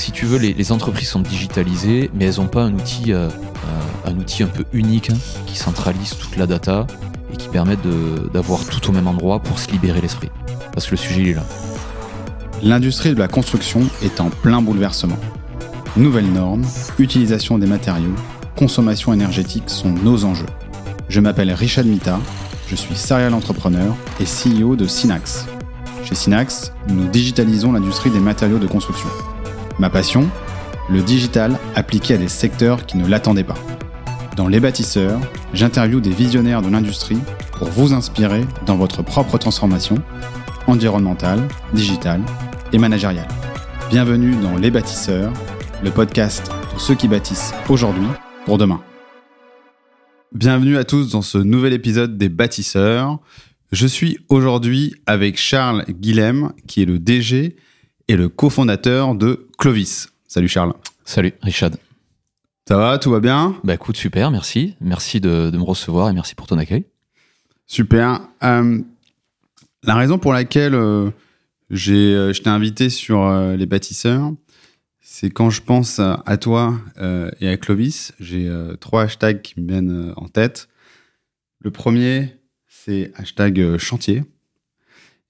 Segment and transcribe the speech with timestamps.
[0.00, 3.28] si tu veux, les, entreprises sont digitalisées, mais elles n'ont pas un outil, euh,
[4.06, 6.86] un outil un peu unique hein, qui centralise toute la data
[7.32, 7.76] et qui permet
[8.32, 10.30] d'avoir tout au même endroit pour se libérer l'esprit.
[10.72, 11.44] Parce que le sujet, il est là.
[12.62, 15.18] L'industrie de la construction est en plein bouleversement.
[15.96, 16.64] Nouvelles normes,
[16.98, 18.14] utilisation des matériaux,
[18.56, 20.46] consommation énergétique sont nos enjeux.
[21.10, 22.18] Je m'appelle Richard Mita,
[22.68, 25.46] je suis serial entrepreneur et CEO de Synax.
[26.04, 29.08] Chez Synax, nous digitalisons l'industrie des matériaux de construction.
[29.78, 30.28] Ma passion
[30.90, 33.58] Le digital appliqué à des secteurs qui ne l'attendaient pas.
[34.36, 35.20] Dans Les Bâtisseurs,
[35.54, 37.18] j'interviewe des visionnaires de l'industrie
[37.52, 39.96] pour vous inspirer dans votre propre transformation
[40.66, 42.22] environnementale, digitale
[42.72, 43.28] et managériale.
[43.90, 45.32] Bienvenue dans Les Bâtisseurs,
[45.82, 48.06] le podcast de ceux qui bâtissent aujourd'hui
[48.44, 48.82] pour demain.
[50.32, 53.18] Bienvenue à tous dans ce nouvel épisode des Bâtisseurs.
[53.72, 57.56] Je suis aujourd'hui avec Charles Guilhem, qui est le DG
[58.10, 60.08] et le cofondateur de Clovis.
[60.26, 60.74] Salut Charles.
[61.04, 61.70] Salut Richard.
[62.66, 64.74] Ça va, tout va bien Bah écoute, super, merci.
[64.80, 66.86] Merci de, me recevoir et merci pour ton accueil.
[67.68, 68.20] Super.
[68.42, 68.80] Euh,
[69.84, 71.10] la raison pour laquelle euh,
[71.70, 74.32] j'ai, euh, je t'ai invité sur les bâtisseurs,
[75.00, 76.80] c'est quand je pense à toi
[77.40, 80.68] et à Clovis, j'ai trois hashtags qui me viennent en tête.
[81.60, 82.36] Le premier,
[82.66, 84.24] c'est hashtag chantier.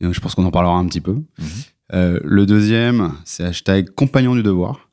[0.01, 1.17] je pense qu'on en parlera un petit peu.
[1.93, 2.21] Mhm.
[2.23, 4.91] le deuxième, c'est hashtag compagnon du devoir.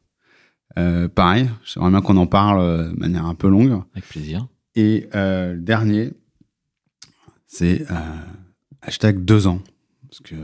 [0.78, 3.82] Euh, pareil, j'aimerais bien qu'on en parle euh, de manière un peu longue.
[3.94, 4.48] Avec plaisir.
[4.76, 6.12] Et euh, le dernier,
[7.48, 7.86] c'est
[8.82, 9.62] hashtag deux ans.
[10.08, 10.36] Parce que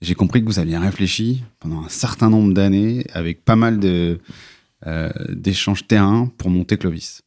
[0.00, 3.78] j'ai compris que vous aviez réfléchi pendant un certain nombre d'années avec pas mal
[5.30, 7.22] d'échanges terrain pour monter Clovis.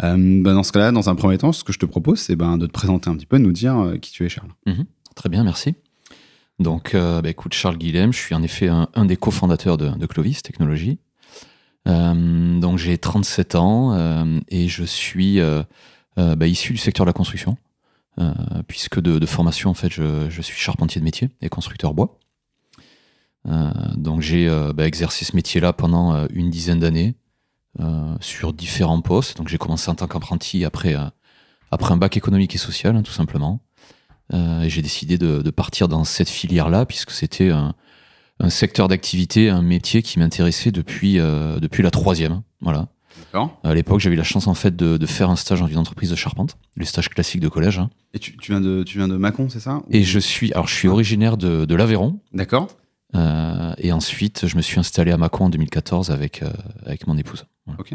[0.00, 2.56] Ben, dans ce cas-là, dans un premier temps, ce que je te propose, c'est ben,
[2.56, 4.52] de te présenter un petit peu, de nous dire qui tu es, Charles.
[4.66, 4.86] Mhm.
[5.14, 5.74] Très bien, merci.
[6.58, 10.98] Donc, bah, écoute, Charles Guilhem, je suis en effet un, des cofondateurs de, Clovis Technologies.
[11.86, 15.62] Euh, donc j'ai 37 ans euh, et je suis euh,
[16.16, 17.56] bah, issu du secteur de la construction,
[18.68, 22.18] puisque de, formation en fait je, suis charpentier de métier et constructeur bois.
[23.96, 27.14] donc j'ai bah, exercé ce métier-là pendant une dizaine d'années
[28.20, 29.36] sur différents postes.
[29.36, 30.96] Donc j'ai commencé en tant qu'apprenti après
[31.70, 33.60] après un bac économique et social, hein, tout simplement.
[34.32, 37.74] Et j'ai décidé de, de, partir dans cette filière-là, puisque c'était un,
[38.40, 42.42] un secteur d'activité, un métier qui m'intéressait depuis, euh, depuis la troisième.
[42.60, 42.88] Voilà.
[43.64, 46.08] À l'époque, j'avais eu la chance en fait de, faire un stage dans une entreprise
[46.08, 47.80] de charpente, le stage classique de collège.
[47.80, 47.90] Hein.
[48.12, 49.82] Et tu, viens de, tu viens de Mâcon, c'est ça?
[49.90, 52.20] Et je suis, alors je suis originaire de, de l'Aveyron.
[52.32, 52.68] D'accord.
[53.16, 56.50] Euh, et ensuite, je me suis installé à Mâcon en 2014 avec, euh,
[56.86, 57.44] avec mon épouse.
[57.76, 57.94] Ok.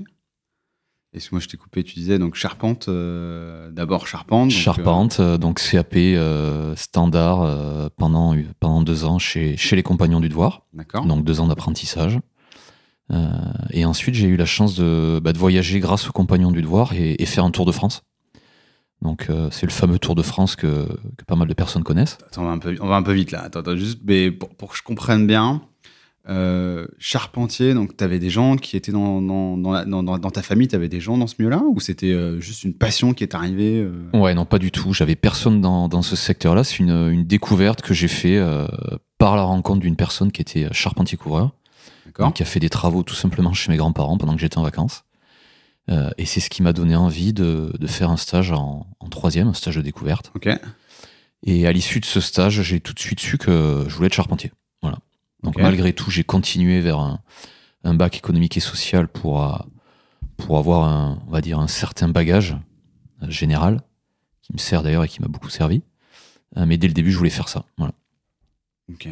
[1.14, 4.52] Et moi je t'ai coupé, tu disais donc charpente, euh, d'abord charpente.
[4.52, 10.30] charpente, euh, donc CAP euh, standard pendant, pendant deux ans chez, chez les compagnons du
[10.30, 10.62] devoir.
[10.74, 11.06] D'accord.
[11.06, 12.20] Donc deux ans d'apprentissage.
[13.72, 16.94] et ensuite j'ai eu la chance de, bah, de, voyager grâce aux compagnons du devoir
[16.94, 18.04] et, faire un tour de France.
[19.02, 20.86] Donc c'est le fameux Tour de France que,
[21.18, 22.20] que, pas mal de personnes connaissent.
[22.28, 23.42] Attends, on va un peu, on va un peu vite là.
[23.44, 25.62] Attends, attends juste, mais pour, pour, que je comprenne bien,
[26.30, 30.76] euh, charpentier, donc tu avais des gens qui étaient dans, dans, dans, ta famille, tu
[30.76, 33.82] avais des gens dans ce milieu-là Ou c'était euh, juste une passion qui est arrivée
[33.82, 33.92] euh?
[34.14, 34.94] Ouais, non, pas du tout.
[34.94, 36.64] J'avais personne dans, ce secteur-là.
[36.64, 38.40] C'est une, une, découverte que j'ai fait
[39.18, 41.52] par la rencontre d'une personne qui était charpentier-couvreur,
[42.36, 45.06] qui a fait des travaux tout simplement chez mes grands-parents pendant que j'étais en vacances.
[45.90, 49.48] et c'est ce qui m'a donné envie de, de, faire un stage en, en, troisième,
[49.48, 50.32] un stage de découverte.
[50.36, 50.48] Ok.
[51.44, 54.14] Et à l'issue de ce stage, j'ai tout de suite su que je voulais être
[54.14, 54.52] charpentier.
[55.44, 59.58] Donc malgré tout, j'ai continué vers un, bac économique et social pour, euh,
[60.38, 62.58] pour avoir un, on va dire, un certain bagage
[63.24, 63.82] euh, général,
[64.42, 65.82] qui me sert d'ailleurs et qui m'a beaucoup servi.
[66.58, 67.66] Euh, mais dès le début, je voulais faire ça.
[67.78, 67.94] Voilà.
[68.92, 69.08] Ok.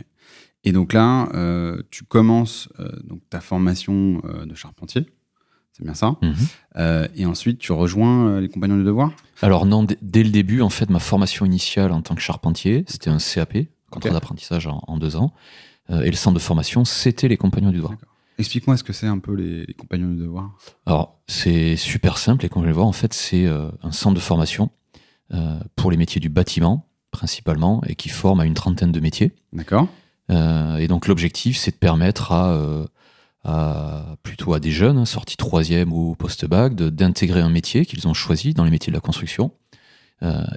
[0.63, 1.29] Et donc là,
[1.91, 2.67] tu commences
[3.05, 5.05] donc ta formation de charpentier.
[5.71, 6.17] C'est bien ça.
[6.21, 7.07] Mhm.
[7.15, 9.13] et ensuite, tu rejoins les compagnons du devoir?
[9.41, 13.11] Alors non, dès le début, en fait, ma formation initiale en tant que charpentier, c'était
[13.11, 15.33] un CAP, contrat d'apprentissage en, deux ans.
[15.89, 17.93] Euh, et le centre de formation, c'était les Compagnons du Devoir.
[18.37, 20.51] Explique-moi ce que c'est un peu les, Compagnons du Devoir.
[20.85, 22.43] Alors, c'est super simple.
[22.43, 24.69] Les Compagnons du Devoir, en fait, c'est euh, un centre de formation
[25.33, 29.33] euh, pour les métiers du bâtiment, principalement, et qui forme à une trentaine de métiers.
[29.53, 29.87] D'accord.
[30.29, 36.75] et donc, l'objectif, c'est de permettre à, plutôt à des jeunes, sortis troisième ou post-bac,
[36.75, 39.51] d'intégrer un métier qu'ils ont choisi dans les métiers de la construction,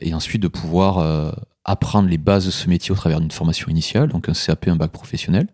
[0.00, 1.34] et ensuite de pouvoir
[1.64, 4.76] apprendre les bases de ce métier au travers d'une formation initiale, donc un CAP, un
[4.76, 5.48] bac professionnel.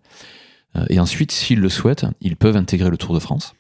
[0.77, 3.55] Euh, et ensuite, s'ils le souhaitent, ils peuvent intégrer le Tour de France.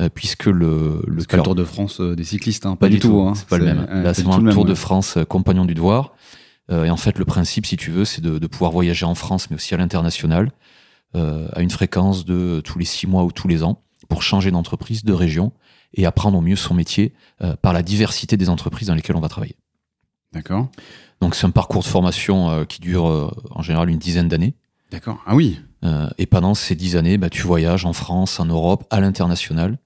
[0.00, 3.20] Euh, puisque le, le, Tour de France euh, des cyclistes, hein, pas, du tout.
[3.20, 3.34] Hein.
[3.36, 3.86] c'est pas le même.
[3.88, 6.14] Là, c'est le Tour de France compagnon du devoir.
[6.70, 9.56] et en fait, le principe, si tu veux, c'est de, pouvoir voyager en France, mais
[9.56, 10.50] aussi à l'international,
[11.14, 15.04] à une fréquence de tous les six mois ou tous les ans pour changer d'entreprise,
[15.04, 15.52] de région
[15.94, 17.12] et apprendre au mieux son métier
[17.62, 19.56] par la diversité des entreprises dans lesquelles on va travailler.
[20.32, 20.68] D'accord.
[21.24, 24.54] Donc c'est un parcours de formation qui dure en général une dizaine d'années.
[24.90, 25.18] D'accord.
[25.26, 25.58] Ah oui.
[26.18, 29.78] et pendant ces dix années, bah, tu voyages en France, en Europe, à l'international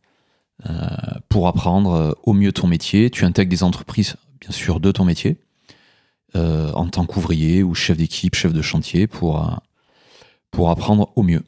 [1.28, 3.08] pour apprendre au mieux ton métier.
[3.08, 5.38] Tu intègres des entreprises, bien sûr, de ton métier.
[6.36, 9.54] Euh, en tant qu'ouvrier ou chef d'équipe, chef de chantier pour, euh,
[10.50, 11.42] pour apprendre au mieux.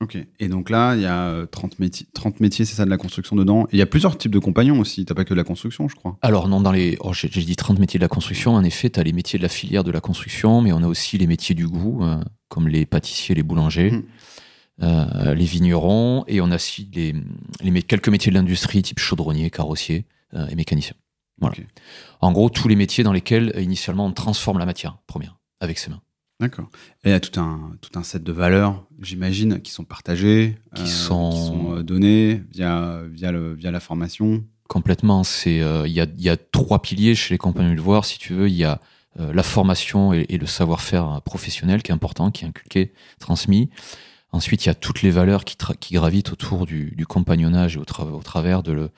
[0.00, 0.16] Ok.
[0.38, 3.36] Et donc là, il y a 30 métiers, 30 métiers c'est ça, de la construction
[3.36, 3.66] dedans.
[3.70, 5.04] il y a plusieurs types de compagnons aussi.
[5.04, 6.16] T'as pas que de la construction, je crois.
[6.22, 6.96] Alors, non, dans les.
[7.00, 8.54] Oh, j'ai dit 30 métiers de la construction.
[8.54, 10.86] En effet, tu as les métiers de la filière de la construction, mais on a
[10.86, 12.18] aussi les métiers du goût, euh,
[12.48, 15.32] comme les pâtissiers, les boulangers, mmh.
[15.32, 17.14] les vignerons, et on a aussi les,
[17.62, 20.06] les, quelques métiers de l'industrie, type chaudronnier, carrossier
[20.48, 20.94] et mécanicien.
[22.20, 25.78] En gros, tous les métiers dans lesquels euh, initialement on transforme la matière première avec
[25.78, 26.02] ses mains.
[26.40, 26.68] D'accord.
[27.04, 30.56] Et il y a tout un, tout un set de valeurs, j'imagine, qui sont partagées,
[30.74, 31.76] qui, euh, sont...
[31.76, 34.42] Euh, données via, via, le, via la formation.
[34.68, 35.22] Complètement.
[35.46, 38.48] Il y, a, y, a, trois piliers chez les compagnons du voir, si tu veux.
[38.48, 38.80] Il y a
[39.18, 43.68] la formation et, le savoir-faire professionnel qui est important, qui est inculqué, transmis.
[44.32, 47.78] Ensuite, il y a toutes les valeurs qui, qui gravitent autour du, du compagnonnage et
[47.80, 48.90] au, au travers de le,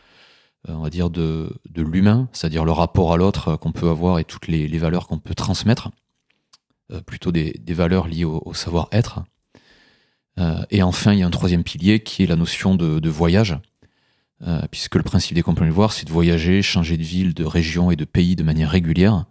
[0.68, 3.88] euh, on va dire, de, de l'humain, c'est-à-dire le rapport à l'autre euh, qu'on peut
[3.88, 5.90] avoir et toutes les, les valeurs qu'on peut transmettre, euh,
[7.06, 9.20] plutôt des, valeurs liées au, savoir-être.
[10.70, 13.58] et enfin, il y a un troisième pilier qui est la notion de, voyage,
[14.70, 17.90] puisque le principe des compagnons de voir, c'est de voyager, changer de ville, de région
[17.90, 19.24] et de pays de manière régulière,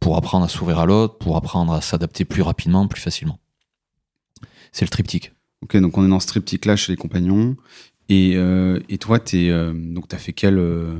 [0.00, 3.38] pour apprendre à s'ouvrir à l'autre, pour apprendre à s'adapter plus rapidement, plus facilement.
[4.72, 5.32] C'est le triptyque.
[5.62, 7.56] Ok, donc on est dans ce triptyque-là chez les compagnons.
[8.08, 9.72] Et, euh, et toi, tu euh,
[10.10, 10.94] as fait euh,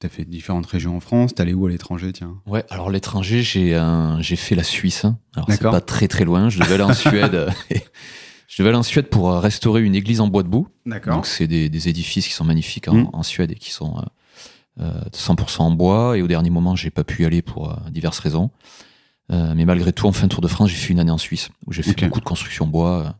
[0.00, 1.34] T'as fait différentes régions en France.
[1.34, 2.40] T'es allé où à l'étranger, tiens?
[2.46, 3.78] Ouais, alors l'étranger, j'ai
[4.20, 5.04] j'ai fait la Suisse.
[5.34, 6.48] Alors c'est pas très très loin.
[6.48, 7.48] Je devais aller en Suède.
[8.48, 10.68] je devais aller en Suède pour restaurer une église en bois de boue.
[10.86, 11.16] D'accord.
[11.16, 13.10] Donc c'est des, des, édifices qui sont magnifiques en, mmh.
[13.12, 14.02] en Suède et qui sont
[14.80, 16.16] euh, 100% en bois.
[16.16, 18.50] Et au dernier moment, j'ai pas pu y aller pour diverses raisons.
[19.28, 21.50] mais malgré tout, en fin de Tour de France, j'ai fait une année en Suisse
[21.66, 23.16] où j'ai fait beaucoup de construction bois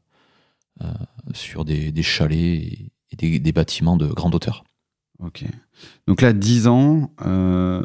[1.35, 2.39] sur des, des chalets.
[2.39, 4.65] Et, et des, bâtiments de grande hauteur.
[5.25, 5.45] Ok.
[6.07, 7.83] Donc là, 10 ans, euh,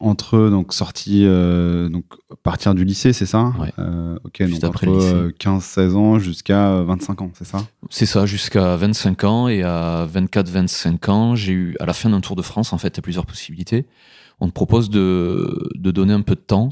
[0.00, 2.04] entre donc sortie, euh, donc
[2.42, 3.52] partir du lycée, c'est ça?
[3.58, 3.72] Ouais.
[3.78, 7.58] euh, Ok, donc après 15-16 ans jusqu'à 25 ans, c'est ça?
[7.90, 9.48] C'est ça, jusqu'à 25 ans.
[9.48, 12.98] Et à 24-25 ans, j'ai eu, à la fin d'un Tour de France, en fait,
[12.98, 13.86] as plusieurs possibilités.
[14.40, 16.70] On te propose de, de donner un peu de temps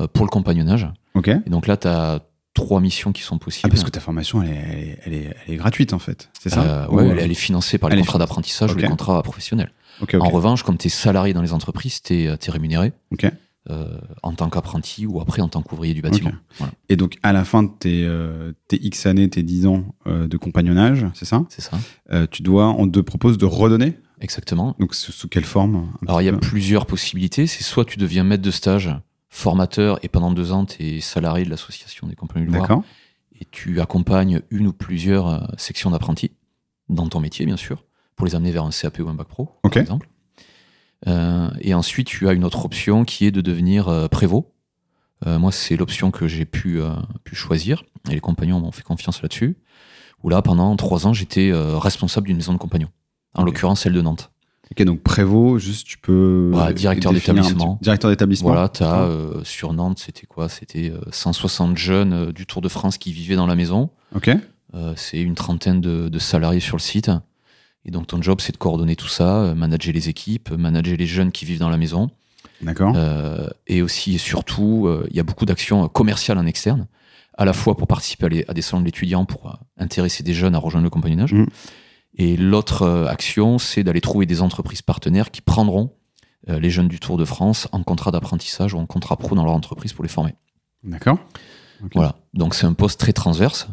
[0.00, 0.88] euh, pour le compagnonnage.
[1.14, 1.28] Ok.
[1.28, 2.20] Et donc là, tu as
[2.54, 3.66] trois missions qui sont possibles.
[3.66, 6.50] Ah, parce que ta formation, elle est, elle est, elle est gratuite en fait, c'est
[6.50, 9.72] ça euh, Oui, elle, est financée par les contrats d'apprentissage ou les contrats professionnels.
[10.18, 12.92] En revanche, comme tu es salarié dans les entreprises, tu es, es, rémunéré
[13.68, 16.32] euh, en tant qu'apprenti ou après en tant qu'ouvrier du bâtiment.
[16.88, 20.36] Et donc, à la fin de tes, euh, tes X années, tes 10 ans de
[20.36, 21.78] compagnonnage, c'est ça C'est ça.
[22.30, 24.76] tu dois, on te propose de redonner Exactement.
[24.78, 27.46] Donc, sous quelle forme Alors, il y a plusieurs possibilités.
[27.46, 28.90] C'est soit tu deviens maître de stage
[29.30, 32.82] formateur et pendant deux ans, tu es salarié de l'association des compagnies de Loire.
[33.40, 36.32] Et tu accompagnes une ou plusieurs euh, sections d'apprentis
[36.90, 37.84] dans ton métier, bien sûr,
[38.16, 40.10] pour les amener vers un CAP ou un bac pro, par exemple.
[41.06, 44.52] Euh, et ensuite, tu as une autre option qui est de devenir euh, prévôt.
[45.24, 46.80] moi, c'est l'option que j'ai pu,
[47.24, 47.84] pu choisir.
[48.10, 49.56] Et les compagnons m'ont fait confiance là-dessus.
[50.22, 52.90] Où là, pendant trois ans, j'étais responsable d'une maison de compagnons.
[53.34, 54.30] En l'occurrence, celle de Nantes.
[54.72, 56.52] Ok, donc prévôt, juste tu peux.
[56.74, 57.78] directeur d'établissement.
[57.82, 58.50] Directeur d'établissement.
[58.50, 60.48] Voilà, tu as euh, sur Nantes, c'était quoi?
[60.48, 63.90] C'était 160 euh, jeunes euh, du Tour de France qui vivaient dans la maison.
[64.14, 64.30] Ok.
[64.96, 67.10] c'est une trentaine de, salariés sur le site.
[67.84, 71.32] Et donc ton job, c'est de coordonner tout ça, manager les équipes, manager les jeunes
[71.32, 72.10] qui vivent dans la maison.
[72.62, 72.94] D'accord.
[73.66, 76.86] et aussi et surtout, il y a beaucoup d'actions commerciales en externe,
[77.38, 80.84] à la fois pour participer à, des salons d'étudiants, pour intéresser des jeunes à rejoindre
[80.84, 81.32] le compagnonnage.
[81.32, 81.46] Mmh.
[82.14, 85.94] Et l'autre euh, action, c'est d'aller trouver des entreprises partenaires qui prendront
[86.48, 89.44] euh, les jeunes du Tour de France en contrat d'apprentissage ou en contrat pro dans
[89.44, 90.34] leur entreprise pour les former.
[90.82, 91.18] D'accord.
[91.94, 92.16] Voilà.
[92.34, 93.68] Donc c'est un poste très transverse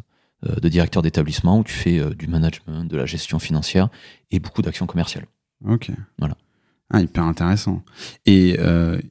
[0.45, 3.89] euh, de directeur d'établissement où tu fais du management, de la gestion financière
[4.31, 5.25] et beaucoup d'actions commerciales.
[5.65, 5.91] Ok.
[6.19, 6.37] Voilà.
[6.89, 7.83] Ah, hyper intéressant.
[8.25, 8.57] Et,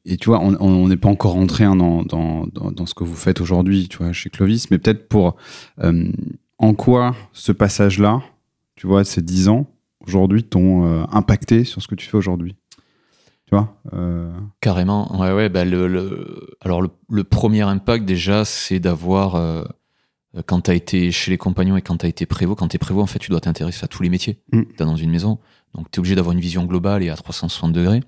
[0.06, 3.14] et tu vois, on n'est pas encore rentré hein, dans, dans, dans, ce que vous
[3.14, 5.36] faites aujourd'hui, tu vois, chez Clovis, mais peut-être pour
[6.58, 8.22] en quoi ce passage-là,
[8.76, 9.66] tu vois, ces 10 ans,
[10.06, 12.54] aujourd'hui, t'ont euh, impacté sur ce que tu fais aujourd'hui
[13.46, 15.48] Tu vois euh, Carrément, ouais, ouais.
[15.48, 19.34] Bah, le, alors, le, premier impact, déjà, c'est d'avoir.
[19.34, 19.64] Euh,
[20.44, 22.76] quand tu as été chez les compagnons et quand tu as été prévôt, quand tu
[22.76, 24.42] es prévôt, en fait, tu dois t'intéresser à tous les métiers.
[24.52, 24.62] Mm.
[24.76, 25.38] Tu dans une maison.
[25.74, 28.02] Donc, tu es obligé d'avoir une vision globale et à 360 degrés.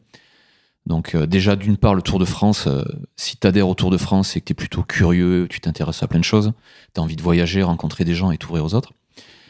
[0.86, 2.66] Donc euh, déjà d'une part le Tour de France,
[3.14, 6.02] si tu adhères au Tour de France, c'est que tu es plutôt curieux, tu t'intéresses
[6.02, 6.52] à plein de choses,
[6.94, 8.94] tu as envie de voyager, rencontrer des gens et t'ouvrir aux autres.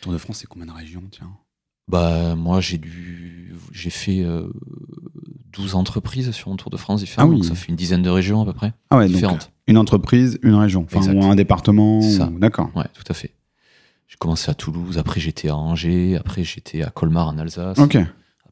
[0.00, 1.30] Tour de France, c'est combien de régions, tiens?
[1.90, 4.48] Bah moi j'ai dû j'ai fait euh,
[5.52, 7.36] 12 entreprises sur un Tour de France différent, Ah oui.
[7.36, 8.74] donc ça fait une dizaine de régions à peu près.
[8.90, 9.52] Ah ouais, donc Différentes.
[9.66, 12.00] une entreprise, une région, enfin ou un département.
[12.00, 12.70] Ou- D'accord.
[12.76, 13.32] Ouais, tout à fait.
[14.06, 17.96] J'ai commencé à Toulouse, après j'étais à Angers, après j'étais à Colmar en Alsace, Ok.
[17.96, 18.06] à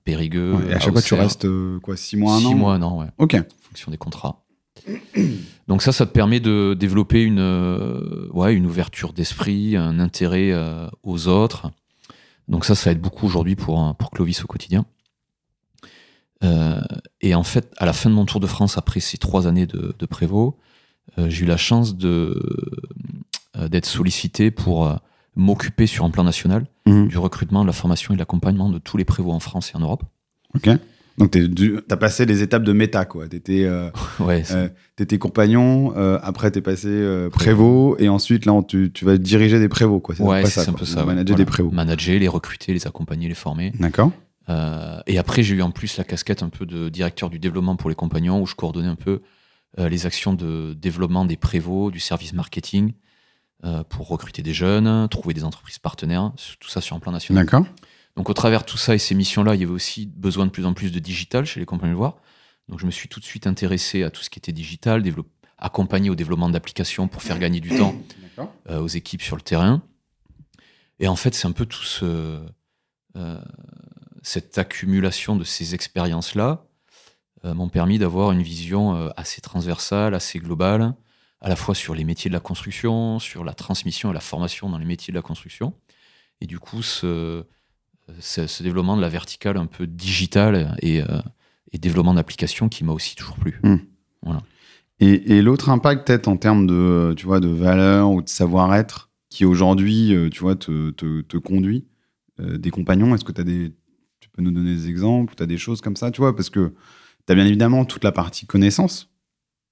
[0.05, 0.55] Périgueux.
[0.55, 2.79] Ouais, et à chaque fois, tu restes euh, quoi, six mois, un Six an mois,
[2.79, 3.07] non, ouais.
[3.19, 3.35] Ok.
[3.35, 4.46] en fonction des contrats.
[5.69, 10.53] Donc ça, ça te permet de développer une, euh, ouais, une ouverture d'esprit, un intérêt
[10.53, 11.71] euh, aux autres.
[12.49, 14.85] Donc ça, ça aide beaucoup aujourd'hui pour, un- pour Clovis au quotidien.
[16.45, 16.81] Euh,
[17.21, 19.67] et en fait, à la fin de mon Tour de France, après ces trois années
[19.67, 20.57] de, de prévôt,
[21.19, 22.39] euh, j'ai eu la chance euh,
[23.69, 24.95] d'être sollicité pour euh,
[25.35, 27.09] m'occuper sur un plan national Mhm.
[27.09, 29.77] du recrutement, de la formation et de l'accompagnement de tous les prévôts en France et
[29.77, 30.05] en Europe.
[30.55, 30.69] Ok.
[31.19, 33.27] Donc, t'es du- t'as passé les étapes de méta, quoi.
[33.29, 38.45] T'étais euh, Ouais, c'est- euh, t'étais compagnon, euh, après t'es passé euh, prévôt, et ensuite,
[38.47, 40.15] là, on- tu, tu vas diriger des prévôts, quoi.
[40.21, 41.05] ouais, c'est un peu ça.
[41.05, 41.35] Manager Voilà.
[41.37, 41.71] des prévôts.
[41.71, 43.73] Manager, les recruter, les accompagner, les former.
[43.81, 44.13] D'accord.
[44.49, 47.77] Euh, et après, j'ai eu en plus la casquette un peu de directeur du développement
[47.77, 49.23] pour les compagnons, où je coordonnais un peu
[49.79, 52.93] euh, les actions de développement des prévôts, du service marketing,
[53.65, 56.31] euh, pour recruter des jeunes, trouver des entreprises partenaires,
[56.61, 57.45] tout ça sur un plan national.
[57.45, 57.67] D'accord.
[58.17, 60.51] Donc au travers de tout ça et ces missions-là, il y avait aussi besoin de
[60.51, 62.17] plus en plus de digital chez les compagnons de voir.
[62.69, 65.03] Donc je me suis tout de suite intéressé à tout ce qui était digital,
[65.59, 67.95] accompagné au développement d'applications pour faire gagner du temps
[68.71, 69.83] euh, aux équipes sur le terrain.
[70.99, 72.41] Et en fait, c'est un peu tout ce,
[73.17, 73.41] euh,
[74.23, 76.65] cette accumulation de ces expériences-là
[77.45, 80.95] euh, m'ont permis d'avoir une vision assez transversale, assez globale,
[81.43, 84.71] à la fois sur les métiers de la construction, sur la transmission et la formation
[84.71, 85.75] dans les métiers de la construction.
[86.41, 87.45] Et du coup, ce,
[88.21, 91.21] ce, ce développement de la verticale un peu digitale et, euh,
[91.73, 93.61] et développement d'applications qui m'a aussi toujours plu.
[94.99, 99.11] Et, et l'autre impact, peut-être en termes de, tu vois, de valeur ou de savoir-être,
[99.29, 101.85] qui aujourd'hui, euh, tu vois, te, te, te conduit,
[102.41, 103.75] euh, des compagnons, est-ce que tu as des,
[104.21, 106.49] tu peux nous donner des exemples, tu as des choses comme ça, tu vois, parce
[106.49, 106.73] que
[107.27, 109.11] tu as bien évidemment toute la partie connaissance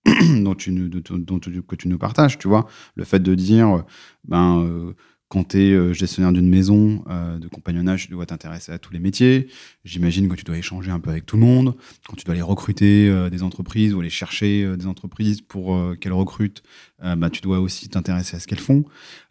[0.43, 3.85] dont tu, dont tu- que tu nous partages, tu vois, le fait de dire,
[4.25, 4.93] ben, euh,
[5.29, 8.99] quand tu es gestionnaire d'une maison euh, de compagnonnage, tu dois t'intéresser à tous les
[8.99, 9.49] métiers.
[9.85, 11.75] J'imagine que tu dois échanger un peu avec tout le monde.
[12.07, 15.75] Quand tu dois aller recruter euh, des entreprises ou aller chercher euh, des entreprises pour
[15.75, 16.63] euh, qu'elles recrutent,
[17.03, 18.85] euh, bah, tu dois aussi t'intéresser à ce qu'elles font.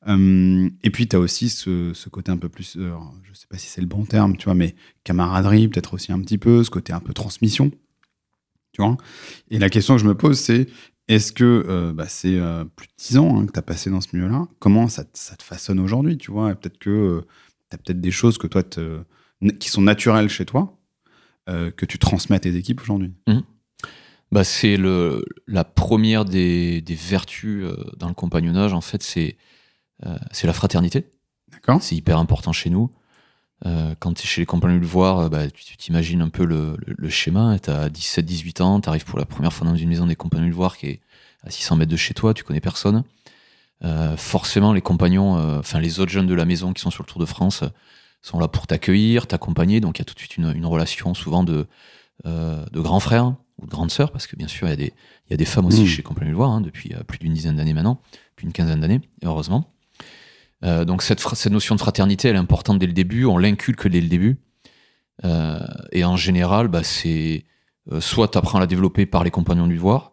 [0.08, 2.92] Euh, et puis, tu as aussi ce, côté un peu plus, euh,
[3.24, 6.20] je sais pas si c'est le bon terme, tu vois, mais camaraderie, peut-être aussi un
[6.20, 7.72] petit peu, ce côté un peu transmission.
[8.74, 8.98] Tu vois
[9.50, 10.68] Et la question que je me pose, c'est
[11.08, 13.90] est-ce que euh, bah, c'est euh, plus de 10 ans hein, que tu as passé
[13.90, 14.48] dans ce milieu-là?
[14.60, 16.54] Comment ça, te- ça te façonne aujourd'hui Tu vois?
[16.56, 17.26] Peut-être que
[17.70, 19.04] tu as peut-être des choses que toi te-
[19.60, 20.78] qui sont naturelles chez toi,
[21.50, 23.14] euh, que tu transmets à tes équipes aujourd'hui.
[24.32, 29.38] Bah, c'est le, la première des, des vertus euh, dans le compagnonnage, en fait, c'est
[30.06, 31.06] euh, c'est la fraternité.
[31.52, 32.90] D'accord C'est hyper important chez nous.
[33.66, 36.46] Euh, quand tu es chez les compagnons de voir, euh, bah, tu t'imagines un peu
[36.46, 37.58] le, le, le schéma.
[37.60, 40.48] Tu as 17-18 ans, tu arrives pour la première fois dans une maison des compagnons
[40.48, 41.00] de voir qui est
[41.46, 43.04] à 600 mètres de chez toi, tu connais personne.
[43.84, 47.04] Euh, forcément, les compagnons, euh, enfin les autres jeunes de la maison qui sont sur
[47.04, 47.64] le Tour de France,
[48.22, 49.80] sont là pour t'accueillir, t'accompagner.
[49.82, 51.68] Donc il y a tout de suite une, une relation souvent de,
[52.26, 54.94] de grands frères ou de grandes sœurs, parce que bien sûr, il y a des,
[55.28, 55.88] il y a des femmes aussi Mmh.
[55.88, 58.00] chez Compagnons de Voir, hein, depuis plus d'une dizaine d'années maintenant,
[58.38, 59.73] plus une quinzaine d'années, heureusement.
[60.64, 64.02] Euh, donc cette, notion de fraternité, elle est importante dès le début, on l'inculque dès
[64.02, 64.38] le début.
[65.26, 65.60] Euh,
[65.92, 67.46] et en général, bah, c'est
[67.92, 70.12] euh, soit tu apprends à la développer par les compagnons du devoir,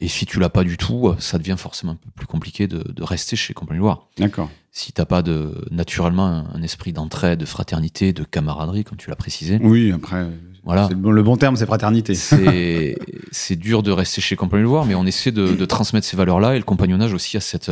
[0.00, 2.90] et si tu l'as pas du tout, ça devient forcément un peu plus compliqué de,
[2.90, 4.08] de rester chez les compagnons du devoir.
[4.16, 4.48] D'accord.
[4.70, 9.10] Si t'as pas de, naturellement un, un esprit d'entraide, de fraternité, de camaraderie, comme tu
[9.10, 10.26] l'as précisé, Oui, après,
[10.64, 10.88] Voilà.
[10.88, 12.14] le, bon, le bon terme, c'est fraternité.
[12.14, 16.06] c'est dur de rester chez les compagnons du devoir, mais on essaie de, de transmettre
[16.06, 17.70] ces valeurs-là, et le compagnonnage aussi a cette,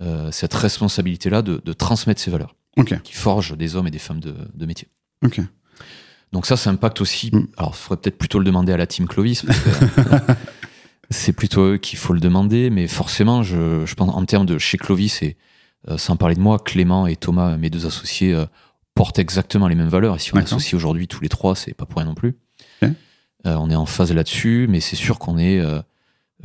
[0.00, 2.56] euh, cette responsabilité-là de, de transmettre ces valeurs,
[3.04, 4.88] qui forgent des hommes et des femmes de, de métier.
[6.32, 7.30] Donc ça, ça impacte aussi.
[7.32, 7.48] Mm.
[7.56, 9.42] Alors, il faudrait peut-être plutôt le demander à la team Clovis.
[9.42, 9.52] que,
[11.10, 12.70] c'est plutôt eux qu'il faut le demander.
[12.70, 15.36] Mais forcément, je, je pense en termes de chez Clovis et
[15.88, 18.46] euh, sans parler de moi, Clément et Thomas, mes deux associés, euh,
[18.94, 20.16] portent exactement les mêmes valeurs.
[20.16, 22.36] Et si on associe aujourd'hui tous les trois, c'est pas pour rien non plus.
[23.46, 25.80] Euh, on est en phase là-dessus, mais c'est sûr qu'on est euh,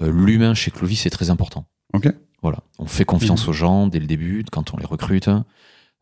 [0.02, 1.68] euh, l'humain chez Clovis est très important.
[1.94, 2.10] Ok.
[2.46, 3.50] Voilà, on fait confiance Mhm.
[3.50, 5.32] aux gens dès le début quand on les recrute.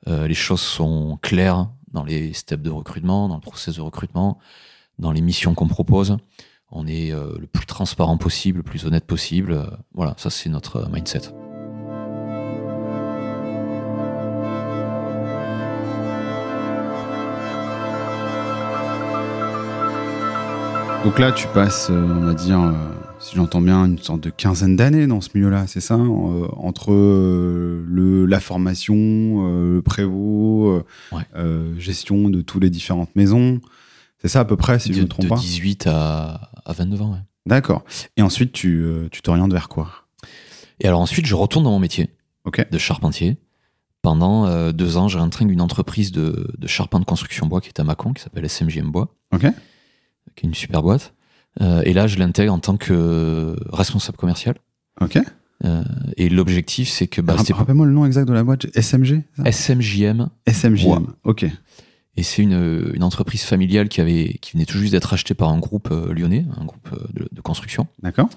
[0.09, 4.39] Euh, les choses sont claires dans les steps de recrutement, dans le process de recrutement,
[4.99, 6.17] dans les missions qu'on propose.
[6.69, 9.53] On est euh, le plus transparent possible, le plus honnête possible.
[9.53, 11.21] Euh, voilà, ça c'est notre mindset.
[21.03, 22.59] Donc là, tu passes, on va dire,
[23.23, 26.91] si j'entends bien, une sorte de quinzaine d'années dans ce milieu-là, c'est ça euh, Entre
[26.91, 31.23] euh, le, la formation, euh, le prévôt, Ouais.
[31.79, 33.61] gestion de toutes les différentes maisons.
[34.19, 36.73] C'est ça à peu près, si je ne me trompe de pas 18 à, à
[36.73, 37.11] 29 ans.
[37.13, 37.19] ouais.
[37.45, 37.83] D'accord.
[38.17, 39.89] Et ensuite, tu tu t'orientes vers quoi?
[40.79, 42.09] Et alors ensuite, je retourne dans mon métier
[42.71, 43.37] de charpentier.
[44.01, 47.83] Pendant deux ans, j'ai rentré une entreprise de, de charpente construction bois qui est à
[47.85, 49.45] Mâcon, qui s'appelle SMJM Bois, qui
[50.45, 51.13] est une super boîte.
[51.61, 54.55] Euh, et là, je l'intègre en tant que responsable commercial.
[55.01, 55.19] Ok.
[55.65, 55.83] Euh,
[56.17, 58.65] et l'objectif, c'est que bah, Rappelle-moi le nom exact de la boîte.
[58.75, 60.29] SMG SMJM.
[60.83, 61.01] Bois.
[61.23, 61.45] Ok.
[62.15, 65.49] Et c'est une, une entreprise familiale qui, avait, qui venait tout juste d'être achetée par
[65.49, 67.87] un groupe euh, lyonnais, un groupe euh, de, de construction.
[68.03, 68.29] D'accord.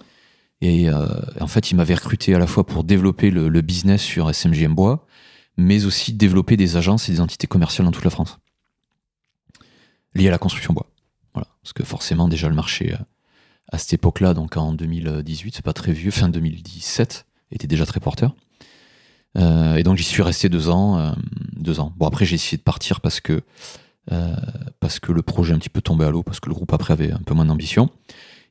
[0.62, 1.06] Et euh,
[1.40, 4.74] en fait, il m'avait recruté à la fois pour développer le, le business sur SMGM
[4.74, 5.06] Bois,
[5.58, 8.38] mais aussi développer des agences et des entités commerciales dans toute la France.
[10.14, 10.86] Liées à la construction bois.
[11.36, 11.48] Voilà.
[11.62, 12.96] Parce que forcément, déjà, le marché euh,
[13.70, 18.00] à cette époque-là, donc en 2018, c'est pas très vieux, fin 2017, était déjà très
[18.00, 18.34] porteur.
[19.36, 20.98] Euh, et donc, j'y suis resté deux ans.
[20.98, 21.12] euh,
[21.56, 21.92] deux ans.
[21.96, 23.42] Bon, après, j'ai essayé de partir parce que,
[24.12, 24.34] euh,
[24.80, 26.92] parce que le projet un petit peu tombé à l'eau, parce que le groupe après
[26.92, 27.90] avait un peu moins d'ambition.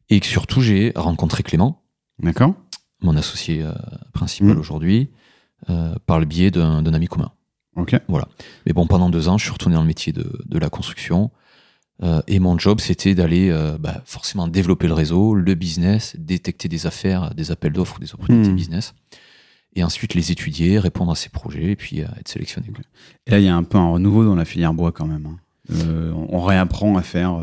[0.10, 1.82] Et que surtout, j'ai rencontré Clément,
[2.20, 2.54] D'accord.
[3.02, 3.66] mon associé
[4.14, 4.60] principal Mm.
[4.60, 5.10] aujourd'hui,
[6.06, 7.32] par le biais d'un ami commun.
[7.76, 8.00] Ok.
[8.68, 11.32] Mais bon, pendant deux ans, je suis retourné dans le métier de, de la construction.
[12.04, 16.68] Euh, et mon job, c'était d'aller euh, bah, forcément développer le réseau, le business, détecter
[16.68, 18.56] des affaires, des appels d'offres ou des opportunités Mm.
[18.56, 18.94] business.
[19.78, 22.68] Et ensuite les étudier, répondre à ces projets et puis euh, être sélectionné.
[23.28, 25.26] Et là, il y a un peu un renouveau dans la filière bois quand même.
[25.26, 25.38] hein.
[26.14, 27.40] On on réapprend à faire,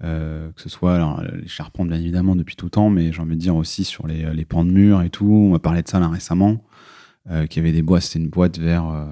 [0.00, 3.36] que ce soit alors, les charpentes bien évidemment depuis tout le temps, mais j'ai envie
[3.36, 5.26] de dire aussi sur les, les pans de murs et tout.
[5.30, 6.62] On m'a parlé de ça là récemment,
[7.28, 8.00] qu'il y avait des bois.
[8.00, 9.06] C'était une boîte vers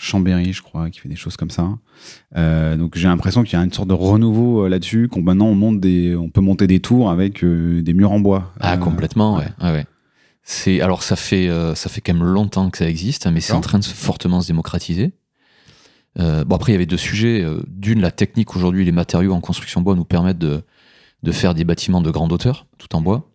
[0.00, 1.68] Chambéry, je crois, qui fait des choses comme ça.
[2.36, 5.08] Euh, donc j'ai l'impression qu'il y a une sorte de renouveau euh, là-dessus.
[5.08, 8.20] Qu'on maintenant on monte des, on peut monter des tours avec euh, des murs en
[8.20, 8.52] bois.
[8.60, 9.48] Ah, complètement, ouais.
[9.60, 9.86] ouais, ouais.
[10.44, 13.60] C'est alors ça fait ça fait quand même longtemps que ça existe, mais c'est en
[13.60, 15.12] train de se fortement se démocratiser.
[16.16, 17.44] Bon après il y avait deux sujets.
[17.66, 20.62] D'une la technique aujourd'hui, les matériaux en construction bois nous permettent de
[21.22, 23.28] de faire des bâtiments de grande hauteur, tout en bois.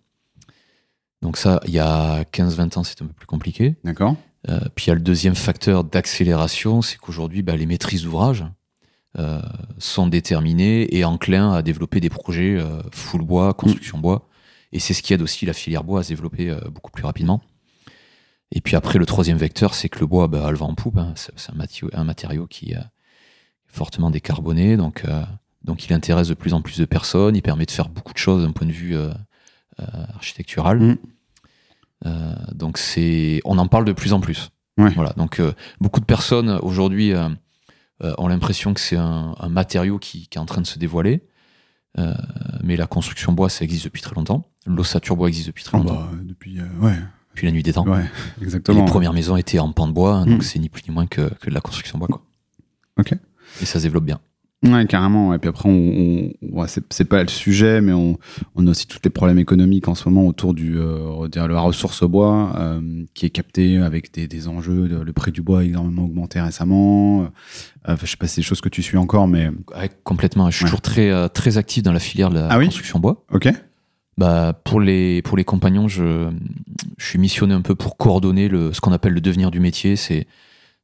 [1.21, 3.75] Donc ça, il y a 15-20 ans, c'était un peu plus compliqué.
[3.83, 4.15] D'accord.
[4.49, 8.45] Euh, puis il y a le deuxième facteur d'accélération, c'est qu'aujourd'hui, bah, les maîtrises d'ouvrage
[9.17, 9.41] euh,
[9.77, 14.27] sont déterminées et enclins à développer des projets euh, full bois, construction bois.
[14.71, 17.41] Et c'est ce qui aide aussi la filière bois à se développer beaucoup plus rapidement.
[18.51, 20.97] Et puis après, le troisième vecteur, c'est que le bois, bah, le vent en poupe.
[20.97, 21.13] hein.
[21.15, 22.79] C'est un, matériau- qui est
[23.67, 25.03] fortement décarboné, donc,
[25.63, 27.35] donc il intéresse de plus en plus de personnes.
[27.35, 28.97] Il permet de faire beaucoup de choses d'un point de vue
[29.77, 30.79] architectural.
[30.79, 30.97] Mm.
[32.05, 34.49] Euh, donc c'est, on en parle de plus en plus.
[34.77, 34.89] Ouais.
[34.91, 35.13] Voilà.
[35.17, 37.29] Donc euh, beaucoup de personnes aujourd'hui euh,
[38.17, 41.23] ont l'impression que c'est un, un matériau qui, qui est en train de se dévoiler.
[41.99, 42.13] Euh,
[42.63, 44.47] mais la construction bois, ça existe depuis très longtemps.
[44.65, 45.95] L'ossature bois existe depuis très Ah longtemps.
[46.01, 46.95] bah, depuis, euh, ouais,
[47.33, 47.85] Depuis la nuit des temps.
[47.87, 48.05] ouais,
[48.41, 48.79] exactement.
[48.79, 50.41] les premières maisons étaient en pan de bois, hein, donc Mm.
[50.41, 52.07] c'est ni plus ni moins que, que de la construction bois.
[52.07, 52.23] Quoi.
[52.99, 53.13] Ok.
[53.61, 54.19] Et ça se développe bien.
[54.63, 55.33] Ouais, carrément.
[55.33, 58.17] Et puis après, on, on- ouais, c'est pas le sujet, mais on,
[58.55, 61.59] on a aussi tous les problèmes économiques en ce moment autour du, euh, dire, la
[61.59, 64.87] ressource bois, euh, qui est captée avec des, des enjeux.
[64.87, 67.23] de- le prix du bois a énormément augmenté récemment.
[67.23, 67.27] Euh,
[67.85, 70.49] Enfin, je sais pas si c'est des choses que tu suis encore, mais Ouais, complètement.
[70.49, 70.69] Je suis Ouais.
[70.69, 73.25] toujours très, euh, très actif dans la filière de la Ah oui construction bois.
[73.33, 73.49] ok.
[74.17, 76.29] Bah, pour, les, pour les compagnons, je,
[76.97, 79.95] je suis missionné un peu pour coordonner le, ce qu'on appelle le devenir du métier.
[79.97, 80.27] C'est,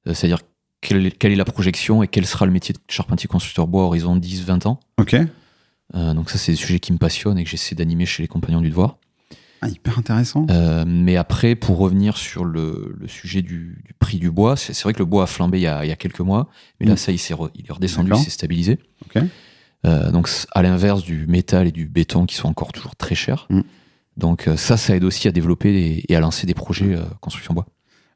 [0.05, 0.39] C'est-à-dire
[0.81, 3.83] quelle, est- quelle est la projection et quel sera le métier de charpentier constructeur bois
[3.83, 4.79] horizon 10-20 ans.
[4.99, 5.15] Ok.
[5.95, 8.27] Euh, donc ça, c'est des sujets qui me passionnent et que j'essaie d'animer chez les
[8.27, 8.97] compagnons du devoir.
[9.61, 10.45] Ah, hyper intéressant.
[10.49, 14.79] Euh, mais après, pour revenir sur le, le sujet du, du prix du bois, c'est
[14.83, 16.47] vrai que le bois a flambé il y a, il y a quelques mois,
[16.79, 16.97] mais là, Mm.
[16.97, 18.79] ça, il, s'est re- il est redescendu, il s'est stabilisé.
[19.05, 19.21] Ok.
[19.85, 23.47] Euh, donc, à l'inverse du métal et du béton qui sont encore toujours très chers.
[23.49, 23.61] Mm.
[24.15, 27.65] Donc, ça, ça aide aussi à développer des- et à lancer des projets construction bois.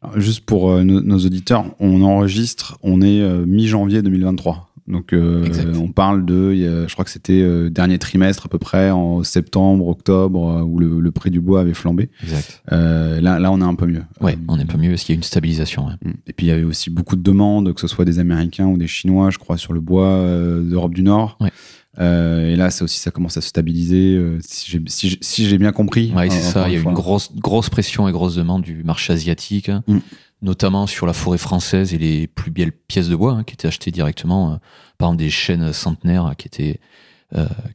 [0.04, 4.70] Alors, juste pour euh, nos, nos auditeurs, on enregistre, on est euh, mi-janvier 2023.
[4.86, 5.48] Donc, euh,
[5.80, 6.54] on parle de,
[6.88, 11.12] je crois que c'était dernier trimestre à peu près, en septembre, octobre, où le, le
[11.12, 12.10] prix du bois avait flambé.
[12.22, 12.62] Exact.
[12.70, 14.04] Là, là, on est un peu mieux.
[14.22, 15.86] Euh, on est un peu mieux parce qu'il y a une stabilisation.
[15.86, 15.94] ouais.
[16.04, 16.14] Mm.
[16.28, 18.78] Et puis il y avait aussi beaucoup de demandes, que ce soit des Américains ou
[18.78, 20.22] des Chinois, je crois, sur le bois
[20.62, 21.38] d'Europe du Nord.
[21.40, 21.52] Ouais.
[22.00, 24.16] Euh, et là, ça aussi, ça commence à se stabiliser.
[24.16, 26.12] euh, si j'ai si si bien compris.
[26.16, 26.68] Ouais, c'est ça.
[26.68, 29.84] Il y a eu une grosse, grosse pression et grosse demande du marché asiatique, hein,
[29.88, 30.00] Mm.
[30.42, 33.68] notamment sur la forêt française et les plus belles pièces de bois hein, qui étaient
[33.68, 34.56] achetées directement euh,
[34.98, 36.80] par des chaînes centenaires euh, qui étaient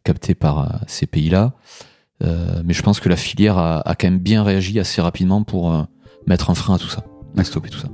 [0.04, 1.52] captées par ces pays-là.
[2.20, 5.84] Mais je pense que la filière a, a quand même bien réagi assez rapidement pour
[6.28, 7.04] mettre un frein à tout ça,
[7.36, 7.88] à stopper tout ça.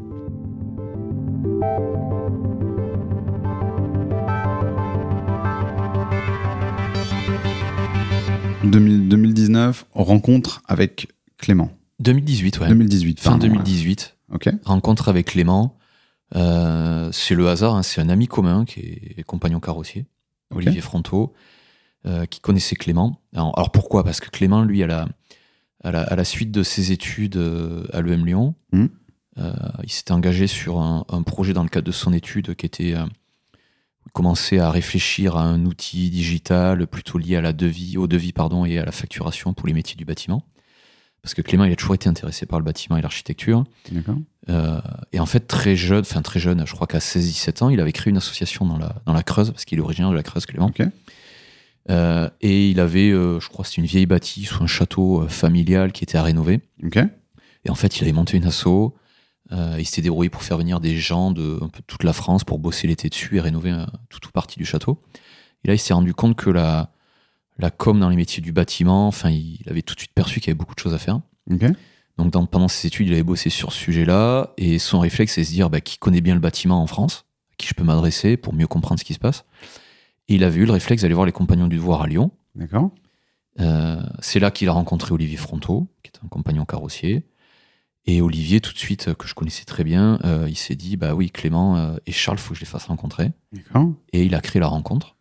[8.70, 11.70] 2019, rencontre avec Clément.
[12.00, 12.68] 2018, ouais.
[12.68, 13.20] 2018.
[13.20, 14.16] Fin pardon, 2018.
[14.30, 14.34] ouais.
[14.36, 14.48] Ok.
[14.64, 15.76] Rencontre avec Clément.
[16.34, 18.80] Euh, c'est le hasard, hein, c'est un ami commun qui
[19.16, 20.06] est compagnon carrossier.
[20.50, 21.32] Olivier Fronto,
[22.06, 23.20] euh, qui connaissait Clément.
[23.34, 24.04] Alors, alors pourquoi?
[24.04, 25.08] Parce que Clément, lui, à la,
[25.82, 30.12] à la, à la suite de ses études euh, à l'EM Lyon, euh, il s'était
[30.12, 32.94] engagé sur un, un projet dans le cadre de son étude qui était.
[34.12, 38.64] Commençait à réfléchir à un outil digital plutôt lié à la devis, au devis pardon,
[38.64, 40.42] et à la facturation pour les métiers du bâtiment.
[41.22, 43.64] Parce que Clément, il a toujours été intéressé par le bâtiment et l'architecture.
[44.50, 44.80] Euh,
[45.12, 47.92] et en fait, très jeune, enfin très jeune, je crois qu'à 16-17 ans, il avait
[47.92, 50.44] créé une association dans la, dans la Creuse, parce qu'il est originaire de la Creuse,
[50.44, 50.70] Clément.
[51.90, 55.92] Euh, et il avait, euh, je crois, c'était une vieille bâtisse ou un château familial
[55.92, 56.60] qui était à rénover.
[57.64, 58.92] Et en fait, il avait monté une asso.
[59.52, 62.44] Euh, il s'était débrouillé pour faire venir des gens de un peu toute la France
[62.44, 65.02] pour bosser l'été dessus et rénover euh, tout ou partie du château.
[65.64, 66.90] Et là, il s'est rendu compte que la,
[67.58, 70.48] la com dans les métiers du bâtiment, enfin, il avait tout de suite perçu qu'il
[70.48, 71.20] y avait beaucoup de choses à faire.
[72.16, 75.40] Donc dans- pendant ses études, il avait bossé sur ce sujet-là, et son réflexe, c'est
[75.42, 77.84] de se dire bah, qui connaît bien le bâtiment en France, à qui je peux
[77.84, 79.44] m'adresser pour mieux comprendre ce qui se passe.
[80.28, 82.30] Et il avait eu le réflexe d'aller voir les compagnons du devoir à Lyon.
[82.54, 82.90] D'accord.
[83.60, 87.26] Euh, c'est là qu'il a rencontré Olivier Fronto, qui est un compagnon carrossier.
[88.06, 90.96] Et Olivier, tout de suite, euh, que je connaissais très bien, euh, il s'est dit
[90.96, 93.32] bah oui, Clément euh, et Charles, faut que je les fasse rencontrer.
[94.12, 95.16] Et il a créé la rencontre.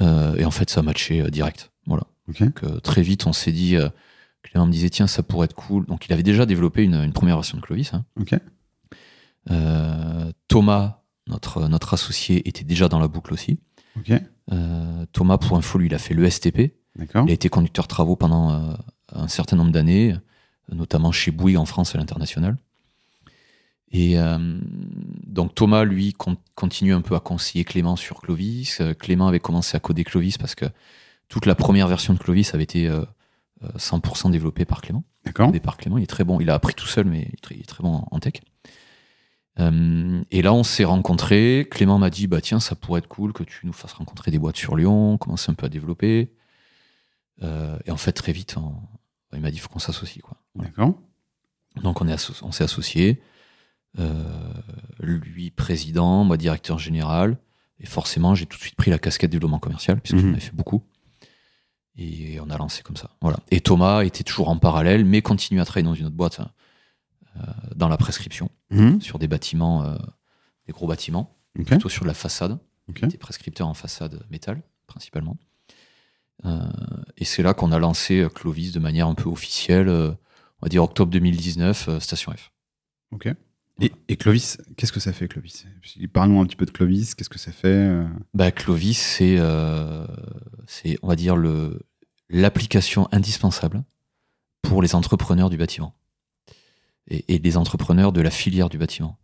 [0.00, 1.72] Euh, et en fait, ça a matché direct.
[1.86, 2.04] Voilà.
[2.28, 3.76] Donc très vite, on s'est dit,
[4.42, 5.84] Clément me disait, tiens, ça pourrait être cool.
[5.86, 7.92] Donc il avait déjà développé une, une première version de Clovis.
[7.92, 8.04] hein.
[10.48, 13.58] Thomas, notre, notre associé, était déjà dans la boucle aussi.
[15.12, 16.74] Thomas, pour info, lui, il a fait le STP.
[17.26, 18.76] Il a été conducteur travaux pendant
[19.12, 20.14] un certain nombre d'années,
[20.72, 22.56] notamment chez Bouygues en France et à l'international.
[23.90, 24.38] Et euh,
[25.26, 28.80] donc Thomas, lui, con- continue un peu à conseiller Clément sur Clovis.
[28.80, 30.66] Euh, Clément avait commencé à coder Clovis parce que
[31.28, 33.02] toute la première version de Clovis avait été euh,
[33.62, 35.04] euh, 100% développée par Clément.
[35.24, 35.52] D'accord.
[35.62, 36.40] Par Clément, il est très bon.
[36.40, 38.34] Il a appris tout seul, mais il est très, bon en- en tech.
[39.60, 41.66] Euh, et là, on s'est rencontrés.
[41.70, 44.38] Clément m'a dit, bah tiens, ça pourrait être cool que tu nous fasses rencontrer des
[44.38, 46.32] boîtes sur Lyon, commencer un peu à développer.
[47.42, 48.74] Euh, et en fait, très vite, on-
[49.36, 50.36] il m'a dit, faut qu'on s'associe, quoi.
[50.54, 50.70] Voilà.
[50.70, 50.94] D'accord.
[51.82, 53.20] Donc on est asso- on s'est associés.
[53.98, 54.24] Euh,
[55.00, 57.38] lui président, moi directeur général.
[57.80, 60.36] Et forcément, j'ai tout de suite pris la casquette développement commercial, puisque j'en Mhm.
[60.36, 60.82] ai fait beaucoup.
[61.96, 63.10] Et on a lancé comme ça.
[63.20, 63.38] Voilà.
[63.50, 66.50] Et Thomas était toujours en parallèle, mais continue à travailler dans une autre boîte, hein,
[67.36, 67.40] euh,
[67.76, 69.00] dans la prescription, Mhm.
[69.00, 69.96] sur des bâtiments, euh,
[70.66, 72.58] des gros bâtiments, plutôt sur la façade.
[72.88, 72.98] Ok.
[73.02, 75.36] Il était prescripteur en façade métal, principalement.
[76.44, 76.60] Euh,
[77.16, 80.10] et c'est là qu'on a lancé euh, Clovis de manière un peu officielle, euh,
[80.60, 82.52] on va dire octobre 2019, euh, Station F.
[83.12, 83.28] Ok.
[83.80, 85.66] Et, et Clovis, qu'est-ce que ça fait, Clovis?
[86.12, 87.14] Parlons un petit peu de Clovis.
[87.14, 87.90] Qu'est-ce que ça fait
[88.32, 90.06] Bah, Clovis, c'est, euh,
[90.66, 91.80] c'est, on va dire, le,
[92.28, 93.82] l'application indispensable
[94.62, 95.94] pour les entrepreneurs du bâtiment
[97.08, 99.18] et, et les entrepreneurs de la filière du bâtiment.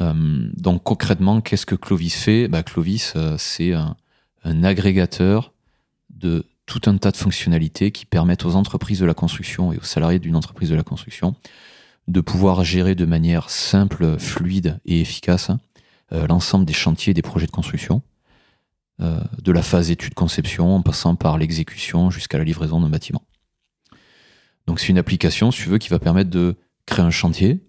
[0.00, 2.48] Euh, donc concrètement, qu'est-ce que Clovis fait?
[2.48, 3.96] Bah, Clovis, euh, c'est un,
[4.44, 5.52] un agrégateur
[6.16, 9.84] de tout un tas de fonctionnalités qui permettent aux entreprises de la construction et aux
[9.84, 11.36] salariés d'une entreprise de la construction
[12.08, 15.50] de pouvoir gérer de manière simple, fluide et efficace
[16.12, 18.02] euh, l'ensemble des chantiers et des projets de construction,
[19.00, 23.22] euh, de la phase étude-conception en passant par l'exécution jusqu'à la livraison d'un bâtiment.
[24.66, 27.60] Donc c'est une application, si tu veux, qui va permettre de créer un chantier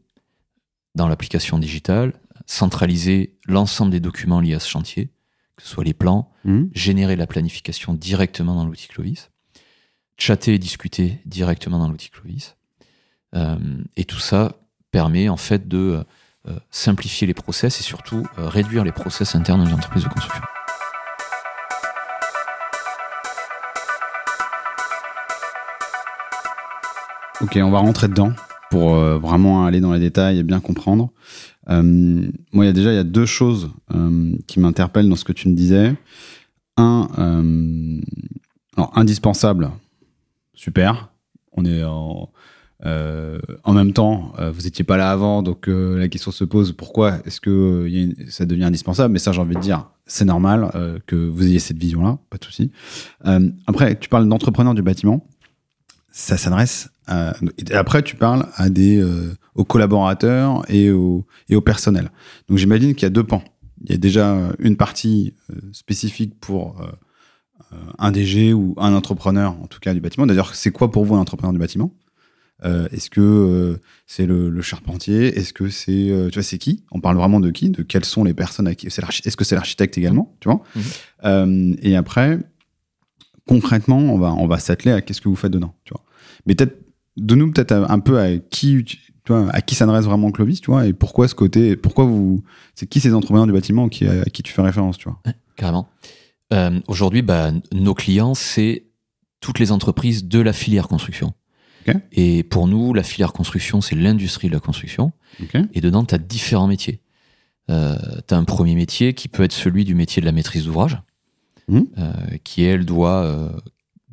[0.95, 2.13] dans l'application digitale,
[2.45, 5.09] centraliser l'ensemble des documents liés à ce chantier,
[5.57, 6.69] que ce soit les plans, Mhm.
[6.73, 9.29] générer la planification directement dans l'outil Clovis,
[10.17, 12.55] chatter et discuter directement dans l'outil Clovis.
[13.35, 13.57] Euh,
[13.97, 14.53] et tout ça
[14.91, 16.03] permet en fait de
[16.47, 20.41] euh, simplifier les process et surtout euh, réduire les process internes d'une entreprise de construction.
[27.41, 28.31] Ok, on va rentrer dedans
[28.69, 31.11] pour euh, vraiment aller dans les détails et bien comprendre.
[31.69, 31.83] Euh,
[32.51, 35.33] moi, il y a déjà y a deux choses euh, qui m'interpellent dans ce que
[35.33, 35.93] tu me disais.
[36.77, 37.07] Un,
[38.93, 39.71] indispensable,
[40.53, 41.09] super.
[41.53, 42.29] On est en,
[42.83, 47.41] en même temps, vous étiez pas là avant, donc la question se pose pourquoi est-ce
[47.41, 49.11] que ça devient indispensable?
[49.11, 50.69] Mais ça, j'ai envie de dire, c'est normal
[51.07, 52.69] que vous ayez cette vision-là, pas de souci.
[53.65, 55.25] Après, tu parles d'entrepreneurs du bâtiment
[56.17, 57.35] ça s'adresse à...
[57.69, 62.09] et après tu parles à des euh, aux collaborateurs et au et au personnel.
[62.49, 63.43] Donc j'imagine qu'il y a deux pans.
[63.83, 66.87] Il y a déjà une partie euh, spécifique pour euh,
[67.73, 70.25] euh, un DG ou un entrepreneur en tout cas du bâtiment.
[70.25, 71.93] D'ailleurs, c'est quoi pour vous un entrepreneur du bâtiment?
[72.65, 73.77] Euh, Est-ce que euh,
[74.07, 75.37] c'est le, le charpentier?
[75.37, 76.83] Est-ce que c'est euh, tu vois c'est qui?
[76.91, 77.69] On parle vraiment de qui?
[77.69, 80.63] De quelles sont les personnes à qui Est-ce que c'est l'architecte également Tu vois?
[81.25, 82.39] Euh, Et après
[83.47, 86.03] concrètement, on va, on va s'atteler à qu'est-ce que vous faites dedans, tu vois?
[86.45, 86.77] Mais peut-être,
[87.17, 90.71] de nous peut-être un peu à qui, tu vois, à qui s'adresse vraiment Clovis, tu
[90.71, 92.43] vois, et pourquoi ce côté, pourquoi vous,
[92.75, 95.19] c'est qui ces entrepreneurs du bâtiment qui, à qui tu fais référence, tu vois?
[95.55, 95.89] carrément.
[96.53, 98.85] Euh, aujourd'hui, bah, nos clients, c'est
[99.41, 101.33] toutes les entreprises de la filière construction.
[102.11, 105.13] Et pour nous, la filière construction, c'est l'industrie de la construction.
[105.73, 107.01] Et dedans, tu as différents métiers.
[107.69, 107.95] Euh,
[108.27, 110.97] tu as un premier métier qui peut être celui du métier de la maîtrise d'ouvrage,
[111.71, 111.83] euh,
[112.43, 113.49] qui, elle, doit euh,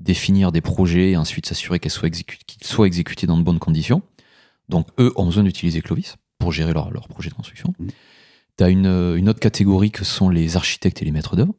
[0.04, 3.58] définir des projets et ensuite s'assurer qu'elles soient exécu- qu'ils soient exécutés dans de bonnes
[3.58, 4.02] conditions.
[4.68, 7.74] Donc, eux ont besoin d'utiliser Clovis pour gérer leur, leur projet de construction.
[7.78, 7.88] Mhm.
[8.58, 11.54] Tu as une, euh, une autre catégorie que sont les architectes et les maîtres d'œuvre.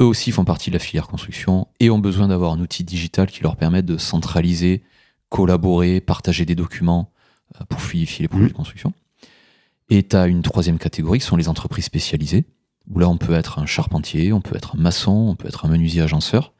[0.00, 3.28] Eux aussi font partie de la filière construction et ont besoin d'avoir un outil digital
[3.30, 4.82] qui leur permette de centraliser,
[5.28, 7.12] collaborer, partager des documents
[7.60, 8.50] euh, pour fluidifier les projets Mhm.
[8.50, 8.92] de construction.
[9.90, 12.46] Et tu as une troisième catégorie qui sont les entreprises spécialisées,
[12.90, 15.64] où là on peut être un charpentier, on peut être un maçon, on peut être
[15.66, 16.52] un menuisier agenceur.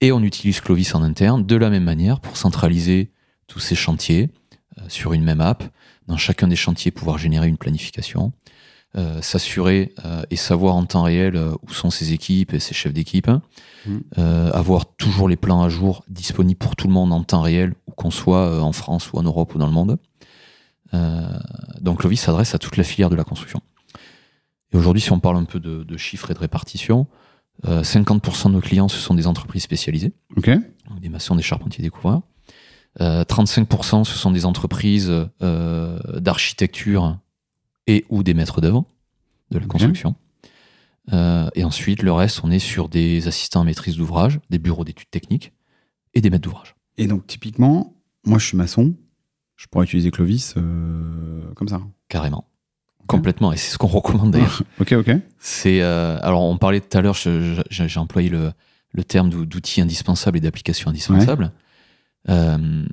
[0.00, 3.10] Et on utilise Clovis en interne de la même manière pour centraliser
[3.46, 4.30] tous ces chantiers
[4.78, 5.64] euh, sur une même app.
[6.06, 8.32] Dans chacun des chantiers, pouvoir générer une planification,
[8.96, 12.92] euh, s'assurer euh, et savoir en temps réel où sont ses équipes et ses chefs
[12.92, 13.30] d'équipe,
[13.86, 14.02] Mhm.
[14.18, 17.74] euh, avoir toujours les plans à jour disponibles pour tout le monde en temps réel,
[17.86, 19.98] où qu'on soit en France ou en Europe ou dans le monde.
[21.80, 23.60] Donc Clovis s'adresse à toute la filière de la construction.
[24.72, 27.06] Et aujourd'hui, si on parle un peu de, de chiffres et de répartition,
[27.64, 30.50] euh, 50% de nos clients, ce sont des entreprises spécialisées, Ok.
[30.88, 32.22] donc des maçons, des charpentiers, des couvreurs.
[33.00, 37.18] Euh, 35%, ce sont des entreprises euh, d'architecture
[37.86, 38.84] et ou des maîtres d'œuvre
[39.50, 40.14] de la construction.
[41.12, 44.84] Euh, et ensuite, le reste, on est sur des assistants à maîtrise d'ouvrage, des bureaux
[44.84, 45.52] d'études techniques
[46.14, 46.74] et des maîtres d'ouvrage.
[46.96, 48.94] Et donc, typiquement, moi, je suis maçon.
[49.56, 51.80] Je pourrais utiliser Clovis euh, comme ça.
[52.08, 52.48] Carrément.
[53.06, 53.52] Complètement.
[53.52, 54.62] Et c'est ce qu'on recommande d'ailleurs.
[54.80, 55.10] Ok, ok.
[55.38, 58.52] C'est euh, alors on parlait tout à l'heure, j'ai employé le,
[58.92, 61.52] le terme d'ou- d'outils indispensables et d'applications indispensables.
[62.28, 62.84] Euh,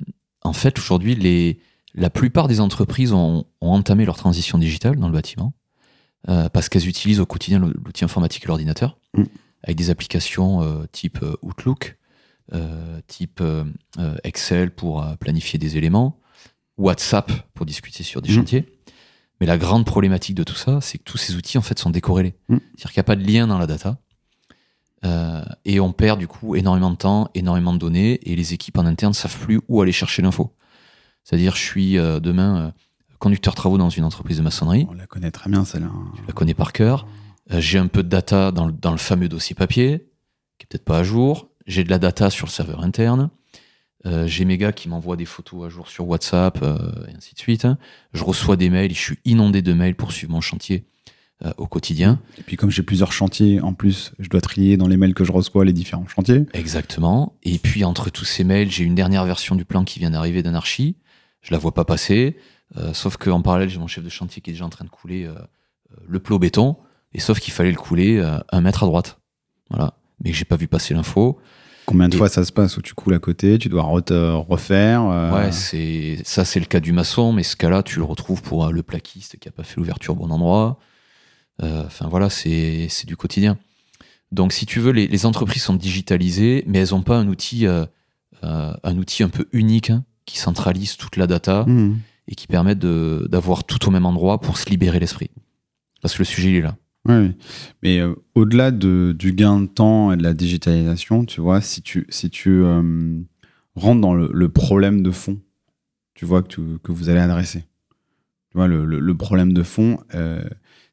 [0.42, 1.58] en fait, aujourd'hui, les
[1.96, 5.52] la plupart des entreprises ont, ont entamé leur transition digitale dans le bâtiment
[6.28, 9.22] euh, parce qu'elles utilisent au quotidien l'outil informatique et l'ordinateur Mm.
[9.62, 11.96] avec des applications euh, type euh, Outlook,
[12.52, 13.40] euh, type
[14.24, 16.18] Excel pour planifier des éléments,
[16.76, 18.34] WhatsApp pour discuter sur des Mm.
[18.34, 18.73] chantiers.
[19.40, 21.90] Mais la grande problématique de tout ça, c'est que tous ces outils en fait sont
[21.90, 22.34] décorrélés.
[22.48, 22.56] Mm.
[22.76, 23.98] C'est-à-dire qu'il n'y a pas de lien dans la data.
[25.04, 28.78] Euh, et on perd du coup énormément de temps, énormément de données, et les équipes
[28.78, 30.54] en interne savent plus où aller chercher l'info.
[31.24, 32.70] C'est-à-dire, je suis euh, demain euh,
[33.18, 35.90] conducteur travaux dans une entreprise de maçonnerie, On la connaît très bien, celle-là.
[36.20, 37.06] je la connais par cœur.
[37.50, 40.10] J'ai un peu de data dans le, dans le fameux dossier papier,
[40.58, 41.48] qui est peut-être pas à jour.
[41.66, 43.30] J'ai de la data sur le serveur interne.
[44.06, 46.76] Euh, j'ai mes gars qui m'envoient des photos à jour sur WhatsApp, euh,
[47.08, 47.66] et ainsi de suite.
[48.12, 50.84] Je reçois des mails, je suis inondé de mails pour suivre mon chantier
[51.44, 52.20] euh, au quotidien.
[52.38, 55.24] Et puis, comme j'ai plusieurs chantiers, en plus, je dois trier dans les mails que
[55.24, 56.46] je reçois les différents chantiers.
[56.52, 57.34] Exactement.
[57.42, 60.42] Et puis entre tous ces mails, j'ai une dernière version du plan qui vient d'arriver
[60.42, 60.96] d'un archi.
[61.40, 62.36] Je la vois pas passer.
[62.92, 65.30] Sauf qu'en parallèle, j'ai mon chef de chantier qui est déjà en train de couler
[66.08, 66.76] le plot béton.
[67.12, 69.18] Et sauf qu'il fallait le couler un mètre à droite.
[69.70, 69.94] Voilà.
[70.24, 71.38] Mais j'ai pas vu passer l'info.
[71.86, 74.44] Combien de Et- fois ça se passe où tu coules à côté, tu dois re-
[74.48, 78.04] refaire euh, Ouais, c'est ça, c'est le cas du maçon, mais ce cas-là, tu le
[78.04, 80.78] retrouves pour euh, le plaquiste qui a pas fait l'ouverture au bon endroit.
[81.62, 83.58] Euh, Enfin voilà, c'est du quotidien.
[84.32, 87.66] Donc si tu veux, les, les entreprises sont digitalisées, mais elles n'ont pas un outil,
[88.42, 91.98] un outil un peu unique hein, qui centralise toute la data Mhm.
[92.28, 95.30] et qui permet de- d'avoir tout au même endroit pour se libérer l'esprit.
[96.02, 96.76] Parce que le sujet il est là.
[97.06, 97.36] Ouais.
[97.82, 101.82] Mais euh, au-delà de, du gain de temps et de la digitalisation, tu vois, si
[101.82, 103.20] tu, si tu euh,
[103.74, 105.38] rentres dans le, le problème de fond,
[106.14, 107.60] tu vois, que, tu- que vous allez adresser.
[108.50, 110.42] Tu vois, le, le- le problème de fond, euh,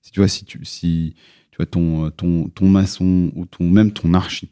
[0.01, 1.15] si tu vois, si tu, si,
[1.51, 4.51] tu vois ton, ton, ton maçon ou ton, même ton archi,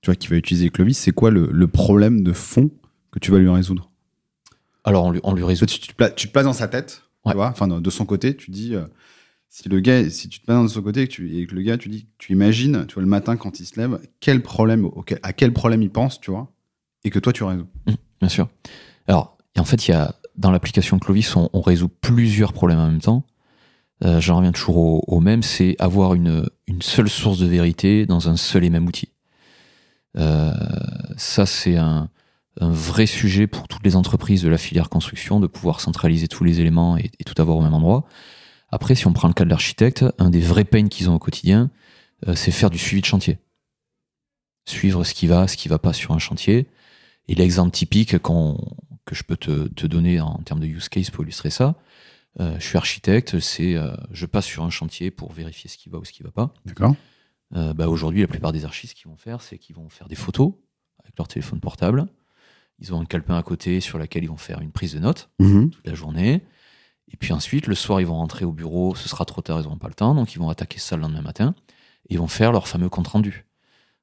[0.00, 2.70] tu vois, qui va utiliser Clovis, c'est quoi le, le problème de fond
[3.10, 3.90] que tu vas lui résoudre?
[4.84, 5.66] Alors on lui, on lui résout.
[5.66, 7.32] tu, tu te places dans sa tête, Ouais.
[7.32, 8.76] tu vois, enfin de son côté, tu dis
[9.56, 11.88] si le gars, si tu te places dans son côté et que, le gars, tu
[11.88, 14.90] dis, tu imagines, tu vois le matin quand il se lève, quel problème,
[15.22, 16.52] à quel problème il pense, tu vois,
[17.04, 17.66] et que toi tu résous.
[18.20, 18.48] Bien sûr.
[19.06, 23.00] Alors, en fait, il y a, dans l'application Clovis, on, résout plusieurs problèmes en même
[23.00, 23.24] temps.
[24.04, 26.46] Euh, J'en reviens toujours au, même, c'est avoir une,
[26.80, 29.08] seule source de vérité dans un seul et même outil.
[30.18, 30.52] Euh,
[31.16, 32.10] ça, c'est un,
[32.60, 36.60] vrai sujet pour toutes les entreprises de la filière construction, de pouvoir centraliser tous les
[36.60, 38.06] éléments et tout avoir au même endroit.
[38.68, 41.18] Après, si on prend le cas de l'architecte, un des vrais pains qu'ils ont au
[41.18, 41.70] quotidien,
[42.26, 43.38] euh, c'est faire du suivi de chantier.
[44.68, 46.66] Suivre ce qui va, ce qui va pas sur un chantier.
[47.28, 51.22] Et l'exemple typique que je peux te, te donner en termes de use case pour
[51.24, 51.76] illustrer ça,
[52.40, 55.88] euh, je suis architecte, c'est euh, je passe sur un chantier pour vérifier ce qui
[55.88, 56.52] va ou ce qui va pas.
[56.64, 56.94] D'accord
[57.52, 60.16] bah, Aujourd'hui, la plupart des archistes, ce qu'ils vont faire, c'est qu'ils vont faire des
[60.16, 60.52] photos
[61.02, 62.06] avec leur téléphone portable.
[62.80, 65.30] Ils ont un calepin à côté sur lequel ils vont faire une prise de notes
[65.38, 65.70] Mhm.
[65.70, 66.42] toute la journée.
[67.16, 69.62] Et puis ensuite, le soir, ils vont rentrer au bureau, ce sera trop tard, ils
[69.62, 71.54] n'auront pas le temps, donc ils vont attaquer ça le lendemain matin.
[72.10, 73.46] Et ils vont faire leur fameux compte rendu.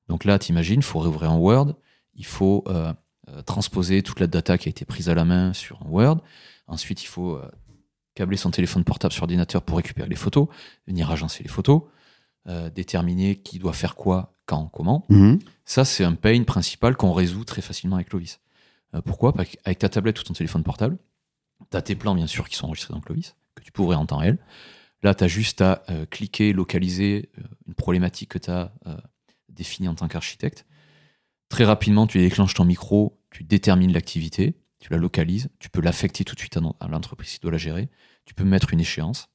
[0.08, 1.76] Donc là, t'imagines, il faut réouvrir un Word,
[2.16, 2.92] il faut euh,
[3.30, 6.22] euh, transposer toute la data qui a été prise à la main sur un Word.
[6.66, 7.48] Ensuite, il faut euh,
[8.16, 10.48] câbler son téléphone portable sur ordinateur pour récupérer les photos,
[10.88, 11.84] venir agencer les photos,
[12.48, 15.06] euh, déterminer qui doit faire quoi, quand, comment.
[15.10, 15.38] Mhm.
[15.66, 18.40] Ça, c'est un pain principal qu'on résout très facilement avec Clovis.
[18.96, 19.34] Euh, pourquoi?
[19.34, 20.98] Parce qu'avec ta tablette ou ton téléphone portable,
[21.72, 24.06] tu as tes plans, bien sûr, qui sont enregistrés dans Clovis, que tu ouvrir en
[24.06, 24.38] temps réel.
[25.02, 28.72] Là, tu as juste à euh, cliquer, localiser euh, une problématique que tu as
[29.50, 30.66] définie en tant qu'architecte.
[31.50, 36.24] Très rapidement, tu déclenches ton micro, tu détermines l'activité, tu la localises, tu peux l'affecter
[36.24, 37.90] tout de suite à l'entreprise qui doit la gérer,
[38.26, 39.30] tu peux mettre une échéance.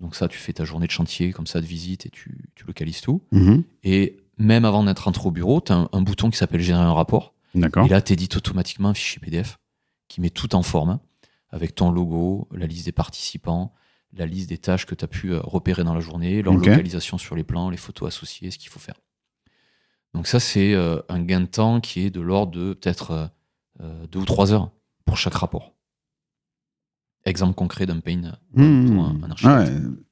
[0.00, 2.64] Donc ça, tu fais ta journée de chantier comme ça de visite et tu, tu
[2.64, 3.22] localises tout.
[3.32, 3.62] Mhm.
[3.84, 6.82] Et même avant d'être rentré au bureau, tu as un, un bouton qui s'appelle Générer
[6.82, 7.34] un rapport.
[7.54, 7.86] D'accord.
[7.86, 9.58] Et là, tu édites automatiquement un fichier PDF
[10.08, 10.98] qui met tout en forme,
[11.54, 13.72] avec ton logo, la liste des participants,
[14.12, 17.16] la liste des tâches que tu as pu euh, repérer dans la journée, leur localisation
[17.16, 19.00] sur les plans, les photos associées, ce qu'il faut faire.
[20.14, 23.30] Donc ça, c'est euh, un gain de temps qui est de l'ordre de peut-être
[23.80, 24.70] euh, deux ou trois heures
[25.04, 25.74] pour chaque rapport.
[27.24, 29.70] Exemple concret d'un pain pour un, un architecte.
[29.70, 30.04] Ouais.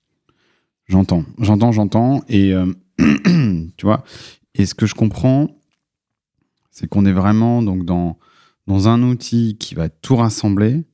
[0.86, 2.22] J'entends, j'entends, j'entends.
[2.28, 4.04] Et euh, tu vois,
[4.54, 5.48] et ce que je comprends,
[6.70, 8.18] c'est qu'on est vraiment donc dans,
[8.66, 10.84] dans un outil qui va tout rassembler,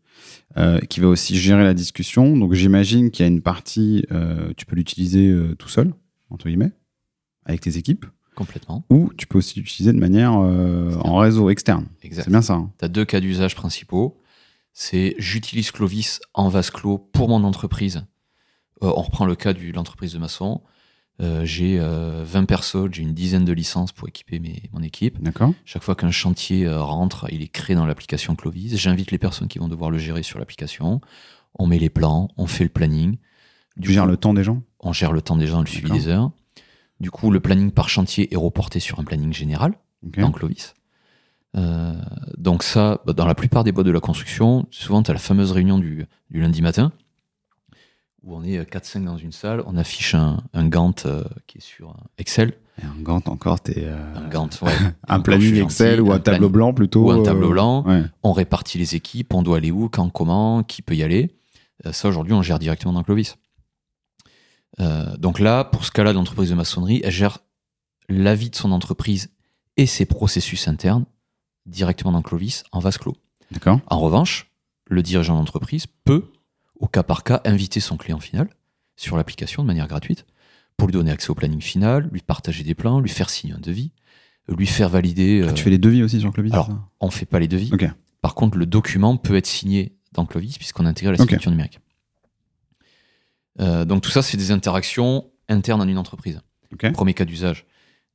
[0.59, 2.37] euh, qui va aussi gérer la discussion.
[2.37, 5.93] Donc j'imagine qu'il y a une partie, euh, tu peux l'utiliser euh, tout seul,
[6.31, 6.73] entre guillemets,
[7.45, 8.85] avec tes équipes, Complètement.
[8.91, 11.87] ou tu peux aussi l'utiliser de manière en réseau externe.
[12.03, 12.25] Exact.
[12.25, 12.55] C'est bien ça.
[12.55, 14.21] hein Tu as deux cas d'usage principaux.
[14.73, 18.05] C'est j'utilise Clovis en vase clos pour mon entreprise.
[18.81, 20.61] On reprend le cas de l'entreprise de maçon.
[21.21, 25.21] Euh, j'ai euh, 20 personnes, j'ai une dizaine de licences pour équiper mes- mon équipe.
[25.21, 28.77] D'accord Chaque fois qu'un chantier euh, rentre, il est créé dans l'application Clovis.
[28.77, 31.01] J'invite les personnes qui vont devoir le gérer sur l'application.
[31.59, 33.17] On met les plans, on fait le planning.
[33.83, 34.63] Tu gères le temps des gens?
[34.81, 36.31] on gère le temps des gens, le suivi des heures.
[37.01, 39.75] Du coup, le planning par chantier est reporté sur un planning général
[40.23, 40.75] dans Clovis.
[41.57, 41.95] Euh,
[42.37, 45.21] donc ça, bah, dans la plupart des boîtes de la construction, souvent tu as la
[45.21, 46.93] fameuse réunion du, du lundi matin,
[48.25, 51.63] où on est 4-5 dans une salle, on affiche un, un Gantt euh, qui est
[51.63, 53.85] sur Excel, Et un Gantt encore, t'es.
[53.85, 54.73] euh, un Gantt, ouais,
[55.09, 57.07] un planning Excel ou un, tableau blanc plutôt.
[57.07, 57.85] ou un euh, tableau blanc.
[57.87, 58.03] Ouais.
[58.23, 61.37] on répartit les équipes, on doit aller où, quand, comment, qui peut y aller.
[61.87, 63.37] Euh, ça aujourd'hui on gère directement dans Clovis.
[64.81, 67.39] Euh, donc là, pour ce cas-là l'entreprise de maçonnerie, elle gère
[68.09, 69.31] la vie de son entreprise
[69.77, 71.05] et ses processus internes
[71.67, 73.17] directement dans Clovis en vase clos.
[73.51, 73.81] D'accord.
[73.87, 74.51] En revanche,
[74.87, 76.31] le dirigeant d'entreprise peut,
[76.79, 78.49] au cas par cas, inviter son client final
[78.97, 80.27] sur l'application de manière gratuite
[80.77, 83.59] pour lui donner accès au planning final, lui partager des plans, lui faire signer un
[83.59, 83.93] devis,
[84.49, 85.43] lui faire valider.
[85.45, 87.49] Ah, euh, tu fais les devis aussi sur Clovis alors, on ne fait pas les
[87.49, 87.71] devis.
[88.21, 91.81] Par contre, le document peut être signé dans Clovis puisqu'on intègre la signature numérique.
[93.61, 96.41] Euh, donc tout ça, c'est des interactions internes en une entreprise.
[96.93, 97.67] Premier cas d'usage.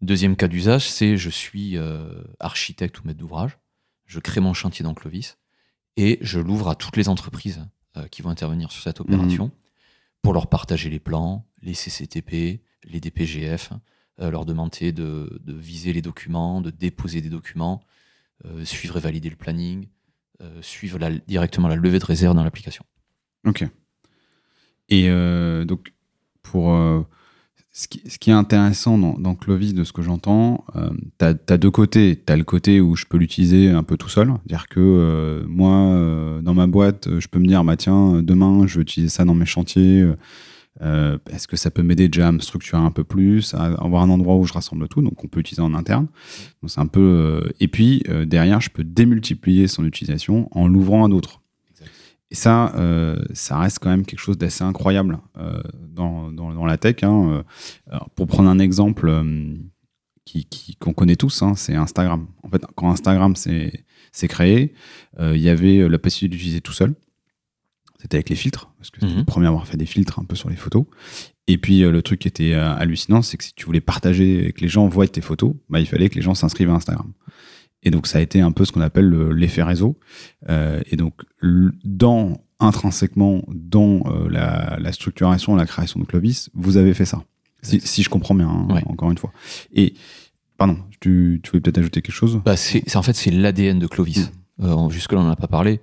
[0.02, 3.58] Deuxième cas d'usage, c'est je suis euh, architecte ou maître d'ouvrage,
[4.06, 5.38] je crée mon chantier dans Clovis
[5.96, 7.70] et je l'ouvre à toutes les entreprises euh,
[8.12, 9.52] qui vont intervenir sur cette opération
[10.22, 13.72] pour leur partager les plans, les CCTP, les DPGF,
[14.20, 17.84] euh, leur demander de, de viser les documents, de déposer des documents,
[18.46, 19.88] euh, suivre et valider le planning,
[20.42, 22.86] euh, suivre la- directement la levée de réserve dans l'application.
[23.46, 23.64] Ok.
[24.90, 25.94] Et euh, donc,
[26.42, 26.72] pour.
[27.74, 30.64] Euh, ce, qui, ce qui est intéressant dans, Clovis, de ce que j'entends,
[31.20, 32.22] tu as, deux côtés.
[32.26, 34.28] Tu as le côté où je peux l'utiliser un peu tout seul.
[34.28, 38.22] C'est-à-dire que euh, moi, euh, dans ma boîte, euh, je peux me dire bah, tiens,
[38.22, 40.02] demain, je vais utiliser ça dans mes chantiers.
[40.02, 40.16] euh,
[40.82, 44.02] euh, Est-ce que ça peut m'aider déjà à me structurer un peu plus, à avoir
[44.02, 45.02] un endroit où je rassemble tout?
[45.02, 46.08] Donc, on peut utiliser en interne.
[46.62, 47.00] Donc, un peu.
[47.00, 51.43] euh, et puis, euh, derrière, je peux démultiplier son utilisation en l'ouvrant à d'autres.
[52.34, 56.66] Et ça, euh, ça reste quand même quelque chose d'assez incroyable euh, dans, dans, dans
[56.66, 56.96] la tech.
[57.04, 57.30] hein.
[57.32, 57.44] Euh,
[57.92, 59.54] alors, pour prendre un exemple euh,
[60.26, 62.28] qui- qui- qu'on connaît tous, hein, c'est Instagram.
[62.42, 64.74] En fait, quand Instagram s'est s'est créé,
[65.20, 66.94] il y avait la possibilité d'utiliser tout seul.
[68.00, 69.20] C'était avec les filtres, parce que c'était Mhm.
[69.20, 70.86] le premier à avoir fait des filtres un peu sur les photos.
[71.48, 74.62] Et puis, le truc qui était hallucinant, c'est que si tu voulais partager et que
[74.62, 77.12] les gens voient tes photos, bah, il fallait que les gens s'inscrivent à Instagram.
[77.84, 80.00] Et donc, ça a été un peu ce qu'on appelle le- l'effet réseau.
[80.50, 81.14] Euh, et donc,
[81.84, 87.24] dans, intrinsèquement, dans euh, la, la structuration, la création de Clovis, vous avez fait ça.
[87.62, 88.84] Si, si je comprends bien, hein, Ouais.
[88.88, 89.32] encore une fois.
[89.74, 89.94] Et,
[90.58, 92.42] pardon, tu, tu voulais peut-être ajouter quelque chose?
[92.46, 94.32] Bah, c'est, en fait, c'est l'ADN de Clovis.
[94.62, 95.80] Euh, jusque-là, on n'en a pas parlé.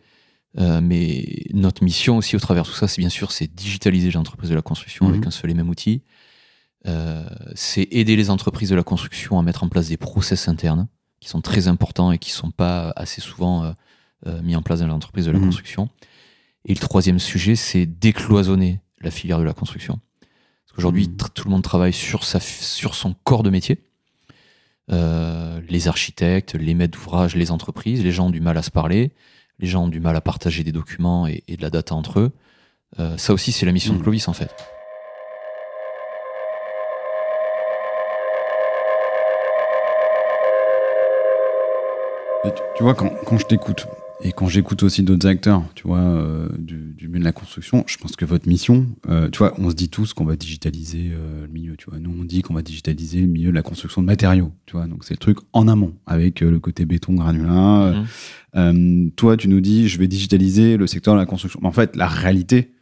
[0.56, 4.50] Mais notre mission aussi, au travers de tout ça, c'est bien sûr, c'est digitaliser l'entreprise
[4.50, 5.12] de la construction Mhm.
[5.14, 6.02] avec un seul et même outil.
[7.54, 10.88] C'est aider les entreprises de la construction à mettre en place des process internes
[11.20, 13.72] qui sont très importants et qui sont pas assez souvent euh,
[14.26, 15.44] euh, mis en place dans l'entreprise de la Mhm.
[15.46, 15.88] construction.
[16.64, 19.98] Et le troisième sujet, c'est décloisonner la filière de la construction.
[20.20, 23.78] Parce qu'aujourd'hui, tr- tout le monde travaille sur, sa, sur son corps de métier.
[24.92, 28.70] Euh, les architectes, les maîtres d'ouvrage, les entreprises, les gens ont du mal à se
[28.70, 29.12] parler,
[29.60, 32.18] les gens ont du mal à partager des documents et, et de la data entre
[32.20, 32.32] eux.
[32.98, 34.02] Euh, ça aussi, c'est la mission de Mhm.
[34.02, 34.50] Clovis, en fait.
[42.44, 43.86] Tu, tu vois, quand, quand je t'écoute,
[44.22, 47.84] et quand j'écoute aussi d'autres acteurs, tu vois, euh, du, du milieu de la construction,
[47.86, 51.10] je pense que votre mission, euh, tu vois, on se dit tous qu'on va digitaliser
[51.12, 51.98] euh, le milieu, tu vois.
[51.98, 54.86] Nous, on dit qu'on va digitaliser le milieu de la construction de matériaux, tu vois.
[54.86, 57.82] Donc, c'est le truc en amont, avec euh, le côté béton granulat.
[57.82, 58.06] Euh, Mhm.
[58.56, 61.60] euh, toi, tu nous dis, je vais digitaliser le secteur de la construction.
[61.62, 62.72] Mais en fait, la réalité,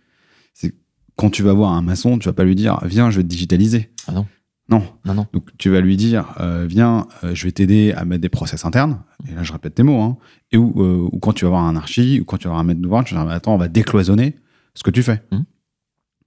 [0.54, 0.76] c'est que
[1.16, 3.28] quand tu vas voir un maçon, tu vas pas lui dire, viens, je vais te
[3.28, 3.90] digitaliser.
[4.08, 4.26] Ah non.
[4.70, 5.26] Non, Non, non.
[5.32, 8.64] donc tu vas lui dire, euh, viens, euh, je vais t'aider à mettre des process
[8.66, 9.02] internes.
[9.26, 10.00] Et là, je répète tes mots.
[10.02, 10.18] Hein.
[10.52, 12.60] Et ou, euh, ou quand tu vas voir un archi, ou quand tu vas voir
[12.60, 14.36] un maître d'ouvrage, tu vas dire, attends, on va décloisonner
[14.74, 15.22] ce que tu fais.
[15.32, 15.44] Mhm.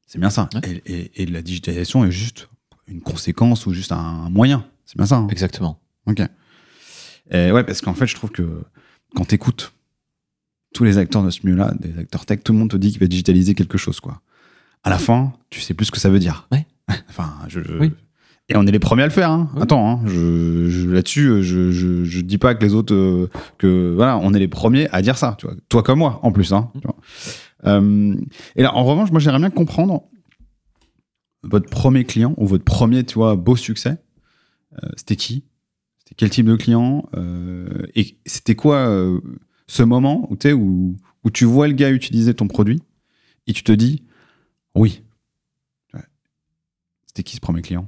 [0.07, 0.49] C'est bien ça.
[0.55, 0.81] Ouais.
[0.85, 2.49] Et, et- et la digitalisation est juste
[2.87, 4.65] une conséquence ou juste un moyen.
[4.85, 5.17] C'est bien ça.
[5.17, 5.27] hein.
[5.29, 5.79] Exactement.
[6.07, 6.21] Ok.
[7.31, 8.63] Et ouais, parce qu'en fait, je trouve que
[9.15, 9.71] quand tu écoutes
[10.73, 12.99] tous les acteurs de ce milieu-là, des acteurs tech, tout le monde te dit qu'il
[12.99, 14.21] va digitaliser quelque chose, quoi.
[14.83, 16.47] À la fin, tu sais plus ce que ça veut dire.
[16.51, 16.65] Ouais.
[17.09, 17.91] enfin, je, je- Oui.
[18.51, 19.31] Et on est les premiers à le faire.
[19.31, 19.49] Hein.
[19.55, 19.61] Oui.
[19.61, 23.93] Attends, hein, je, je- là-dessus, je, je, je dis pas que les autres, euh, que
[23.95, 25.35] voilà, on est les premiers à dire ça.
[25.39, 26.51] Tu vois, toi comme moi, en plus.
[26.51, 26.97] Hein, tu vois.
[27.65, 28.15] Euh,
[28.57, 30.03] et là, en revanche, moi, j'aimerais bien comprendre
[31.43, 33.97] votre premier client ou votre premier, tu vois, beau succès.
[34.83, 35.45] Euh, c'était qui?
[35.99, 37.07] C'était quel type de client?
[37.15, 39.21] Euh, Et c'était quoi euh,
[39.67, 42.81] ce moment où, où, où tu vois le gars utiliser ton produit
[43.47, 44.03] et tu te dis
[44.75, 45.03] oui.
[45.93, 46.01] Ouais.
[47.07, 47.87] C'était qui ce premier client?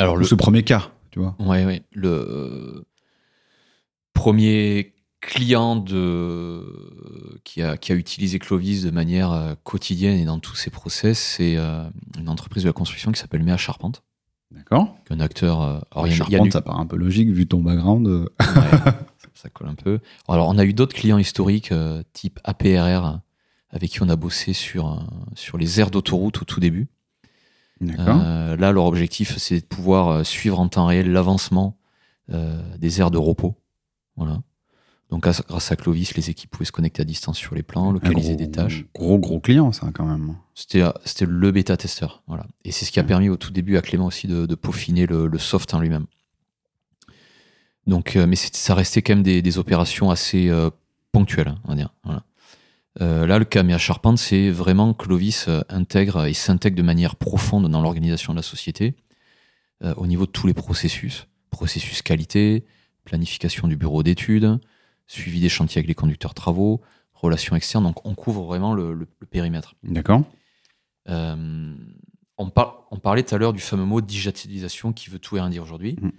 [0.00, 1.82] Alors, le, ce premier cas, tu vois Ouais, ouais.
[1.92, 2.84] Le euh,
[4.14, 6.64] premier client de,
[7.44, 11.18] qui, a, qui a utilisé Clovis de manière euh, quotidienne et dans tous ses process,
[11.18, 11.84] c'est euh,
[12.18, 14.02] une entreprise de la construction qui s'appelle Méa Charpente,
[14.50, 15.60] D'accord un acteur.
[15.60, 17.60] alors, il y a- il y a Charpente, ça paraît un peu logique vu ton
[17.60, 18.06] background.
[18.08, 18.26] Ouais,
[19.34, 20.00] ça, colle un peu.
[20.28, 23.20] Alors, on a eu d'autres clients historiques, euh, type APRR,
[23.70, 26.88] avec qui on a bossé sur, sur les aires d'autoroute au tout début.
[28.20, 31.76] Euh, là, leur objectif, c'est de pouvoir euh, suivre en temps réel l'avancement
[32.30, 33.56] euh, des aires de repos.
[34.16, 34.40] Voilà.
[35.10, 38.36] Donc, grâce- à Clovis, les équipes pouvaient se connecter à distance sur les plans, localiser
[38.36, 38.84] gros- des tâches.
[38.94, 40.36] Gros, gros client, ça, quand même.
[40.54, 42.22] C'était c'était le bêta-testeur.
[42.28, 42.46] Voilà.
[42.64, 45.06] Et c'est ce qui a permis au tout début à Clément aussi de, de peaufiner
[45.06, 46.06] le, le soft en lui-même.
[47.86, 50.70] Donc, mais ça restait quand même des, des opérations assez euh,
[51.12, 51.92] ponctuelles, hein, on va dire.
[52.04, 52.22] Voilà.
[53.00, 57.16] Euh, là, le cas à Charpente, c'est vraiment Clovis euh, intègre et s'intègre de manière
[57.16, 58.94] profonde dans l'organisation de la société,
[59.84, 62.64] euh, au niveau de tous les processus, processus qualité,
[63.04, 64.58] planification du bureau d'études,
[65.06, 66.80] suivi des chantiers avec les conducteurs travaux,
[67.14, 67.84] relations externes.
[67.84, 69.74] Donc, on couvre vraiment le- le- le périmètre.
[69.84, 70.22] D'accord
[71.08, 71.74] Euh,
[72.38, 75.40] on, par- on parlait tout à l'heure du fameux mot digitalisation qui veut tout et
[75.40, 75.96] rien dire aujourd'hui.
[76.00, 76.10] Mm.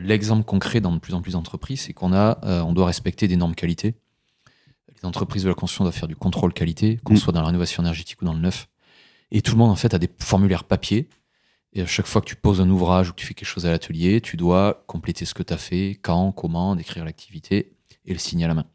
[0.00, 3.34] L'exemple concret dans de plus en plus d'entreprises, c'est qu'on a, on doit respecter des
[3.36, 3.96] normes qualité.
[5.02, 7.18] Les entreprises de la construction doivent faire du contrôle qualité, qu'on Mm.
[7.18, 8.68] soit dans la rénovation énergétique ou dans le neuf.
[9.30, 11.08] Et tout le monde en fait a des formulaires papier.
[11.72, 13.64] Et à chaque fois que tu poses un ouvrage ou que tu fais quelque chose
[13.66, 17.72] à l'atelier, tu dois compléter ce que tu as fait, quand, comment, décrire l'activité
[18.04, 18.66] et le signer à la main.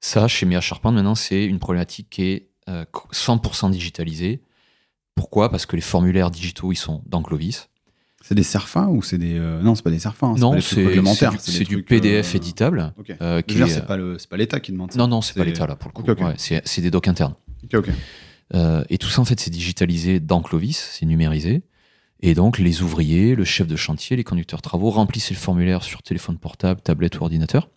[0.00, 4.42] Ça, chez Méa Charpente, maintenant, c'est une problématique qui est euh, 100% digitalisée.
[5.14, 5.50] Pourquoi?
[5.50, 7.68] Parce que les formulaires digitaux, ils sont dans Clovis.
[8.20, 9.38] C'est des serfins ou c'est des.
[9.38, 10.34] euh, Non, c'est pas des serfins.
[10.34, 10.78] non, des trucs
[11.14, 12.92] c'est c'est- du PDF euh, éditable.
[12.98, 13.14] Ok.
[13.22, 14.98] euh, qui c'est pas le- c'est pas l'État qui demande ça.
[14.98, 16.02] Non, non, c'est pas l'État là pour le coup.
[16.24, 17.34] Ouais, c'est des docs internes.
[18.54, 21.62] Euh, et tout ça, en fait, c'est digitalisé dans Clovis, c'est numérisé.
[22.20, 26.02] Et donc, les ouvriers, le chef de chantier, les conducteurs travaux remplissent le formulaire sur
[26.02, 27.68] téléphone portable, tablette ou ordinateur,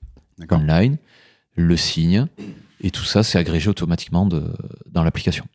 [0.55, 0.97] online,
[1.55, 2.25] le signent,
[2.81, 4.51] et tout ça, c'est agrégé automatiquement de-
[4.89, 5.45] dans l'application.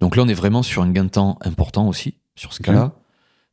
[0.00, 2.94] Donc là, on est vraiment sur un gain de temps important aussi, sur ce cas-là,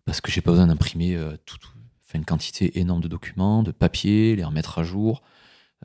[0.07, 1.69] parce que j'ai pas besoin d'imprimer euh, tout, tout-
[2.07, 5.21] enfin, une quantité énorme de documents, de papier, les remettre à jour,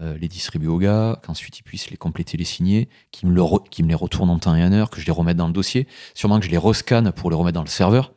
[0.01, 3.43] euh, les distribuer aux gars, qu'ensuite ils puissent les compléter, les signer, qu'ils me, le
[3.43, 5.49] re- qu'ils me les retournent en temps et en heure, que je les remette dans
[5.49, 8.15] le dossier, sûrement que je les rescanne pour les remettre dans le serveur.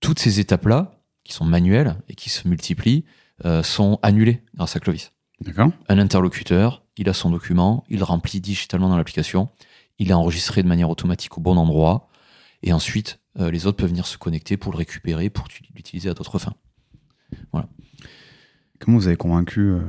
[0.00, 3.04] Toutes ces étapes-là, qui sont manuelles et qui se multiplient,
[3.46, 5.10] euh, sont annulées grâce à Clovis.
[5.40, 5.70] D'accord.
[5.88, 9.48] Un interlocuteur, il a son document, il le remplit digitalement dans l'application,
[9.98, 12.08] il est enregistré de manière automatique au bon endroit,
[12.62, 16.14] et ensuite euh, les autres peuvent venir se connecter pour le récupérer, pour l'utiliser à
[16.14, 16.54] d'autres fins.
[18.78, 19.82] Comment vous avez convaincu euh,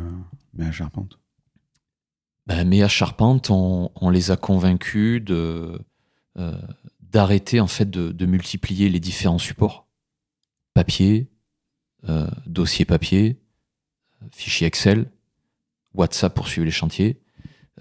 [0.53, 1.19] Méa Charpente?
[2.47, 5.79] Ben, mais à Charpente, on, on les a convaincus de,
[6.37, 6.61] euh,
[7.01, 9.87] d'arrêter en fait de, de multiplier les différents supports
[10.73, 11.31] papier,
[12.07, 13.41] euh, dossier papier,
[14.31, 15.09] fichier Excel,
[15.93, 17.21] WhatsApp pour suivre les chantiers.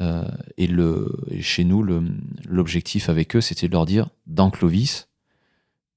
[0.01, 1.83] Euh, et le, et chez nous,
[2.49, 5.09] l'objectif avec eux, c'était de leur dire, dans Clovis,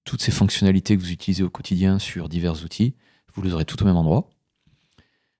[0.08, 2.96] toutes ces fonctionnalités que vous utilisez au quotidien sur divers outils,
[3.34, 4.30] vous les aurez tout au même endroit.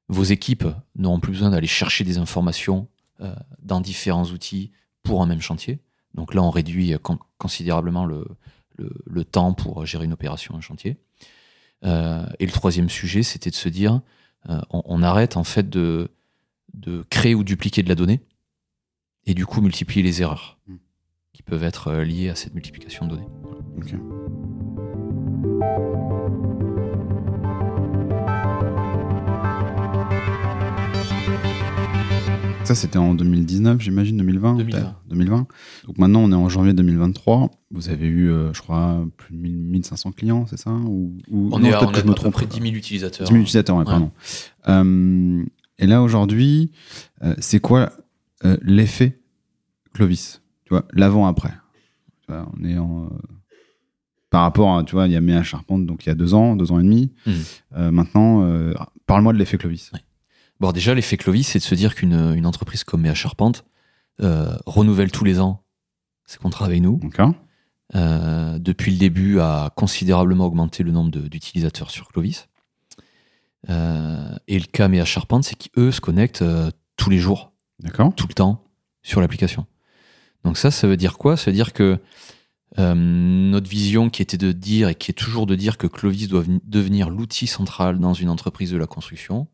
[0.10, 0.66] Vos équipes
[0.96, 2.88] n'auront plus besoin d'aller chercher des informations
[3.22, 4.72] euh, dans différents outils
[5.04, 5.80] pour un même chantier.
[6.14, 8.26] Donc là, on réduit con- considérablement le,
[8.78, 10.98] le- le temps pour gérer une opération, un chantier.
[11.86, 14.02] Euh, et le troisième sujet, c'était de se dire,
[14.50, 16.10] euh, on, on arrête en fait de,
[16.74, 18.22] de créer ou dupliquer de la donnée
[19.26, 20.76] et du coup multiplier les erreurs Mm.
[21.34, 24.57] qui peuvent être liées à cette multiplication de données.
[32.64, 34.78] Ça, c'était en 2019, j'imagine, 2020 2020.
[34.80, 35.48] peut-être 2020.
[35.86, 37.50] Donc maintenant, on est en janvier 2023.
[37.72, 41.50] Vous avez eu, euh, je crois, plus de 1000 1500 clients, c'est ça ou, ou-
[41.54, 42.34] On non, est à, on que est je me à peu trompe.
[42.34, 43.26] près 10 000 utilisateurs.
[43.26, 43.90] 10 000 utilisateurs, ouais, Ouais.
[43.90, 44.12] pardon.
[44.68, 45.46] Euh,
[45.80, 46.72] et là, aujourd'hui,
[47.24, 47.92] euh, c'est quoi
[48.62, 49.18] l'effet
[49.94, 51.54] Clovis Tu vois, l'avant-après?
[52.30, 53.10] On est en.
[54.30, 56.34] Par rapport à, tu vois, il y a Méa Charpente, donc il y a deux
[56.34, 57.12] ans, deux ans et demi.
[57.26, 57.36] Mhm.
[57.78, 58.74] Euh, maintenant, euh,
[59.06, 59.92] parle-moi de l'effet Clovis.
[60.60, 63.64] Bon, déjà, l'effet Clovis, c'est de se dire qu'une une entreprise comme Méa Charpente
[64.22, 65.64] euh, renouvelle tous les ans
[66.26, 67.00] ses contrats avec nous.
[67.02, 67.34] D'accord
[67.94, 72.50] depuis le début, a considérablement augmenté le nombre d'utilisateurs sur Clovis.
[73.70, 76.44] Et le cas Méa Charpente, c'est qu'eux se connectent
[76.98, 77.54] tous les jours,
[78.18, 78.62] tout le temps,
[79.04, 79.68] sur l'application.
[80.44, 81.38] Donc ça, ça veut dire quoi?
[81.38, 81.98] Ça veut dire que
[82.80, 86.28] euh, notre vision qui était de dire, et qui est toujours de dire que Clovis
[86.28, 89.48] doit veni- devenir l'outil central dans une entreprise de la construction,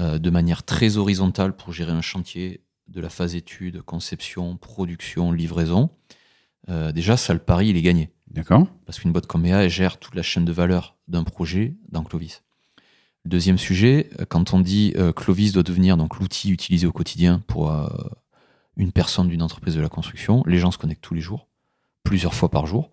[0.00, 5.30] euh, de manière très horizontale pour gérer un chantier de la phase étude, conception, production,
[5.32, 5.90] livraison,
[6.68, 8.10] euh, déjà, ça, le pari, il est gagné.
[8.28, 11.76] D'accord Parce qu'une boîte comme EA, elle gère toute la chaîne de valeur d'un projet
[11.88, 12.42] dans Clovis.
[13.24, 17.70] Deuxième sujet, quand on dit Clovis doit devenir donc l'outil utilisé au quotidien pour
[18.76, 21.49] une personne d'une entreprise de la construction, les gens se connectent tous les jours,
[22.02, 22.90] plusieurs fois par jour,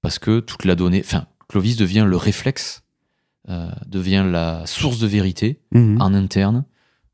[0.00, 2.82] parce que toute la donnée, enfin, Clovis devient le réflexe,
[3.48, 6.00] euh, devient la source de vérité Mhm.
[6.00, 6.64] en interne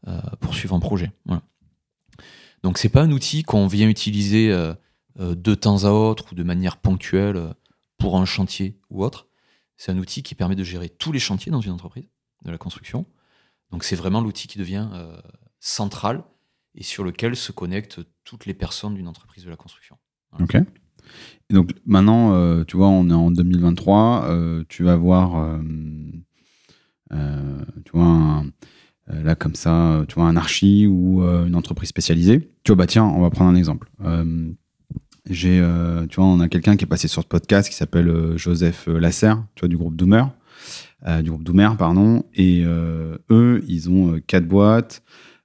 [0.06, 1.10] euh, pour suivre un projet.
[1.24, 1.42] Voilà.
[2.62, 4.74] Donc c'est pas un outil qu'on vient utiliser euh,
[5.18, 7.54] de temps à autre ou de manière ponctuelle
[7.98, 9.26] pour un chantier ou autre.
[9.76, 12.06] C'est un outil qui permet de gérer tous les chantiers dans une entreprise
[12.44, 13.06] de la construction.
[13.70, 14.88] Donc c'est vraiment l'outil qui devient
[15.60, 16.22] central
[16.74, 19.98] et sur lequel se connectent toutes les personnes d'une entreprise de la construction.
[20.40, 20.56] Ok.
[21.50, 24.26] Donc maintenant, euh, tu vois, on est en 2023.
[24.28, 25.36] euh, tu vas voir,
[27.12, 28.44] euh, tu vois, un-
[29.08, 32.50] là comme ça, tu vois, un archi ou une entreprise spécialisée.
[32.64, 33.90] Tu vois, bah tiens, on va prendre un exemple.
[35.30, 35.62] J'ai,
[36.10, 39.42] tu vois, on a quelqu'un qui est passé sur ce podcast qui s'appelle Joseph Lasserre,
[39.54, 40.30] tu vois, du groupe Doomer,
[41.22, 42.24] du groupe Doomer, pardon.
[42.34, 42.64] Et
[43.30, 45.02] eux, ils ont quatre boîtes.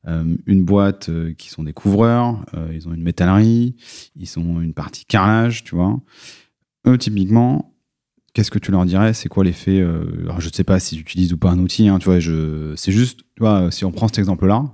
[0.08, 3.76] Euh, une boîte euh, qui sont des couvreurs, euh, ils ont une métallerie,
[4.18, 5.98] ils ont une partie carrelage, tu vois.
[6.86, 7.74] Eux, typiquement,
[8.34, 9.14] qu'est-ce que tu leur dirais?
[9.14, 12.00] C'est quoi l'effet Alors, je ne sais pas s'ils utilisent ou pas un outil, hein,
[12.00, 12.20] tu vois.
[12.20, 14.66] Je, c'est juste, tu vois, si on prend cet exemple-là,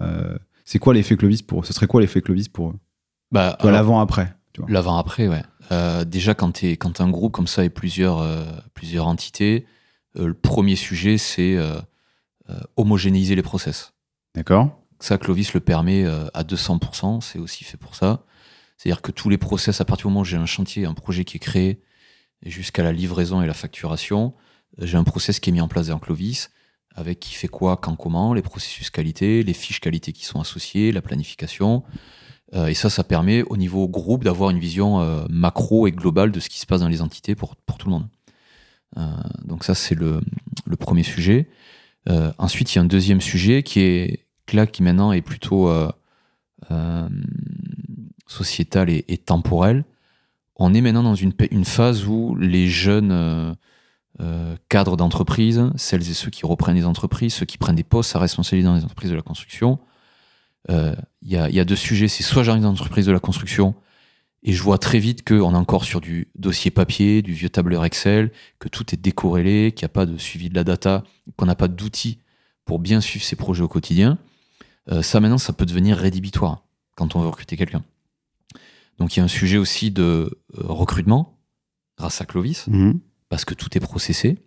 [0.00, 1.64] euh, c'est quoi l'effet Clovis pour eux?
[1.64, 2.78] Ce serait quoi l'effet Clovis pour eux?
[3.30, 4.34] Bah, l'avant-après.
[4.68, 5.42] L'avant-après, ouais.
[5.70, 8.42] Euh, déjà, quand tu quand un groupe comme ça et plusieurs, euh,
[8.74, 9.66] plusieurs entités,
[10.14, 11.56] le premier sujet, c'est
[12.76, 13.92] homogénéiser les process.
[14.34, 18.24] D'accord Ça, Clovis le permet euh, à 200%, c'est aussi fait pour ça.
[18.76, 21.24] C'est-à-dire que tous les process, à partir du moment où j'ai un chantier, un projet
[21.24, 21.82] qui est créé,
[22.44, 24.34] jusqu'à la livraison et la facturation,
[24.80, 26.50] euh, j'ai un process qui est mis en place dans Clovis,
[26.94, 30.92] avec qui fait quoi, quand, comment, les processus qualité, les fiches qualité qui sont associées,
[30.92, 31.82] la planification.
[32.54, 36.40] Euh, et ça, ça permet au niveau groupe d'avoir une vision macro et globale de
[36.40, 38.08] ce qui se passe dans les entités pour, pour tout le monde.
[39.44, 40.20] Donc ça, c'est le,
[40.66, 41.48] le premier sujet.
[42.08, 45.68] Euh, ensuite, il y a un deuxième sujet qui est là, qui maintenant est plutôt
[45.68, 45.90] euh,
[46.70, 47.08] euh,
[48.26, 49.84] sociétal et, temporel.
[50.56, 51.32] On est maintenant dans une,
[51.64, 53.56] phase où les jeunes
[54.68, 58.18] cadres d'entreprise, celles et ceux qui reprennent les entreprises, ceux qui prennent des postes à
[58.18, 59.78] responsabilité dans les entreprises de la construction,
[60.68, 62.08] il y, y a deux sujets.
[62.08, 63.74] C'est soit j'arrive dans l'entreprise de la construction
[64.42, 67.84] et je vois très vite qu'on est encore sur du dossier papier, du vieux tableur
[67.84, 71.02] Excel, que tout est décorrélé, qu'il n'y a pas de suivi de la data,
[71.36, 72.18] qu'on n'a pas d'outils
[72.64, 74.18] pour bien suivre ses projets au quotidien.
[74.90, 76.64] Euh, ça maintenant, ça peut devenir rédhibitoire
[76.96, 77.82] quand on veut recruter quelqu'un.
[78.98, 81.38] Donc il y a un sujet aussi de euh, recrutement
[81.96, 83.00] grâce à Clovis Mhm.
[83.28, 84.38] parce que tout est processé.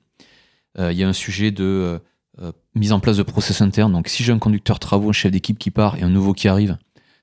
[0.80, 2.00] Euh, Il y a un sujet de
[2.42, 3.92] euh, mise en place de process interne.
[3.92, 6.48] Donc, si j'ai un conducteur travaux, un chef d'équipe qui part et un nouveau qui
[6.48, 6.78] arrive,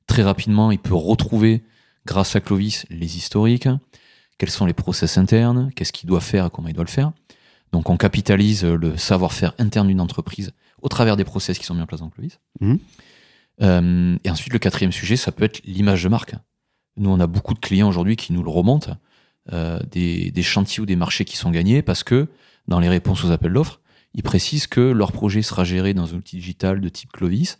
[0.06, 1.62] très rapidement, il peut retrouver,
[2.08, 3.68] grâce à Clovis, les historiques.
[4.38, 7.12] quels sont les process internes, qu'est-ce qu'il doit faire et comment il doit le faire.
[7.72, 11.82] Donc on capitalise le savoir-faire interne d'une entreprise au travers des process qui sont mis
[11.82, 12.40] en place dans Clovis.
[12.60, 12.78] Mhm.
[13.60, 16.34] Euh, et ensuite, le quatrième sujet, ça peut être l'image de marque.
[16.96, 18.96] Nous, on a beaucoup de clients aujourd'hui qui nous le remontent,
[19.52, 22.28] euh, des, des chantiers ou des marchés qui sont gagnés parce que
[22.68, 23.80] dans les réponses aux appels d'offres,
[24.14, 27.58] ils précisent que leur projet sera géré dans un outil digital de type Clovis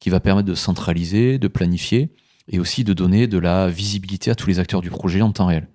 [0.00, 2.10] qui va permettre de centraliser, de planifier
[2.48, 5.46] et aussi de donner de la visibilité à tous les acteurs du projet en temps
[5.46, 5.68] réel.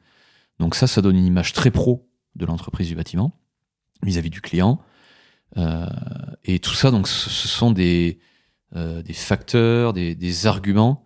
[0.59, 3.37] Donc ça, ça donne une image très pro de l'entreprise du bâtiment
[4.03, 4.79] vis-à-vis du client.
[5.57, 5.85] Euh,
[6.43, 8.19] et tout ça, donc, ce sont des,
[8.75, 11.03] euh, des facteurs, des, des arguments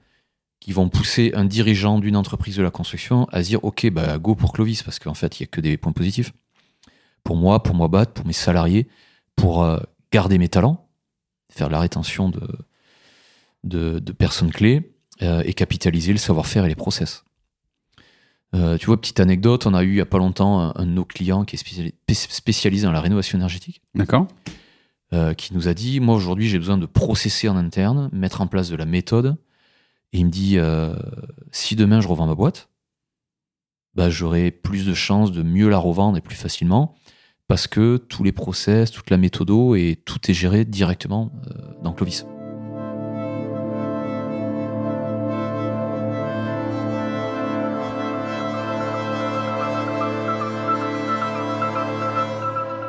[0.59, 4.33] qui vont pousser un dirigeant d'une entreprise de la construction à dire ok bah go
[4.33, 6.33] pour Clovis parce qu'en fait il y a que des points positifs
[7.23, 8.87] pour moi pour moi battre pour mes salariés
[9.35, 9.77] pour euh,
[10.11, 10.89] garder mes talents
[11.51, 12.47] faire la rétention de
[13.63, 17.23] de, de personnes clés et capitaliser le savoir-faire et les process
[18.53, 20.85] Euh, tu vois petite anecdote on a eu il y a pas longtemps un, un
[20.85, 24.27] de nos clients qui est spéciali- spécialisé dans la rénovation énergétique D'accord
[25.13, 28.47] euh, qui nous a dit Moi, aujourd'hui, j'ai besoin de processer en interne, mettre en
[28.47, 29.37] place de la méthode.
[30.11, 30.95] Et il me dit euh,
[31.51, 32.69] Si demain je revends ma boîte,
[33.93, 36.95] bah, j'aurai plus de chances de mieux la revendre et plus facilement
[37.47, 41.93] parce que tous les process, toute la méthodo et tout est géré directement euh, dans
[41.93, 42.25] Clovis.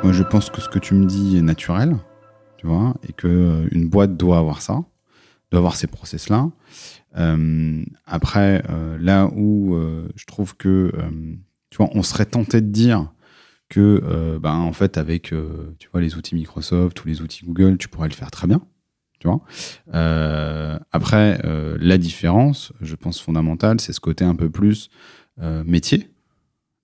[0.03, 1.97] Moi, je pense que ce que tu me dis est naturel,
[2.57, 4.83] tu vois, et que euh, une boîte doit avoir ça,
[5.51, 6.51] doit avoir ces process-là.
[7.17, 9.75] Euh, après, euh, là où
[10.15, 10.91] je trouve que,
[11.69, 13.11] tu vois, on serait tenté de dire
[13.69, 15.33] que, ben, en fait, avec,
[15.79, 18.61] tu vois, les outils Microsoft ou les outils Google, tu pourrais le faire très bien,
[19.19, 19.41] tu vois.
[20.91, 24.89] Après, la différence, je pense fondamentale, c'est ce côté un peu plus
[25.65, 26.09] métier,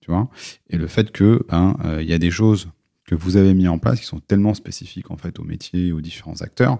[0.00, 0.28] tu vois,
[0.68, 2.68] et le fait que, ben, il y a des choses
[3.06, 5.92] que vous avez mis en place qui sont tellement spécifiques en fait au métier et
[5.92, 6.78] aux différents acteurs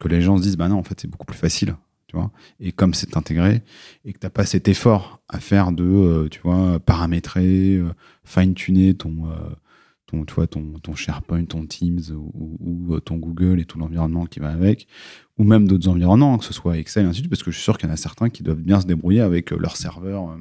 [0.00, 2.32] que les gens se disent bah non en fait c'est beaucoup plus facile tu vois.
[2.58, 3.62] Et comme c'est intégré
[4.04, 7.92] et que t'as pas cet effort à faire de euh, paramétrer euh,
[8.24, 9.50] fine tuner ton euh,
[10.06, 14.48] ton ton ton SharePoint ton Teams ou, ou- ton Google et tout l'environnement qui va
[14.50, 14.88] avec
[15.38, 17.56] ou même d'autres environnements que ce soit Excel et ainsi de suite parce que je
[17.56, 20.36] suis sûr qu'il y en a certains qui doivent bien se débrouiller avec leur serveur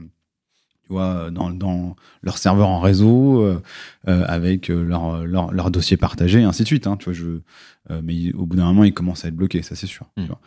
[0.89, 3.61] tu vois dans, dans leur serveur en réseau euh,
[4.07, 6.87] euh, avec euh, leur, leur, leur dossier partagé et ainsi de suite.
[6.87, 7.41] Hein, tu vois, je,
[8.01, 10.07] mais au bout d'un moment, ils commencent à être bloqués, ça c'est sûr.
[10.17, 10.21] Mm.
[10.23, 10.39] tu vois.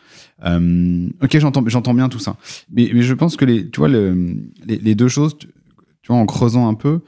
[0.47, 2.37] Euh, ok, j'entends, j'entends bien tout ça.
[2.73, 4.37] Mais, mais je pense que les, tu vois, le,
[4.67, 7.03] les, les deux choses, tu, tu vois, en creusant un peu,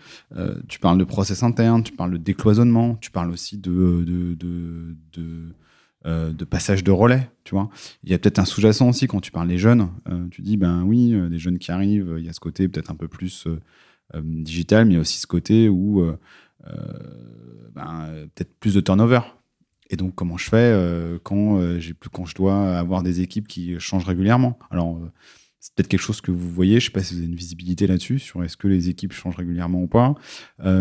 [0.69, 4.95] tu parles de process interne, tu parles de décloisonnement, tu parles aussi de, de, de,
[5.13, 5.55] de,
[6.07, 7.71] euh, de passage de relais, tu vois.
[8.03, 9.89] Il y a peut-être un sous-jacent aussi quand tu parles des jeunes.
[10.11, 12.69] Euh, tu dis, ben oui, euh, des jeunes qui arrivent, il y a ce côté
[12.69, 13.49] peut-être un peu plus
[14.23, 16.07] digital, mais il y a aussi ce côté où
[17.75, 19.21] ben, peut-être plus de turnover.
[19.89, 24.05] Et donc, comment je fais quand, j'ai quand je dois avoir des équipes qui changent
[24.05, 24.59] régulièrement?
[24.71, 25.01] Alors,
[25.59, 26.81] c'est peut-être quelque chose que vous voyez.
[26.81, 29.37] Je sais pas si vous avez une visibilité là-dessus, sur est-ce que les équipes changent
[29.37, 30.15] régulièrement ou pas.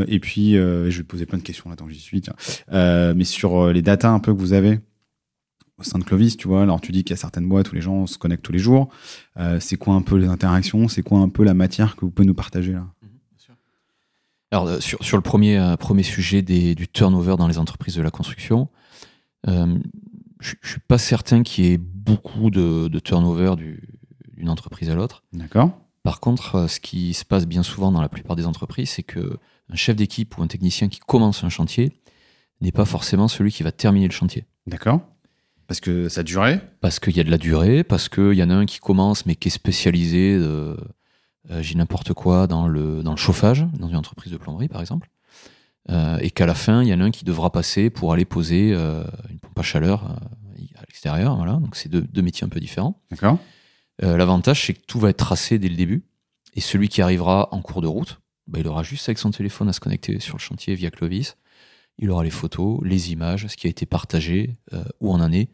[0.07, 2.21] Et puis, je vais poser plein de questions là tant que j'y suis.
[2.69, 4.80] mais sur les datas un peu que vous avez
[5.80, 7.76] au sein de Clovis, tu vois, alors tu dis qu'il y a certaines boîtes où
[7.76, 8.89] les gens se connectent tous les jours.
[9.38, 10.88] Euh, c'est quoi un peu les interactions?
[10.88, 12.88] C'est quoi un peu la matière que vous pouvez nous partager là?
[14.51, 17.95] Alors, euh, sur, sur le premier, euh, premier sujet des, du turnover dans les entreprises
[17.95, 18.69] de la construction,
[19.47, 19.80] euh,
[20.39, 23.82] je ne suis pas certain qu'il y ait beaucoup de, de turnover du-
[24.38, 25.24] d'une entreprise à l'autre.
[25.34, 25.71] D'accord
[26.03, 29.38] Par contre, ce qui se passe bien souvent dans la plupart des entreprises, c'est que
[29.69, 31.91] un chef d'équipe ou un technicien qui commence un chantier
[32.61, 34.45] n'est pas forcément celui qui va terminer le chantier.
[34.67, 35.01] D'accord
[35.68, 38.49] Parce que ça durait Parce qu'il y a de la durée, parce qu'il y en
[38.49, 40.76] a un qui commence mais qui est spécialisé, euh,
[41.51, 44.82] euh, j'ai n'importe quoi, dans le, dans le chauffage, dans une entreprise de plomberie par
[44.82, 45.09] exemple,
[45.89, 48.24] Euh, et qu'à la fin, il y en a un qui devra passer pour aller
[48.24, 51.36] poser euh, une pompe à chaleur euh, à l'extérieur.
[51.36, 51.53] Voilà.
[51.53, 53.01] Donc c'est deux, deux métiers un peu différents.
[53.11, 53.38] D'accord
[53.99, 56.03] L'avantage, c'est que tout va être tracé dès le début.
[56.55, 59.68] Et celui qui arrivera en cours de route, bah, il aura juste avec son téléphone
[59.70, 61.36] à se connecter sur le chantier via Clovis.
[61.99, 65.31] Il aura les photos, les images, ce qui a été partagé, euh, où on en
[65.31, 65.49] est,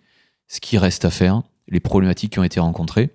[0.47, 3.11] ce qui reste à faire, les problématiques qui ont été rencontrées.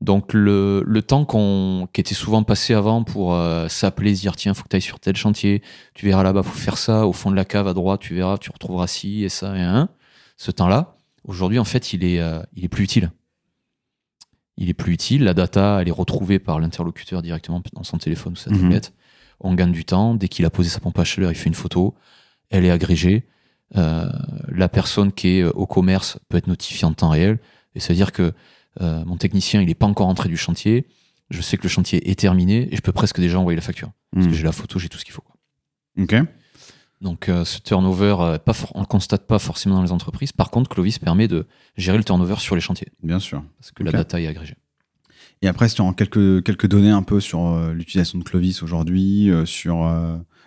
[0.00, 4.36] Donc le, le temps qu'on, qui était souvent passé avant pour euh, s'appeler, se dire
[4.36, 5.60] tiens, faut que tu ailles sur tel chantier,
[5.94, 8.38] tu verras là-bas, faut faire ça, au fond de la cave à droite, tu verras,
[8.38, 9.88] tu retrouveras ci et ça et un.
[10.36, 13.10] Ce temps-là, aujourd'hui, en fait, il est, euh, il est plus utile
[14.60, 15.22] il est plus utile.
[15.22, 18.58] La data, elle est retrouvée par l'interlocuteur directement dans son téléphone ou sa Mhm.
[18.62, 18.92] tablette.
[19.38, 20.16] On gagne du temps.
[20.16, 21.94] Dès qu'il a posé sa pompe à chaleur, il fait une photo.
[22.50, 23.26] Elle est agrégée.
[23.76, 24.08] Euh,
[24.48, 27.38] la personne qui est euh, au commerce peut être notifiée en temps réel.
[27.74, 28.32] Et c'est-à-dire que
[28.80, 30.86] euh, mon technicien, il n'est pas encore entré du chantier.
[31.30, 33.90] je sais que le chantier est terminé et je peux presque déjà envoyer la facture.
[34.12, 34.30] Parce Hmm.
[34.30, 35.20] que j'ai la photo, j'ai tout ce qu'il faut.
[35.22, 35.34] quoi.
[36.02, 36.14] Ok.
[37.02, 40.32] Donc euh, ce turnover, euh, pas on le constate pas forcément dans les entreprises.
[40.32, 41.46] Par contre, Clovis permet de
[41.76, 43.44] gérer le turnover sur les chantiers, Bien sûr.
[43.60, 44.56] parce que la data est agrégée.
[45.42, 48.62] Et après, si tu as quelques, quelques données un peu sur euh, l'utilisation de Clovis
[48.64, 49.76] aujourd'hui, sur.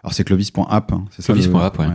[0.04, 1.88] Euh, alors, c'est clovis.app, hein, c'est ça Clovis.app, ouais.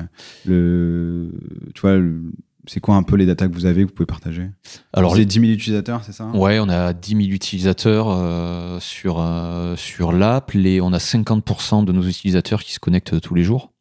[0.45, 1.31] Le,
[1.75, 2.33] tu vois, le-
[2.69, 4.51] c'est quoi un peu les datas que vous avez, que vous pouvez partager?
[4.93, 6.27] Alors, C'est 10 000 utilisateurs, c'est ça?
[6.29, 10.51] Ouais, on a 10 000 utilisateurs euh, sur, euh, sur l'app.
[10.53, 13.73] Les- On a 50% de nos utilisateurs qui se connectent tous les jours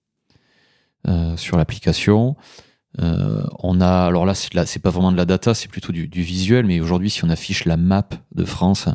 [1.08, 2.36] euh, sur l'application.
[3.02, 5.92] Euh, on a, alors là, c'est là, c'est pas vraiment de la data, c'est plutôt
[5.92, 6.66] du, du visuel.
[6.66, 8.88] Mais aujourd'hui, si on affiche la map de France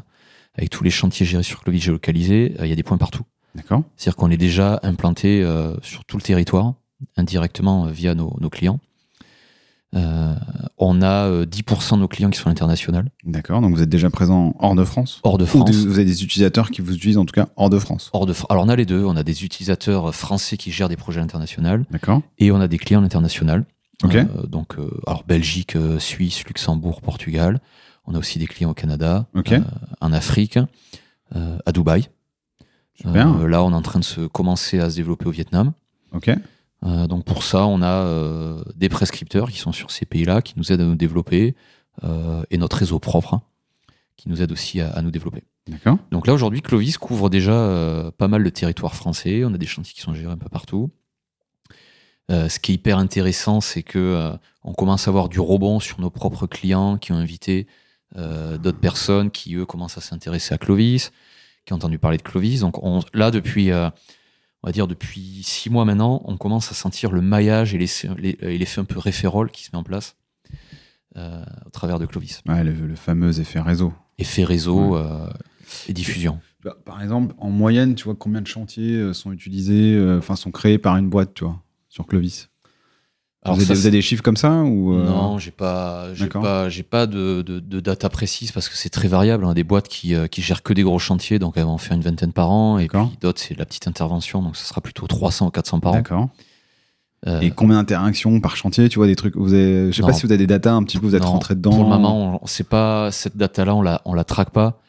[0.55, 3.23] avec tous les chantiers gérés sur Clovis géolocalisés, euh, il y a des points partout.
[3.55, 3.83] D'accord.
[3.97, 6.75] C'est-à-dire qu'on est déjà implanté euh, sur tout le territoire,
[7.17, 8.79] indirectement euh, via nos, nos clients.
[9.97, 10.35] Euh,
[10.79, 13.61] on a euh, 10% de nos clients qui sont internationaux, D'accord.
[13.61, 15.19] Donc, vous êtes déjà présent hors de France?
[15.25, 15.71] Hors de Ou France.
[15.71, 18.09] des- vous avez des utilisateurs qui vous utilisent en tout cas hors de France?
[18.13, 20.97] Hors de Alors on a les deux, on a des utilisateurs français qui gèrent des
[20.97, 22.23] projets internationaux D'accord.
[22.39, 23.65] et on a des clients internationaux.
[24.05, 24.17] Ok.
[24.49, 24.77] Donc
[25.09, 27.61] alors Belgique, Suisse, Luxembourg, Portugal.
[28.07, 29.27] On a aussi des clients au Canada,
[30.01, 30.59] en Afrique,
[31.35, 32.09] à Dubaï.
[33.01, 33.41] Super.
[33.41, 35.73] Euh, là, on est en train de se commencer à se développer au Vietnam.
[36.13, 36.31] Ok.
[36.83, 40.55] Euh, donc pour ça, on a euh, des prescripteurs qui sont sur ces pays-là, qui
[40.57, 41.55] nous aident à nous développer,
[42.51, 43.43] et notre réseau propre, hein,
[44.17, 45.43] qui nous aide aussi à, à nous développer.
[46.11, 49.45] Donc là, aujourd'hui, Clovis couvre déjà euh, pas mal de territoire français.
[49.45, 50.91] On a des chantiers qui sont gérés un peu partout.
[52.31, 54.33] Euh, ce qui est hyper intéressant, c'est que euh,
[54.63, 57.67] on commence à avoir du rebond sur nos propres clients qui ont invité
[58.17, 61.13] d'autres personnes qui, eux, commencent à s'intéresser à Clovis,
[61.71, 62.61] qui ont entendu parler de Clovis.
[62.63, 63.89] Donc on, là, depuis, euh,
[64.65, 68.09] on va dire depuis six mois maintenant, on commence à sentir le maillage et l'effet
[68.19, 70.17] les, et l'effet un peu référol qui se met en place
[71.17, 72.43] euh, au travers de Clovis.
[72.49, 73.93] Ouais, le, le fameux effet réseau.
[74.19, 75.01] Effet réseau Ouais.
[75.01, 75.31] euh,
[75.89, 76.41] et diffusion.
[76.65, 80.51] Bah, Par exemple, en moyenne, tu vois combien de chantiers euh, sont utilisés, enfin sont
[80.51, 82.50] créés par une boîte, tu vois, sur Clovis?
[83.43, 86.13] Alors vous, avez, ça, vous avez des chiffres comme ça ou euh, Non, j'ai pas,
[86.15, 89.47] j'ai pas, j'ai pas de, de, de data précise parce que c'est très variable.
[89.47, 89.55] hein.
[89.55, 91.97] Des boîtes qui, euh, qui gèrent que des gros chantiers, donc elles vont en faire
[91.97, 94.83] une vingtaine par an, et puis d'autres c'est de la petite intervention, donc ce sera
[94.83, 95.97] plutôt 300 ou 400 par an.
[95.97, 96.29] D'accord.
[97.27, 99.37] Euh, Et combien d'interactions par chantier, tu vois, des trucs.
[99.37, 100.09] Vous avez, je sais Non.
[100.09, 101.71] pas si vous avez des datas un petit peu, vous êtes non, rentré dedans.
[101.71, 104.81] Pour le moment, on, c'est pas cette data-là, on la, on la traque pas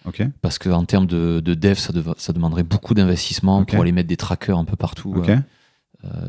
[0.42, 4.16] parce qu'en termes de, de dev, ça, ça demanderait beaucoup d'investissement pour aller mettre des
[4.18, 5.38] trackers un peu partout euh,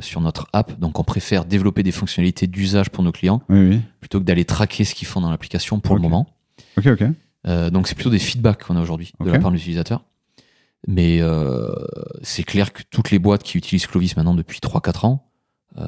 [0.00, 0.78] sur notre app.
[0.78, 3.80] Donc, on préfère développer des fonctionnalités d'usage pour nos clients Oui, oui.
[4.00, 6.28] plutôt que d'aller traquer ce qu'ils font dans l'application pour le moment.
[6.76, 7.04] Ok, ok.
[7.48, 10.04] Euh, donc c'est plutôt des feedbacks qu'on a aujourd'hui de la part de l'utilisateur.
[10.86, 11.68] Mais euh,
[12.22, 15.24] c'est clair que toutes les boîtes qui utilisent Clovis maintenant depuis 3-4 ans,
[15.78, 15.84] euh,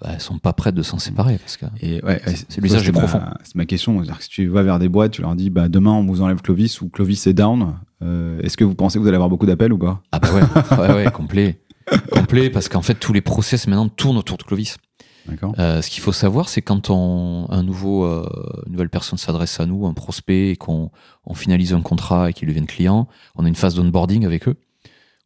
[0.00, 1.38] bah, elles sont pas prêtes de s'en séparer.
[1.38, 3.20] Parce que Et ouais, C'est- l'usage profond.
[3.44, 4.00] C'est ma question.
[4.00, 6.40] Que si tu vas vers des boîtes, tu leur dis, bah, demain, on vous enlève
[6.42, 7.74] Clovis ou Clovis est down.
[8.02, 10.00] euh, Est-ce que vous pensez que vous allez avoir beaucoup d'appels ou pas?
[10.12, 11.60] Ah bah ouais, ouais, ouais, complet,
[12.10, 14.76] complet, parce qu'en fait tous les process maintenant tournent autour de Clovis.
[15.58, 18.28] Euh, ce qu'il faut savoir, c'est quand on, un nouveau, euh,
[18.66, 20.90] une nouvelle personne s'adresse à nous, un prospect, et qu'on
[21.24, 24.56] on finalise un contrat et qu'ils deviennent clients, on a une phase d'onboarding avec eux,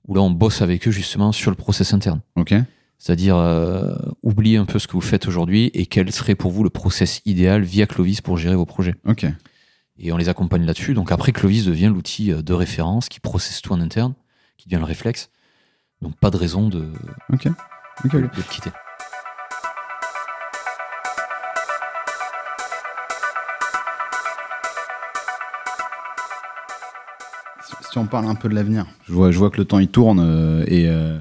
[0.09, 2.21] où là on bosse avec eux justement sur le process interne.
[2.99, 6.63] C'est-à-dire, euh, oubliez un peu ce que vous faites aujourd'hui et quel serait pour vous
[6.63, 8.95] le process idéal via Clovis pour gérer vos projets.
[9.99, 10.93] Et on les accompagne là-dessus.
[10.95, 14.15] Donc après, Clovis devient l'outil de référence qui processe tout en interne,
[14.59, 15.31] qui devient le réflexe.
[16.03, 16.93] Donc pas de raison de, de
[18.37, 18.71] le quitter.
[27.63, 29.89] Si- on parle un peu de l'avenir, je vois, je vois que le temps il
[29.89, 31.19] tourne euh, et euh,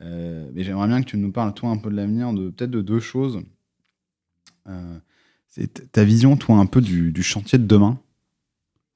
[0.00, 2.70] euh, mais j'aimerais bien que tu nous parles toi un peu de l'avenir, de peut-être
[2.70, 3.40] de deux choses.
[4.68, 4.98] Euh,
[5.48, 7.98] c'est ta vision toi un peu du, du chantier de demain,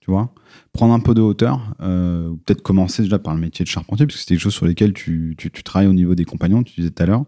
[0.01, 0.33] tu vois,
[0.73, 4.17] prendre un peu de hauteur, euh, peut-être commencer déjà par le métier de charpentier parce
[4.17, 6.75] que c'est quelque chose sur lesquels tu, tu, tu travailles au niveau des compagnons, tu
[6.81, 7.25] disais tout à l'heure.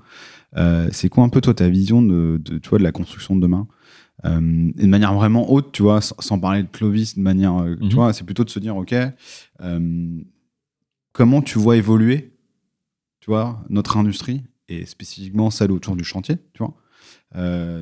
[0.56, 3.34] Euh, c'est quoi un peu toi ta vision de, de, tu vois, de la construction
[3.34, 3.66] de demain
[4.24, 7.56] euh, et de manière vraiment haute, tu vois, sans, sans parler de Clovis, de manière,
[7.56, 7.88] euh, Mhm.
[7.88, 8.94] tu vois, c'est plutôt de se dire, ok,
[9.60, 10.20] euh,
[11.12, 12.32] comment tu vois évoluer,
[13.20, 16.74] tu vois, notre industrie et spécifiquement celle autour du chantier, tu vois,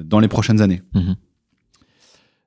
[0.05, 0.81] dans les prochaines années?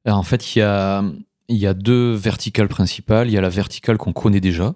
[0.06, 1.04] Alors, en fait, il y a,
[1.50, 3.28] il y a deux verticales principales.
[3.28, 4.76] Il y a la verticale qu'on connaît déjà,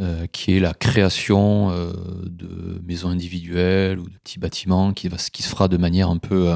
[0.00, 1.92] euh, qui est la création euh,
[2.24, 6.18] de maisons individuelles ou de petits bâtiments, qui, va, qui se fera de manière un
[6.18, 6.52] peu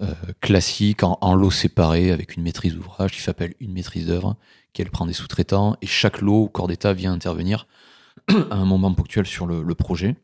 [0.00, 4.36] euh, classique, en, en lots séparés, avec une maîtrise d'ouvrage qui s'appelle une maîtrise d'œuvre,
[4.72, 7.66] qui elle prend des sous-traitants, et chaque lot ou corps d'État vient intervenir
[8.50, 10.16] à un moment ponctuel sur le, le projet.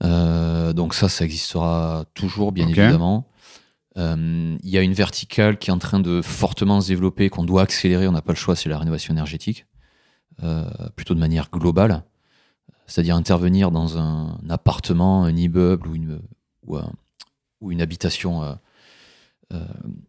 [0.00, 3.24] Donc ça, ça existera toujours, bien évidemment.
[3.98, 7.44] Euh, Il y a une verticale qui est en train de fortement se développer, qu'on
[7.44, 9.66] doit accélérer, on n'a pas le choix, c'est la rénovation énergétique.
[10.96, 12.04] plutôt de manière globale,
[12.86, 16.20] c'est-à-dire intervenir dans un, appartement, un immeuble ou une,
[16.66, 18.58] ou, une habitation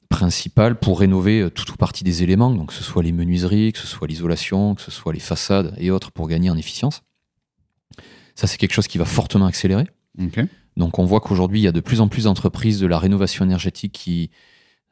[0.10, 3.80] principale pour rénover tout ou partie des éléments, donc que ce soit les menuiseries, que
[3.80, 7.04] ce soit l'isolation, que ce soit les façades et autres pour gagner en efficience.
[8.36, 9.86] Ça, c'est quelque chose qui va fortement accélérer.
[10.78, 13.46] Donc, on voit qu'aujourd'hui, il y a de plus en plus d'entreprises de la rénovation
[13.46, 14.32] énergétique qui,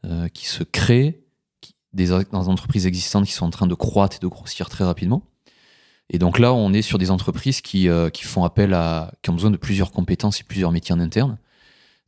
[0.06, 1.24] euh, qui se créent,
[1.94, 5.24] des, dans entreprises existantes qui sont en train de croître et de grossir très rapidement.
[6.10, 9.30] Et donc là, on est sur des entreprises qui, euh, qui font appel à, qui
[9.30, 11.38] ont besoin de plusieurs compétences et plusieurs métiers en interne.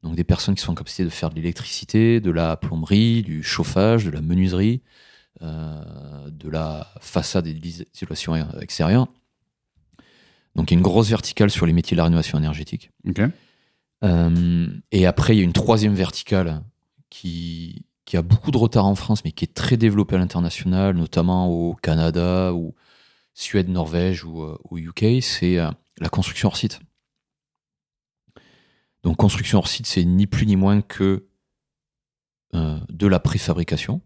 [0.03, 3.43] Donc des personnes qui sont en capacité de faire de l'électricité, de la plomberie, du
[3.43, 4.81] chauffage, de la menuiserie,
[5.41, 9.07] euh, de la façade et de l'isolation extérieure.
[10.55, 12.91] Donc il y a une grosse verticale sur les métiers de la rénovation énergétique.
[14.03, 16.63] Euh, et après, il y a une troisième verticale
[17.09, 20.95] qui, qui a beaucoup de retard en France, mais qui est très développée à l'international,
[20.95, 22.75] notamment au Canada ou
[23.33, 26.79] Suède, Norvège ou au euh, UK, c'est euh, la construction hors site.
[29.03, 31.27] Donc construction hors site, c'est ni plus ni moins que
[32.53, 34.01] de la préfabrication,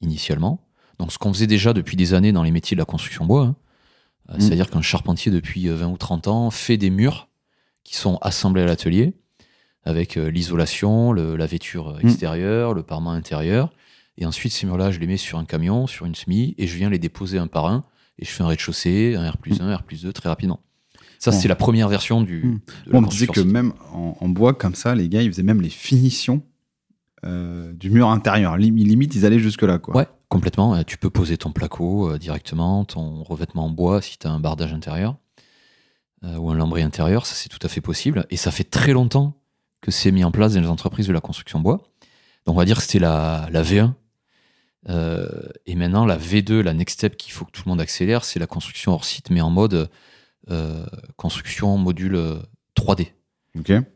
[0.00, 0.68] initialement.
[1.00, 3.46] Donc ce qu'on faisait déjà depuis des années dans les métiers de la construction bois,
[3.46, 3.56] hein,
[4.30, 4.40] euh, mm.
[4.40, 7.28] C'est-à-dire qu'un charpentier, depuis 20 euh, ou 30 ans, fait des murs
[7.84, 9.14] qui sont assemblés à l'atelier
[9.84, 12.06] avec euh, l'isolation, la vêture mm.
[12.06, 13.70] extérieure, le parement intérieur.
[14.16, 16.76] Et ensuite, ces murs-là, je les mets sur un camion, sur une semi, et je
[16.76, 17.84] viens les déposer un par un.
[18.18, 20.60] Et je fais un rez-de-chaussée, un R plus 1, R plus 2 très rapidement.
[21.18, 22.44] Ça, c'est la première version du.
[22.44, 22.60] Mm.
[22.92, 26.42] on disait que même en, bois, comme ça, les gars, ils faisaient même les finitions
[27.24, 28.58] du mur intérieur.
[28.58, 29.78] Limite, ils allaient jusque-là.
[29.78, 29.96] Quoi.
[29.96, 30.82] Ouais, Complètement.
[30.82, 34.40] Tu peux poser ton placo euh, directement, ton revêtement en bois si tu as un
[34.40, 35.14] bardage intérieur euh,
[36.38, 38.26] ou un lambris intérieur, ça c'est tout à fait possible.
[38.30, 39.40] Et ça fait très longtemps
[39.80, 41.82] que c'est mis en place dans les entreprises de la construction bois.
[42.46, 43.92] Donc on va dire que c'était la, V1.
[44.88, 45.28] Euh,
[45.66, 48.38] et maintenant la V2, la next step qu'il faut que tout le monde accélère, c'est
[48.38, 49.90] la construction hors site, mais en mode
[51.16, 52.18] construction module
[52.76, 53.12] 3D.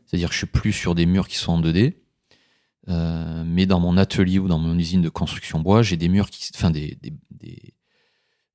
[0.05, 1.95] C'est-à-dire que je suis plus sur des murs qui sont en 2D,
[2.87, 6.29] euh, mais dans mon atelier ou dans mon usine de construction bois, j'ai des murs
[6.29, 7.73] qui, enfin des, des,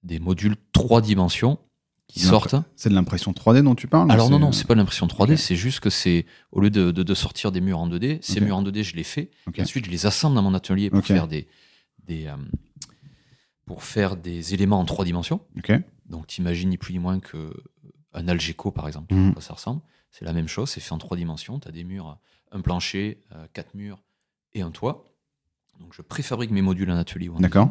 [0.03, 1.59] des, modules trois dimensions
[2.07, 2.57] qui sortent.
[2.77, 5.37] C'est de l'impression 3D dont tu parles Alors non, non, c'est pas de l'impression 3D,
[5.37, 8.57] c'est juste que c'est, au lieu de, de, sortir des murs en 2D, ces murs
[8.57, 9.31] en 2D, je les fais.
[9.59, 11.49] ensuite, je les assemble dans mon atelier pour faire des,
[12.05, 12.37] des euh,
[13.67, 15.41] pour faire des éléments en trois dimensions.
[16.07, 17.53] Donc, tu imagines ni plus ni moins que
[18.13, 19.35] un Algeco, par exemple, mmh.
[19.41, 19.81] ça ressemble.
[20.11, 21.59] C'est la même chose, c'est fait en trois dimensions.
[21.59, 22.19] Tu as des murs,
[22.53, 24.01] un plancher, euh, quatre murs,
[24.53, 25.05] et un toit.
[25.81, 27.31] Donc je préfabrique mes modules en atelier.
[27.39, 27.71] D'accord.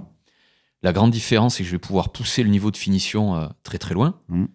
[0.83, 3.77] La grande différence, c'est que je vais pouvoir pousser le niveau de finition euh, très
[3.77, 4.19] très loin.
[4.27, 4.45] Mmh.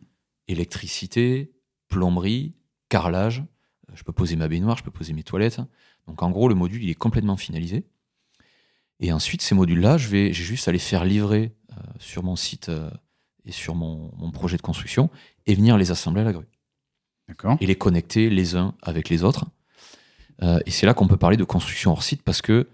[0.47, 1.53] Électricité,
[1.89, 2.55] plomberie,
[2.89, 3.45] carrelage.
[3.91, 5.61] Euh, je peux poser ma baignoire, je peux poser mes toilettes.
[6.07, 7.87] Donc en gros, le module, il est complètement finalisé.
[9.01, 12.37] Et ensuite, ces modules-là, je vais j'ai juste à les faire livrer euh, sur mon
[12.37, 12.71] site
[13.45, 15.11] et sur mon, mon, projet de construction
[15.47, 16.49] et venir les assembler à la grue.
[17.29, 17.57] D'accord.
[17.61, 19.47] Et les connecter les uns avec les autres.
[20.43, 22.69] Euh, et c'est là qu'on peut parler de construction hors site parce que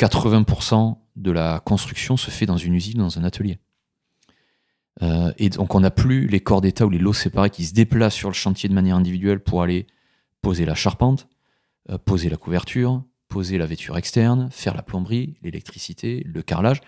[0.00, 3.58] 80% de la construction se fait dans une usine, dans un atelier.
[5.02, 7.74] Euh, et donc on n'a plus les corps d'État ou les lots séparés qui se
[7.74, 9.86] déplacent sur le chantier de manière individuelle pour aller
[10.40, 11.28] poser la charpente,
[11.90, 16.80] euh, poser la couverture, poser la vêture externe, faire la plomberie, l'électricité, le carrelage,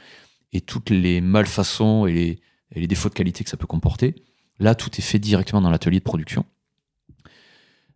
[0.52, 2.40] et toutes les malfaçons et
[2.74, 4.14] les, défauts de qualité que ça peut comporter.
[4.58, 6.44] Là, tout est fait directement dans l'atelier de production.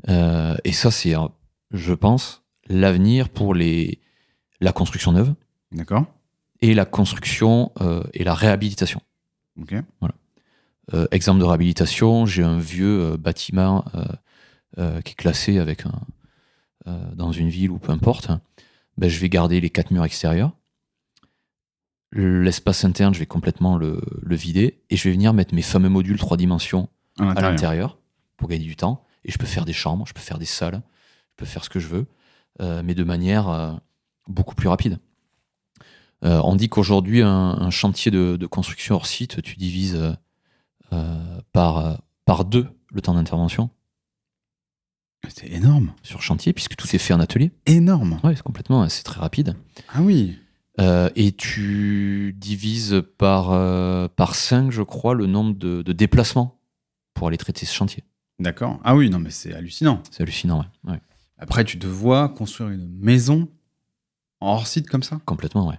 [0.09, 1.15] et ça, c'est
[1.73, 4.01] je pense, l'avenir pour les,
[4.61, 5.35] la construction neuve.
[5.73, 6.07] D'accord.
[6.63, 9.01] Et la construction euh, et la réhabilitation.
[10.01, 10.15] Voilà.
[10.95, 13.85] Euh, exemple de réhabilitation, j'ai un vieux euh, bâtiment
[15.05, 18.31] qui est classé avec un, dans une ville ou peu importe.
[18.97, 20.53] Ben, je vais garder les quatre murs extérieurs.
[22.13, 25.91] L'espace interne, je vais complètement le, le, vider et je vais venir mettre mes fameux
[25.91, 26.89] modules trois dimensions
[27.19, 27.99] à l'intérieur
[28.39, 29.05] pour gagner du temps.
[29.27, 30.81] Et je peux faire des chambres, je peux faire des salles,
[31.33, 32.07] je peux faire ce que je veux,
[32.83, 33.79] mais de manière
[34.27, 34.99] beaucoup plus rapide.
[36.25, 39.99] Euh, on dit qu'aujourd'hui, un, chantier de, construction hors site, tu divises
[41.53, 43.71] par, par deux le temps d'intervention.
[45.29, 45.95] C'est énorme.
[46.03, 47.53] Sur chantier, puisque tout est fait en atelier.
[47.67, 48.19] Énorme.
[48.25, 49.57] Oui, c'est complètement, c'est très rapide.
[49.89, 50.39] Ah oui.
[50.79, 56.61] et tu divises par, par 5, je crois, le nombre de, de déplacements
[57.15, 58.05] pour aller traiter ce chantier.
[58.39, 58.81] D'accord.
[58.83, 60.03] Ah oui, non, mais c'est hallucinant.
[60.11, 61.01] C'est hallucinant, ouais.
[61.39, 63.49] Après, tu te vois construire une maison
[64.41, 65.21] en hors site comme ça?
[65.25, 65.79] Complètement, ouais.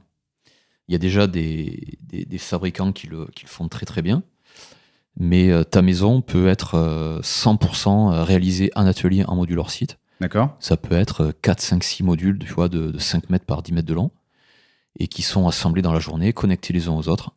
[0.88, 4.24] Il y a déjà des, des, fabricants qui le, qui le, font très très bien.
[5.18, 6.76] Mais euh, ta maison peut être
[7.22, 9.98] 100% euh, euh, réalisée en atelier en module hors site.
[10.20, 10.56] D'accord.
[10.60, 13.74] Ça peut être 4, 5, 6 modules tu vois, de, de 5 mètres par 10
[13.74, 14.12] mètres de long
[15.00, 17.32] et qui sont assemblés dans la journée, connectés les uns aux autres.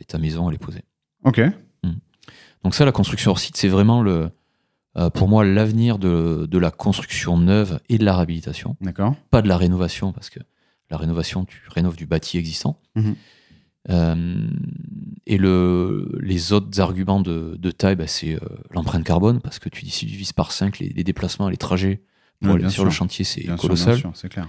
[0.00, 0.82] et ta maison, elle est posée.
[1.24, 1.40] Ok.
[2.62, 4.30] Donc ça, la construction hors site, c'est vraiment le,
[4.96, 8.76] euh, pour moi l'avenir de, de la construction neuve et de la réhabilitation.
[8.80, 9.14] D'accord.
[9.30, 10.40] Pas de la rénovation, parce que
[10.90, 12.80] la rénovation, tu rénoves du bâti existant.
[12.94, 13.14] Mhm.
[13.88, 14.48] Euh,
[15.26, 18.40] et le, les autres arguments de, de taille, bah, c'est euh,
[18.72, 21.56] l'empreinte carbone, parce que tu dis si tu divises par 5 les, les déplacements, les
[21.56, 22.02] trajets
[22.40, 22.84] pour Ouais, aller bien sur sûr.
[22.86, 23.94] le chantier, c'est Bien sûr, colossal.
[23.94, 24.48] bien sûr, c'est clair.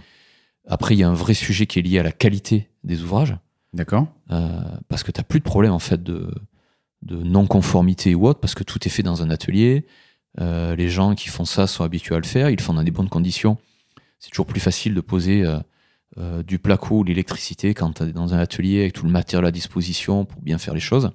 [0.67, 3.37] Après, il y a un vrai sujet qui est lié à la qualité des ouvrages,
[3.73, 4.07] D'accord.
[4.31, 4.59] euh,
[4.89, 6.33] parce que tu n'as plus de problème en fait de,
[7.03, 9.85] de non-conformité ou autre, parce que tout est fait dans un atelier.
[10.39, 12.91] Les gens qui font ça sont habitués à le faire, ils le font dans des
[12.91, 13.57] bonnes conditions.
[14.19, 15.43] C'est toujours plus facile de poser
[16.17, 19.45] euh, du placo ou l'électricité quand tu es dans un atelier avec tout le matériel
[19.45, 21.11] à disposition pour bien faire les choses,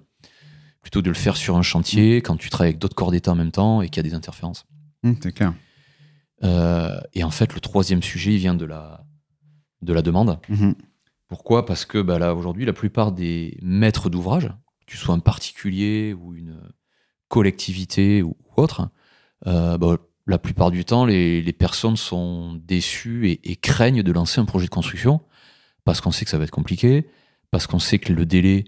[0.80, 3.36] plutôt de le faire sur un chantier quand tu travailles avec d'autres corps d'État en
[3.36, 4.64] même temps et qu'il y a des interférences.
[5.20, 5.54] C'est clair.
[6.44, 9.04] Euh, et en fait, le troisième sujet, il vient de la,
[9.82, 10.38] de la demande.
[10.48, 10.74] Mhm.
[11.28, 11.64] Pourquoi?
[11.66, 16.14] Parce que bah, là, aujourd'hui, la plupart des maîtres d'ouvrage, que tu sois un particulier
[16.14, 16.60] ou une
[17.28, 18.90] collectivité ou autre,
[19.46, 19.96] euh, bah,
[20.26, 24.44] la plupart du temps, les, les personnes sont déçues et, et craignent de lancer un
[24.44, 25.20] projet de construction
[25.84, 27.08] parce qu'on sait que ça va être compliqué,
[27.50, 28.64] parce qu'on sait que le délai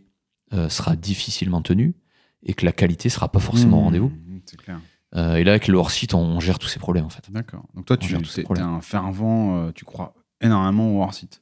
[0.52, 1.94] euh, sera difficilement tenu
[2.42, 4.12] et que la qualité sera pas forcément au Hum, rendez-vous.
[4.46, 4.80] C'est clair.
[5.14, 7.30] Euh, et là, avec le hors-site, on, on gère tous ces problèmes en fait.
[7.30, 7.64] D'accord.
[7.74, 8.66] Donc toi, On tu gère tous ces es problèmes.
[8.66, 11.40] un fervent, euh, tu crois énormément au hors-site.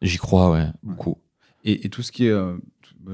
[0.00, 1.18] J'y crois, ouais, beaucoup.
[1.62, 2.32] Et, et tout ce qui est.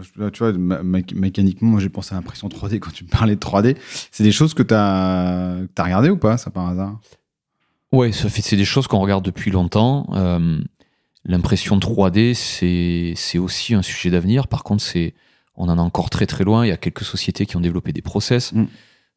[0.03, 3.05] tu- bah, là, tu vois, mé- mécaniquement, moi j'ai pensé à l'impression 3D quand tu
[3.05, 3.77] me parlais de 3D.
[4.11, 7.01] C'est des choses que tu as, regardé ou pas, ça par hasard?
[7.93, 10.07] Ouais, c'est des choses qu'on regarde depuis longtemps.
[10.15, 10.61] Euh,
[11.25, 14.47] L'impression 3D, c'est, aussi un sujet d'avenir.
[14.47, 15.15] Par contre, c'est,
[15.57, 16.65] on en est encore très très loin.
[16.65, 18.65] Il y a quelques sociétés qui ont développé des process, Mm.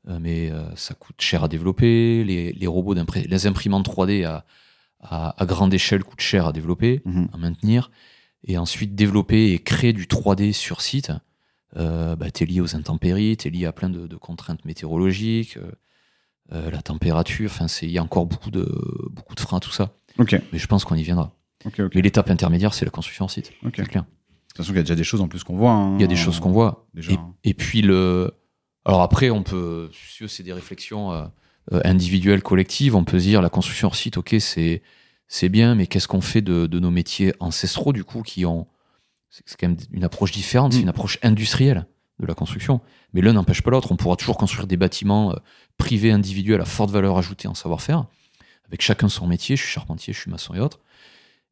[0.09, 2.24] euh, mais euh, ça coûte cher à développer.
[2.26, 4.45] Les, les robots les imprimantes 3D à,
[4.99, 7.30] à, à grande échelle coûtent cher à développer, Mhm.
[7.34, 7.91] à maintenir.
[8.45, 11.11] Et ensuite, développer et créer du 3D sur site,
[11.77, 15.71] euh, bah, t'es lié aux intempéries, t'es lié à plein de, de contraintes météorologiques, euh,
[16.53, 17.51] euh, la température.
[17.83, 18.67] Il y a encore beaucoup de,
[19.11, 19.95] beaucoup de freins à tout ça.
[20.17, 21.33] Ok, Mais je pense qu'on y viendra.
[21.65, 21.91] ok, ok.
[21.95, 23.51] Mais l'étape intermédiaire, c'est la construction en site.
[23.65, 23.73] Ok.
[23.77, 24.03] C'est clair.
[24.03, 24.07] De
[24.49, 25.71] toute façon, il y a déjà des choses en plus qu'on voit.
[25.71, 25.95] hein.
[25.97, 26.87] Il y a des choses qu'on voit.
[26.93, 27.13] Déjà.
[27.13, 28.31] Et, et puis le.
[28.83, 29.89] Alors après, on peut.
[30.17, 31.25] tu C'est des réflexions euh,
[31.85, 32.95] individuelles, collectives.
[32.95, 34.81] On peut se dire la construction hors site, ok, c'est
[35.34, 38.67] c'est bien, mais qu'est-ce qu'on fait de, de nos métiers ancestraux du coup qui ont.
[39.29, 40.73] C'est quand même une approche différente.
[40.73, 40.75] Mm.
[40.75, 41.88] C'est une approche industrielle
[42.19, 42.82] de la construction.
[43.13, 43.93] Mais l'un n'empêche pas l'autre.
[43.93, 45.36] On pourra toujours construire des bâtiments euh,
[45.77, 48.07] privés, individuels à forte valeur ajoutée en savoir-faire,
[48.67, 49.55] avec chacun son métier.
[49.55, 50.82] Je suis charpentier, je suis maçon et autres.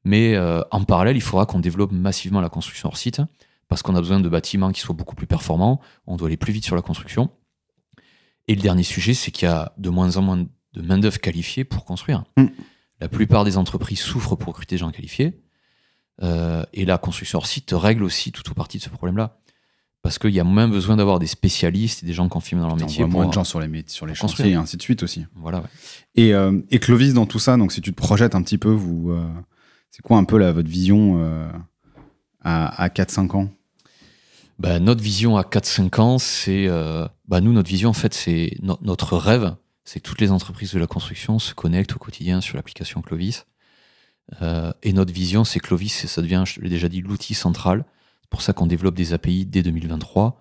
[0.04, 3.22] Mais euh, en parallèle, il faudra qu'on développe massivement la construction hors site
[3.70, 5.80] parce qu'on a besoin de bâtiments qui soient beaucoup plus performants.
[6.06, 7.30] On doit aller plus vite sur la construction.
[8.50, 10.38] Et le dernier sujet, c'est qu'il y a de moins en moins
[10.74, 12.26] de main-d'œuvre qualifiée pour construire.
[12.36, 12.48] Mm.
[13.02, 15.40] La plupart des entreprises souffrent pour recruter des gens qualifiés.
[16.22, 19.38] Euh, et la construction hors site règle aussi tout ou partie de ce problème-là.
[20.02, 22.78] Parce qu'il y a moins besoin d'avoir des spécialistes et des gens confirmés dans leur
[22.78, 23.04] On métier.
[23.04, 24.58] voit moins de gens sur les, sur les chantiers construire.
[24.58, 25.26] et ainsi de suite aussi.
[25.36, 25.68] Voilà, ouais.
[26.16, 28.70] Et, euh, et Clovis, dans tout ça, donc si tu te projettes un petit peu,
[28.72, 29.26] vous, euh,
[29.92, 31.22] c'est quoi un peu là, votre vision
[32.44, 33.50] à, à 4-5 ans?
[34.58, 36.68] Bah, notre vision à 4-5 ans, c'est.
[37.28, 39.56] bah, nous, notre vision, en fait, c'est no- notre rêve,
[39.90, 43.48] c'est que toutes les entreprises de la construction se connectent au quotidien sur l'application Clovis.
[44.44, 47.84] Euh, et notre vision, c'est que Clovis, ça devient, je l'ai déjà dit, l'outil central.
[48.22, 50.40] C'est pour ça qu'on développe des API dès 2023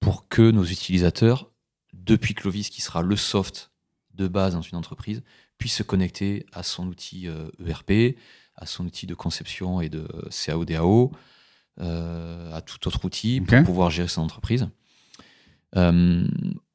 [0.00, 1.50] pour que nos utilisateurs,
[1.92, 3.72] depuis Clovis, qui sera le soft
[4.14, 5.22] de base dans une entreprise,
[5.58, 8.16] puissent se connecter à son outil euh, ERP,
[8.56, 11.12] à son outil de conception et de CAO-DAO,
[11.78, 14.66] euh, à tout autre outil pour pouvoir gérer son entreprise.
[15.76, 16.26] Euh,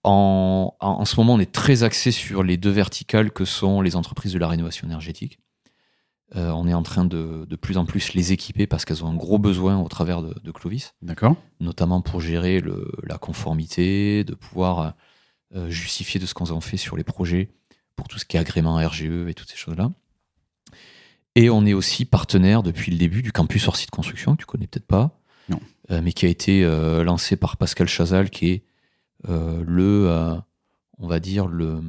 [0.07, 3.81] en, en- en ce moment, on est très axé sur les deux verticales que sont
[3.81, 5.39] les entreprises de la rénovation énergétique.
[6.35, 9.07] Euh, on est en train de, de plus en plus les équiper parce qu'elles ont
[9.09, 14.23] un gros besoin au travers de, de Clovis, D'accord notamment pour gérer le- la conformité,
[14.25, 14.93] de pouvoir
[15.55, 17.49] euh, justifier de ce qu'on en fait sur les projets
[17.95, 19.89] pour tout ce qui est agrément RGE et toutes ces choses-là.
[21.35, 24.45] Et on est aussi partenaire depuis le début du campus hors site construction, que tu
[24.45, 25.59] connais peut-être pas, Non.
[25.91, 26.63] euh, mais qui a été
[27.03, 28.63] lancé par Pascal Chazal, qui est
[29.25, 30.35] le, euh,
[30.99, 31.81] on va dire, le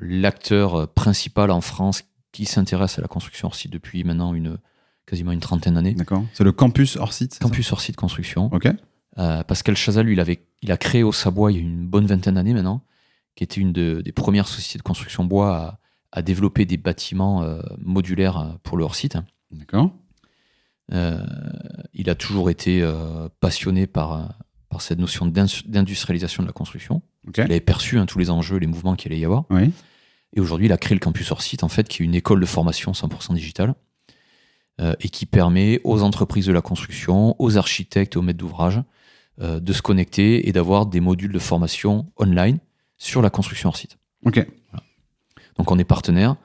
[0.00, 2.02] l'acteur principal en France
[2.32, 4.58] qui s'intéresse à la construction hors site depuis maintenant une,
[5.06, 5.94] quasiment une trentaine d'années.
[5.94, 6.24] D'accord.
[6.32, 8.48] C'est le campus hors site Campus hors site construction.
[8.52, 8.68] Ok.
[9.18, 11.86] Euh, Pascal Chazal, lui, il, avait, il a créé au Savoie il y a une
[11.86, 12.82] bonne vingtaine d'années maintenant,
[13.34, 15.78] qui était une de- des premières sociétés de construction bois à,
[16.12, 19.18] à développer des bâtiments euh, modulaires euh, pour le hors-site.
[19.50, 19.90] D'accord.
[20.92, 21.24] Euh,
[21.92, 24.24] il a toujours été euh, passionné par, euh,
[24.70, 27.02] par cette notion d'industrialisation de la construction.
[27.28, 27.38] Ok.
[27.38, 29.44] Il avait perçu hein, tous les enjeux, les mouvements qu'il allait y avoir.
[29.50, 29.72] Oui.
[30.34, 32.40] Et aujourd'hui, il a créé le campus hors site, en fait, qui est une école
[32.40, 33.74] de formation 100% digitale,
[34.80, 38.80] euh, et qui permet aux entreprises de la construction, aux architectes aux maîtres d'ouvrage
[39.40, 42.58] euh, de se connecter et d'avoir des modules de formation online
[42.96, 43.98] sur la construction hors site.
[45.58, 46.36] Donc on est partenaire.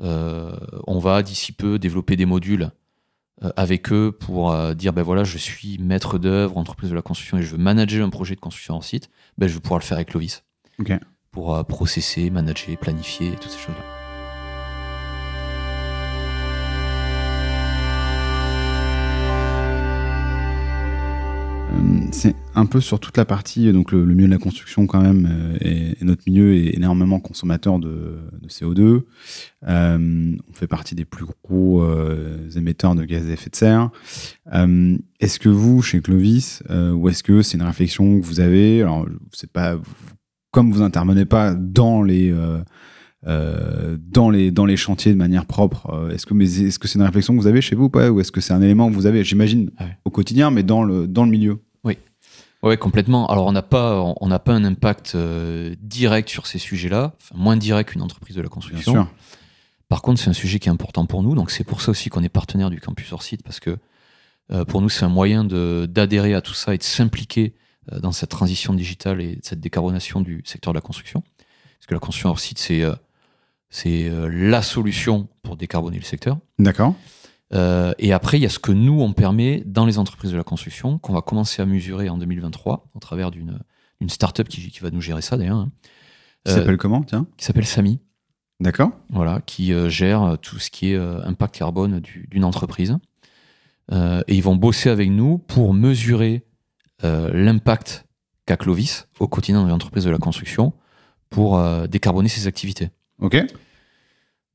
[0.00, 0.56] Euh,
[0.86, 2.70] on va d'ici peu développer des modules
[3.56, 7.38] avec eux pour euh, dire ben voilà, je suis maître d'œuvre, entreprise de la construction
[7.38, 9.08] et je veux manager un projet de construction en site.
[9.36, 10.44] Ben, je vais pouvoir le faire avec Clovis.
[10.80, 10.92] Ok.
[11.30, 13.97] Pour euh, processer, manager, planifier, toutes ces choses-là.
[22.10, 24.86] C'est un peu sur toute la partie, euh, donc le, le milieu de la construction
[24.86, 29.02] quand même, euh, et, et notre milieu est énormément consommateur de, de CO2.
[29.68, 33.90] Euh, on fait partie des plus gros euh, émetteurs de gaz à effet de serre.
[34.54, 38.40] Euh, est-ce que vous, chez Clovis, euh, ou est-ce que c'est une réflexion que vous
[38.40, 38.82] avez?
[38.82, 39.82] Alors, c'est pas vous-
[40.50, 42.58] comme vous intervenez pas dans les euh,
[43.26, 45.90] euh, dans les dans les chantiers de manière propre.
[45.92, 47.88] euh, Est-ce que mais est-ce que c'est une réflexion que vous avez chez vous ou
[47.90, 48.10] pas?
[48.10, 49.98] Ou est-ce que c'est un élément que vous avez, j'imagine, ouais.
[50.04, 51.58] au quotidien, mais dans le dans le milieu
[52.62, 53.28] Ouais, complètement.
[53.28, 57.34] Alors on n'a pas, on n'a pas un impact euh, direct sur ces sujets-là, enfin,
[57.36, 58.92] moins direct qu'une entreprise de la Bien construction.
[58.92, 59.08] sûr.
[59.88, 62.10] Par contre, c'est un sujet qui est important pour nous, donc c'est pour ça aussi
[62.10, 63.78] qu'on est partenaire du campus hors site, parce que
[64.50, 67.54] euh, pour nous, c'est un moyen d'adhérer à tout ça et de s'impliquer
[67.92, 71.22] euh, dans cette transition digitale et cette décarbonation du secteur de la construction.
[71.78, 72.82] Parce que la construction hors site, c'est
[73.70, 76.38] c'est la solution pour décarboner le secteur.
[76.58, 76.94] D'accord.
[77.54, 80.36] Euh, et après, il y a ce que nous, on permet dans les entreprises de
[80.36, 83.58] la construction, qu'on va commencer à mesurer en 2023 au travers d'une
[84.08, 85.72] start-up qui, qui va nous gérer ça d'ailleurs, hein,
[86.46, 87.26] Euh, s'appelle comment Tiens?
[87.36, 88.00] qui s'appelle Sami
[88.60, 88.90] D'accord.
[89.10, 92.96] voilà, qui euh, gère euh, tout ce qui est euh, impact carbone du- d'une entreprise.
[93.92, 96.44] Euh, et ils vont bosser avec nous pour mesurer
[97.04, 98.04] euh, l'impact
[98.46, 100.72] qu'a Clovis au quotidien dans l'entreprise de la construction
[101.30, 102.90] pour euh, décarboner ses activités.
[103.20, 103.36] Ok.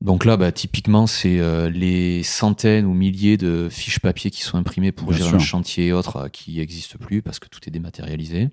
[0.04, 4.58] Donc là, bah, typiquement, c'est euh, les centaines ou milliers de fiches papier qui sont
[4.58, 5.36] imprimées pour Bien gérer sûr.
[5.36, 8.42] un chantier et autres euh, qui n'existent plus parce que tout est dématérialisé.
[8.44, 8.50] Donc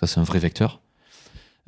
[0.00, 0.80] ça, c'est un vrai vecteur.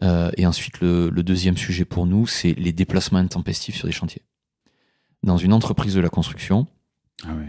[0.03, 3.93] Euh, et ensuite, le, le deuxième sujet pour nous, c'est les déplacements intempestifs sur des
[3.93, 4.23] chantiers.
[5.23, 6.67] Dans une entreprise de la construction,
[7.25, 7.45] Ah ouais.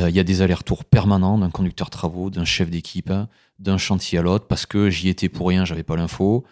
[0.00, 3.12] euh, il y a des allers-retours permanents d'un conducteur travaux, d'un chef d'équipe,
[3.60, 6.44] d'un chantier à l'autre, parce que j'y étais pour rien, j'avais pas l'info.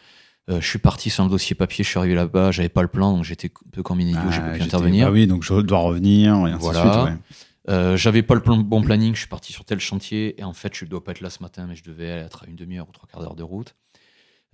[0.49, 2.89] Euh, je suis parti sans le dossier papier, je suis arrivé là-bas, j'avais pas le
[2.89, 5.09] plan, donc j'étais un peu comme un idiot, j'ai pas Ah, pu intervenir.
[5.09, 6.85] Ah oui, donc je dois revenir, et ainsi Voilà.
[6.85, 7.05] de suite.
[7.05, 7.39] ouais.
[7.69, 10.53] Euh, j'avais pas le plan- bon planning, je suis parti sur tel chantier et en
[10.53, 12.89] fait je dois pas être là ce matin, mais je devais être à une demi-heure
[12.89, 13.75] ou trois quarts d'heure de route.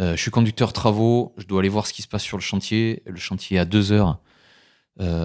[0.00, 2.42] Euh, je suis conducteur travaux, je dois aller voir ce qui se passe sur le
[2.42, 3.02] chantier.
[3.06, 4.18] Le chantier est à deux heures.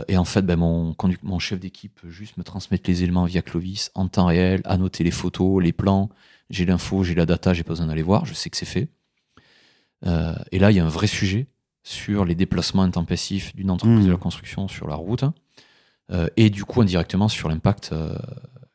[0.07, 0.95] Et en fait, ben, mon,
[1.39, 5.11] chef d'équipe peut juste me transmettre les éléments via Clovis en temps réel, annoter les
[5.11, 6.09] photos, les plans.
[6.49, 8.87] J'ai l'info, j'ai la data, j'ai pas besoin d'aller voir, je sais que c'est fait.
[10.05, 11.47] Euh, et là, il y a un vrai sujet
[11.83, 14.07] sur les déplacements intempestifs d'une entreprise Mmh.
[14.07, 15.23] de la construction sur la route.
[16.11, 18.15] Euh, et du coup, indirectement sur l'impact euh,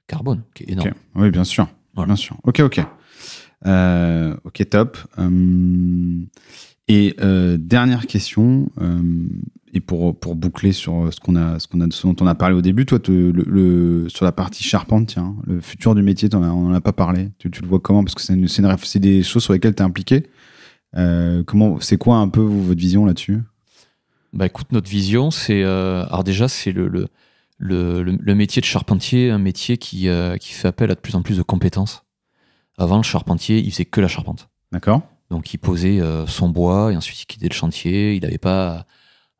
[0.07, 0.93] carbone, qui est énorme.
[1.14, 1.68] Oui, bien sûr.
[1.95, 2.09] Voilà.
[2.09, 2.37] Bien sûr.
[2.45, 2.81] Ok, ok.
[4.45, 4.99] Ok, top.
[6.89, 7.14] Et
[7.59, 8.70] dernière question,
[9.73, 12.35] et pour, pour boucler sur ce qu'on a, ce qu'on a, ce dont on a
[12.35, 16.03] parlé au début, toi, te- le, le- sur la partie charpente, tiens, le futur du
[16.03, 17.31] métier, t'en as- on n'en a pas parlé.
[17.39, 18.03] Tu, tu le vois comment?
[18.05, 20.27] Parce que c'est une- c'est une réf- c'est des choses sur lesquelles tu es impliqué.
[20.97, 23.40] Euh, comment, c'est quoi un peu votre vision là-dessus?
[24.32, 29.30] Bah écoute, notre vision, c'est euh, alors déjà c'est le, le, le, métier de charpentier,
[29.30, 32.05] un métier qui, euh, qui fait appel à de plus en plus de compétences.
[32.78, 34.49] Avant, le charpentier, il faisait que la charpente.
[34.72, 38.14] D'accord Donc il posait son bois et ensuite il quittait le chantier.
[38.14, 38.87] Il n'avait pas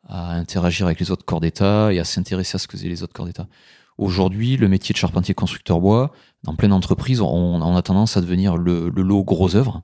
[0.09, 2.91] à, à interagir avec les autres corps d'État et à s'intéresser à ce que faisaient
[2.91, 3.49] les autres corps d'État.
[3.97, 6.13] Aujourd'hui, le métier de charpentier constructeur bois,
[6.45, 9.83] dans pleine entreprise, on, on a tendance à devenir le, le lot gros œuvre.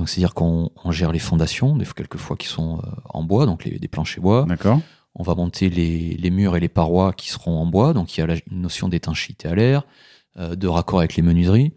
[0.00, 3.78] Donc c'est-à-dire qu'on on gère les fondations, quelquefois qui sont euh, en bois, donc les,
[3.78, 4.46] des planchers bois.
[4.48, 4.80] D'accord
[5.14, 8.20] On va monter les, les murs et les parois qui seront en bois, donc il
[8.20, 9.82] y a la- une notion d'étanchéité à l'air,
[10.38, 11.72] euh, de raccord avec les menuiseries.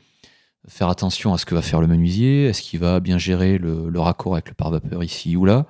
[0.69, 3.89] Faire attention à ce que va faire le menuisier, est-ce qu'il va bien gérer le,
[3.89, 5.65] le raccord avec le pare-vapeur ici ou là?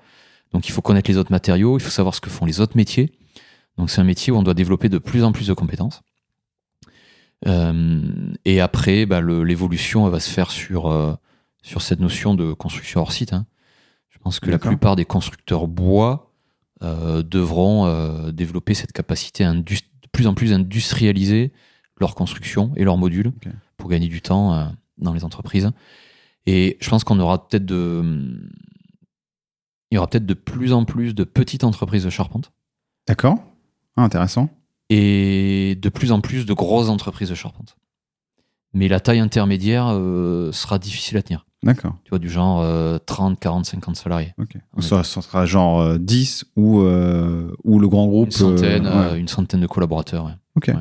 [0.51, 2.77] Donc il faut connaître les autres matériaux, il faut savoir ce que font les autres
[2.77, 3.13] métiers.
[3.79, 6.03] Donc c'est un métier où on doit développer de plus en plus de compétences.
[7.47, 8.03] Euh,
[8.45, 11.15] et après, bah, l'évolution va se faire sur, euh,
[11.63, 13.33] sur cette notion de construction hors site.
[13.33, 13.47] hein.
[14.09, 16.31] Je pense que la plupart des constructeurs bois
[16.83, 19.63] euh, devront euh, développer cette capacité de
[20.11, 21.51] plus en plus industrialiser
[21.99, 23.31] leur construction et leurs modules
[23.77, 24.65] pour gagner du temps euh,
[24.97, 25.71] dans les entreprises.
[26.45, 28.39] Et je pense qu'on aura peut-être de,
[29.91, 32.51] il y aura peut-être de plus en plus de petites entreprises de charpente
[33.07, 33.39] D'accord
[33.97, 34.49] Ah, Intéressant.
[34.89, 37.75] et de plus en plus de grosses entreprises de charpente.
[38.73, 39.87] Mais la taille intermédiaire
[40.51, 41.45] sera difficile à tenir.
[41.63, 41.95] D'accord.
[42.03, 44.33] Tu vois, du genre euh, 30, 40, 50 salariés.
[44.39, 44.55] Ok.
[44.75, 48.27] On est- Ça, ça sera genre euh, 10 ou, euh, ou le grand groupe.
[48.27, 49.11] Une centaine, euh, ouais.
[49.13, 50.25] euh, une centaine de collaborateurs.
[50.25, 50.31] ouais.
[50.55, 50.67] Ok.
[50.67, 50.75] Ouais.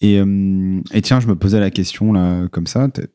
[0.00, 2.88] Et, euh, et tiens, je me posais la question là, comme ça.
[2.88, 3.06] t'es-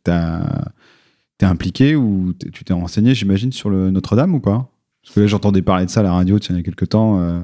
[1.46, 4.70] impliqué ou tu t'es renseigné, j'imagine, sur le Notre-Dame ou pas?
[5.04, 6.90] Parce que là, j'entendais parler de ça à la radio tiens, il y a quelques
[6.90, 7.40] temps, euh,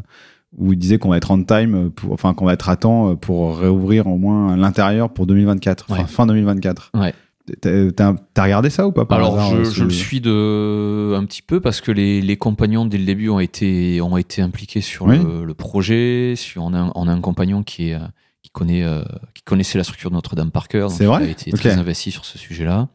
[0.57, 3.15] où il disait qu'on va être on time, pour, enfin qu'on va être à temps
[3.15, 6.07] pour réouvrir au moins l'intérieur pour 2024, enfin Ouais.
[6.07, 6.91] fin 2024.
[6.95, 7.13] Ouais.
[7.61, 8.13] T'as
[8.43, 11.41] regardé ça ou pas par Alors, hasard, je, euh, je le suis de un petit
[11.41, 15.05] peu parce que les, les compagnons dès le début ont été ont été impliqués sur
[15.05, 15.17] Oui.
[15.17, 16.35] le, le projet.
[16.37, 17.97] Sur on a, un- on a un compagnon qui est
[18.43, 19.03] qui connaît euh,
[19.33, 20.89] qui connaissait la structure de Notre-Dame par cœur.
[20.91, 22.87] C'est il vrai a été très investi sur ce sujet-là.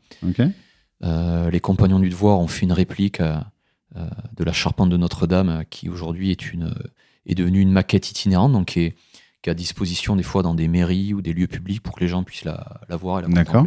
[1.04, 3.36] Euh, les compagnons du devoir ont fait une réplique euh,
[4.36, 6.74] de la charpente de Notre-Dame qui aujourd'hui est une
[7.26, 8.94] est devenue une maquette itinérante donc qui est,
[9.42, 12.00] qui est à disposition des fois dans des mairies ou des lieux publics pour que
[12.00, 13.66] les gens puissent la, la voir et la D'accord.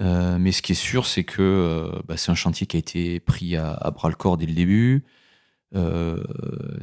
[0.00, 2.78] Euh, mais ce qui est sûr, c'est que euh, bah, c'est un chantier qui a
[2.78, 5.04] été pris à, à bras le corps dès le début.
[5.74, 6.22] Euh,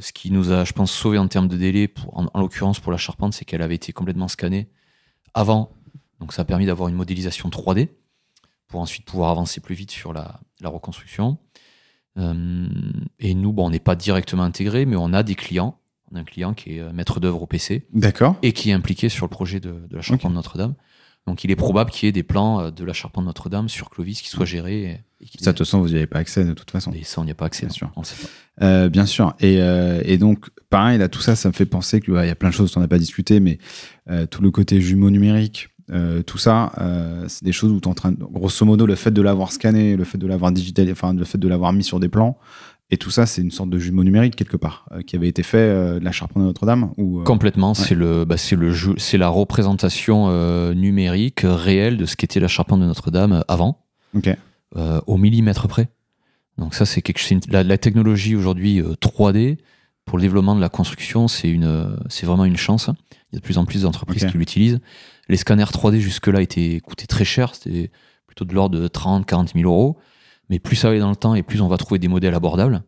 [0.00, 2.80] ce qui nous a, je pense, sauvé en termes de délai, pour, en, en l'occurrence
[2.80, 4.68] pour la charpente, c'est qu'elle avait été complètement scannée
[5.34, 5.72] avant.
[6.20, 7.88] Donc ça a permis d'avoir une modélisation 3D
[8.68, 11.38] pour ensuite pouvoir avancer plus vite sur la, la reconstruction.
[12.16, 15.78] Et nous, bon, on n'est pas directement intégré, mais on a des clients.
[16.10, 18.36] On a un client qui est maître d'œuvre au PC D'accord.
[18.42, 20.74] et qui est impliqué sur le projet de, de la charpente Notre-Dame.
[21.26, 23.90] Donc il est probable qu'il y ait des plans euh, de la charpente Notre-Dame sur
[23.90, 24.82] Clovis qui soient gérés.
[24.82, 26.92] Et, et qui- Ça, de toute façon, vous n'y avez pas accès de toute façon.
[26.92, 27.62] et ça, on n'y a pas accès.
[27.62, 27.74] Bien non.
[27.74, 27.92] sûr.
[27.96, 28.16] On le sait
[28.58, 28.64] pas.
[28.66, 29.34] Euh, bien sûr.
[29.40, 32.34] Et, euh, et donc, pareil, là, tout ça, ça me fait penser qu'il y a
[32.34, 33.58] plein de choses dont on n'a pas discuté, mais
[34.10, 37.88] euh, tout le côté jumeau numérique, euh, tout ça, euh, c'est des choses où tu
[37.88, 38.18] es en train de.
[38.24, 41.38] Grosso modo, le fait de l'avoir scanné, le fait de l'avoir digital, enfin, le fait
[41.38, 42.36] de l'avoir mis sur des plans,
[42.90, 45.42] et tout ça, c'est une sorte de jumeau numérique quelque part, euh, qui avait été
[45.42, 46.92] fait euh, de la charpente de Notre-Dame.
[46.98, 50.28] Ou, euh, Complètement, c'est le, bah, c'est le jeu, c'est la représentation
[50.74, 53.78] numérique réelle de ce qu'était la charpente de Notre-Dame avant,
[55.06, 55.88] au millimètre près.
[56.58, 59.56] Donc ça, c'est quelque une- la, la technologie aujourd'hui euh, 3D
[60.04, 62.90] pour le développement de la construction, c'est une, c'est vraiment une chance.
[63.30, 64.80] Il y a de plus en plus d'entreprises qui l'utilisent.
[65.28, 67.90] Les scanners 3D jusque-là étaient coûtaient très cher, c'était
[68.26, 69.96] plutôt de l'ordre de 30, 40 000 euros.
[70.52, 72.34] Mais plus ça va aller dans le temps et plus on va trouver des modèles
[72.34, 72.82] abordables.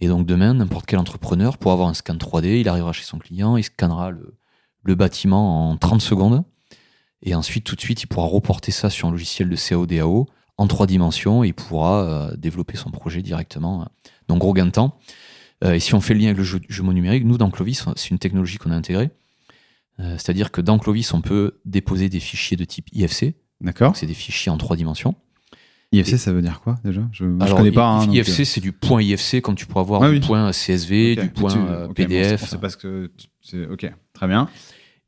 [0.00, 3.18] Et donc demain, n'importe quel entrepreneur, pour avoir un scan 3D, il arrivera chez son
[3.20, 4.34] client, il scannera le,
[4.82, 6.42] le bâtiment en 30 secondes.
[7.22, 10.26] Et ensuite, tout de suite, il pourra reporter ça sur un logiciel de CAO-DAO
[10.58, 13.86] en trois dimensions et il pourra euh, développer son projet directement.
[14.26, 14.98] Donc gros gain de temps.
[15.62, 17.84] Euh, et si on fait le lien avec le jeu- jumeau numérique, nous, dans Clovis,
[17.94, 19.10] c'est une technologie qu'on a intégrée.
[20.00, 23.36] Euh, C'est-à-dire que dans Clovis, on peut déposer des fichiers de type IFC.
[23.60, 23.94] D'accord.
[23.94, 25.14] C'est des fichiers en trois dimensions.
[25.92, 27.02] IFC, ça veut dire quoi déjà?
[27.12, 27.86] Je ne connais pas.
[27.86, 30.20] hein, donc, IFC, c'est du point IFC, comme tu pourras avoir Ah du oui.
[30.20, 32.42] point CSV, du point Tu- euh, ok, bon, PDF.
[32.42, 33.10] on sait pas ce que.
[33.40, 34.48] c'est- Ok, très bien.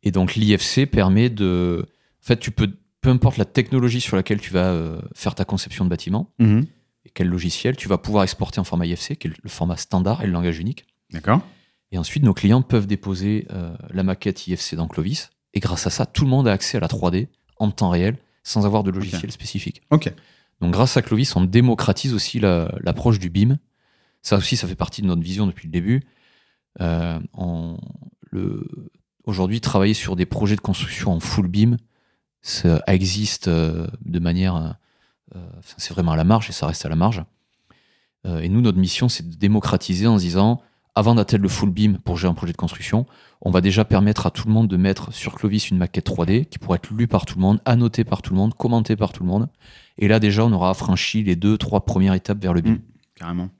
[0.03, 1.87] Et donc l'IFC permet de...
[2.23, 2.69] En fait, tu peux,
[3.01, 6.67] peu importe la technologie sur laquelle tu vas euh, faire ta conception de bâtiment, Mhm.
[7.05, 10.23] et quel logiciel, tu vas pouvoir exporter en format IFC, qui est le format standard
[10.23, 10.87] et le langage unique.
[11.13, 11.41] D'accord.
[11.93, 15.31] Et ensuite, nos clients peuvent déposer euh, la maquette IFC dans Clovis.
[15.55, 17.29] Et grâce à ça, tout le monde a accès à la 3D
[17.59, 19.83] en temps réel, sans avoir de logiciel spécifique.
[19.91, 20.11] Ok.
[20.61, 23.59] Donc grâce à Clovis, on démocratise aussi la- l'approche du BIM.
[24.23, 26.03] Ça aussi, ça fait partie de notre vision depuis le début.
[26.81, 27.19] Euh,
[29.25, 31.77] Aujourd'hui, travailler sur des projets de construction en full BIM,
[32.41, 34.77] ça existe euh, de manière...
[35.37, 35.39] euh,
[35.77, 37.23] c'est vraiment à la marge et ça reste à la marge.
[38.25, 40.63] Et nous, notre mission, c'est de démocratiser en disant,
[40.95, 43.07] avant d'atteindre le full BIM pour gérer un projet de construction,
[43.43, 46.47] on va déjà permettre à tout le monde de mettre sur Clovis une maquette 3D
[46.47, 49.13] qui pourra être lue par tout le monde, annotée par tout le monde, commentée par
[49.13, 49.49] tout le monde.
[49.99, 52.75] Et là, déjà, on aura franchi les deux, trois premières étapes vers le BIM.
[52.75, 52.81] Mm.
[53.17, 53.51] Carrément.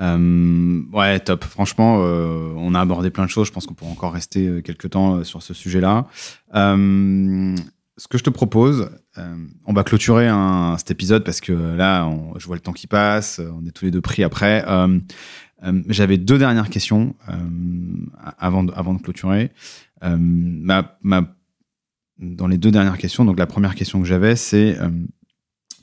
[0.00, 1.44] Euh, ouais, top.
[1.44, 3.46] Franchement, euh, on a abordé plein de choses.
[3.46, 6.06] Je pense qu'on pourra encore rester euh, quelques temps sur ce sujet-là.
[6.52, 9.36] Ce que je te propose, euh,
[9.66, 13.40] on va clôturer un, cet épisode parce que là, je vois le temps qui passe.
[13.40, 14.64] On est tous les deux pris après.
[14.66, 14.98] Euh,
[15.64, 17.14] euh, J'avais deux dernières questions
[18.38, 19.52] avant, de, clôturer.
[22.18, 24.78] Dans les deux dernières questions, donc la première question que j'avais, c'est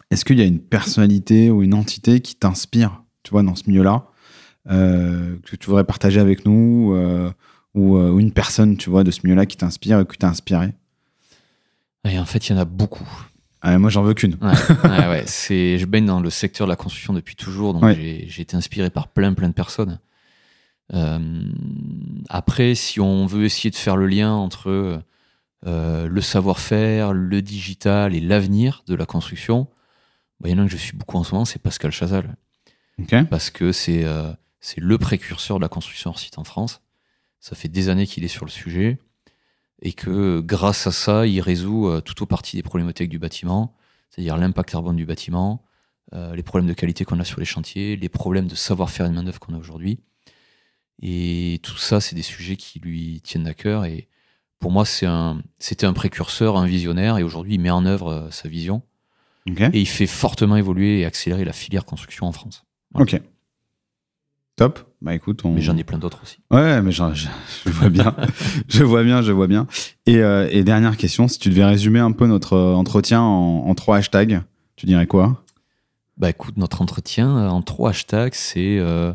[0.10, 3.64] est-ce qu'il y a une personnalité ou une entité qui t'inspire, tu vois, dans ce
[3.68, 4.06] milieu-là,
[4.68, 6.96] que tu voudrais partager avec nous,
[7.76, 10.74] ou, une personne, tu vois, de ce milieu-là qui t'inspire, qui t'a inspiré?
[12.06, 13.08] Et en fait, il y en a beaucoup.
[13.62, 14.38] Ah, Moi, j'en veux qu'une.
[14.42, 15.24] Ouais, ouais, ouais.
[15.26, 18.56] C'est, je baigne dans le secteur de la construction depuis toujours, donc j'ai, j'ai été
[18.56, 20.00] inspiré par plein, plein de personnes.
[20.94, 21.44] Euh,
[22.30, 25.04] après, si on veut essayer de faire le lien entre
[25.68, 29.68] euh, le savoir-faire, le digital et l'avenir de la construction,
[30.40, 31.92] bah, il y en a un que je suis beaucoup en ce moment, c'est Pascal
[31.92, 32.36] Chazal.
[33.02, 33.16] Ok.
[33.30, 36.82] parce que c'est euh, c'est le précurseur de la construction hors site en France.
[37.40, 39.00] Ça fait des années qu'il est sur le sujet
[39.82, 43.76] et que grâce à ça, il résout euh, tout au partie des problématiques du bâtiment,
[44.10, 45.64] c'est-à-dire l'impact carbone du bâtiment,
[46.14, 49.10] euh, les problèmes de qualité qu'on a sur les chantiers, les problèmes de savoir-faire et
[49.10, 50.00] de main-d'œuvre qu'on a aujourd'hui.
[51.02, 53.86] Et tout ça, c'est des sujets qui lui tiennent à cœur.
[53.86, 54.10] Et
[54.60, 58.08] pour moi, c'est un, c'était un précurseur, un visionnaire, et aujourd'hui, il met en œuvre
[58.10, 58.82] euh, sa vision.
[59.74, 62.66] Et il fait fortement évoluer et accélérer la filière construction en France.
[62.94, 63.20] Ok.
[64.60, 64.82] Top.
[65.02, 65.54] Bah écoute, on...
[65.54, 66.40] Mais j'en ai plein d'autres aussi.
[66.52, 67.02] Ouais, mais je,
[67.66, 68.14] je vois bien,
[68.68, 69.68] je vois bien, je vois bien.
[70.06, 73.64] Et, euh, et dernière question, si tu devais résumer un peu notre euh, entretien en,
[73.66, 74.42] en trois hashtags,
[74.76, 75.46] tu dirais quoi?
[76.18, 79.14] Bah écoute, notre entretien euh, en trois hashtags, c'est euh,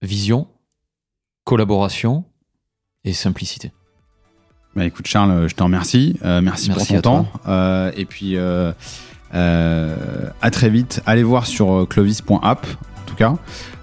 [0.00, 0.46] vision,
[1.42, 2.24] collaboration
[3.02, 3.72] et simplicité.
[4.76, 6.16] Bah écoute Charles, je te remercie.
[6.24, 7.92] Euh, merci, Merci pour ton temps.
[7.96, 8.74] Et puis à
[10.52, 11.02] très vite.
[11.04, 13.34] Allez voir sur clovis.app en tout cas.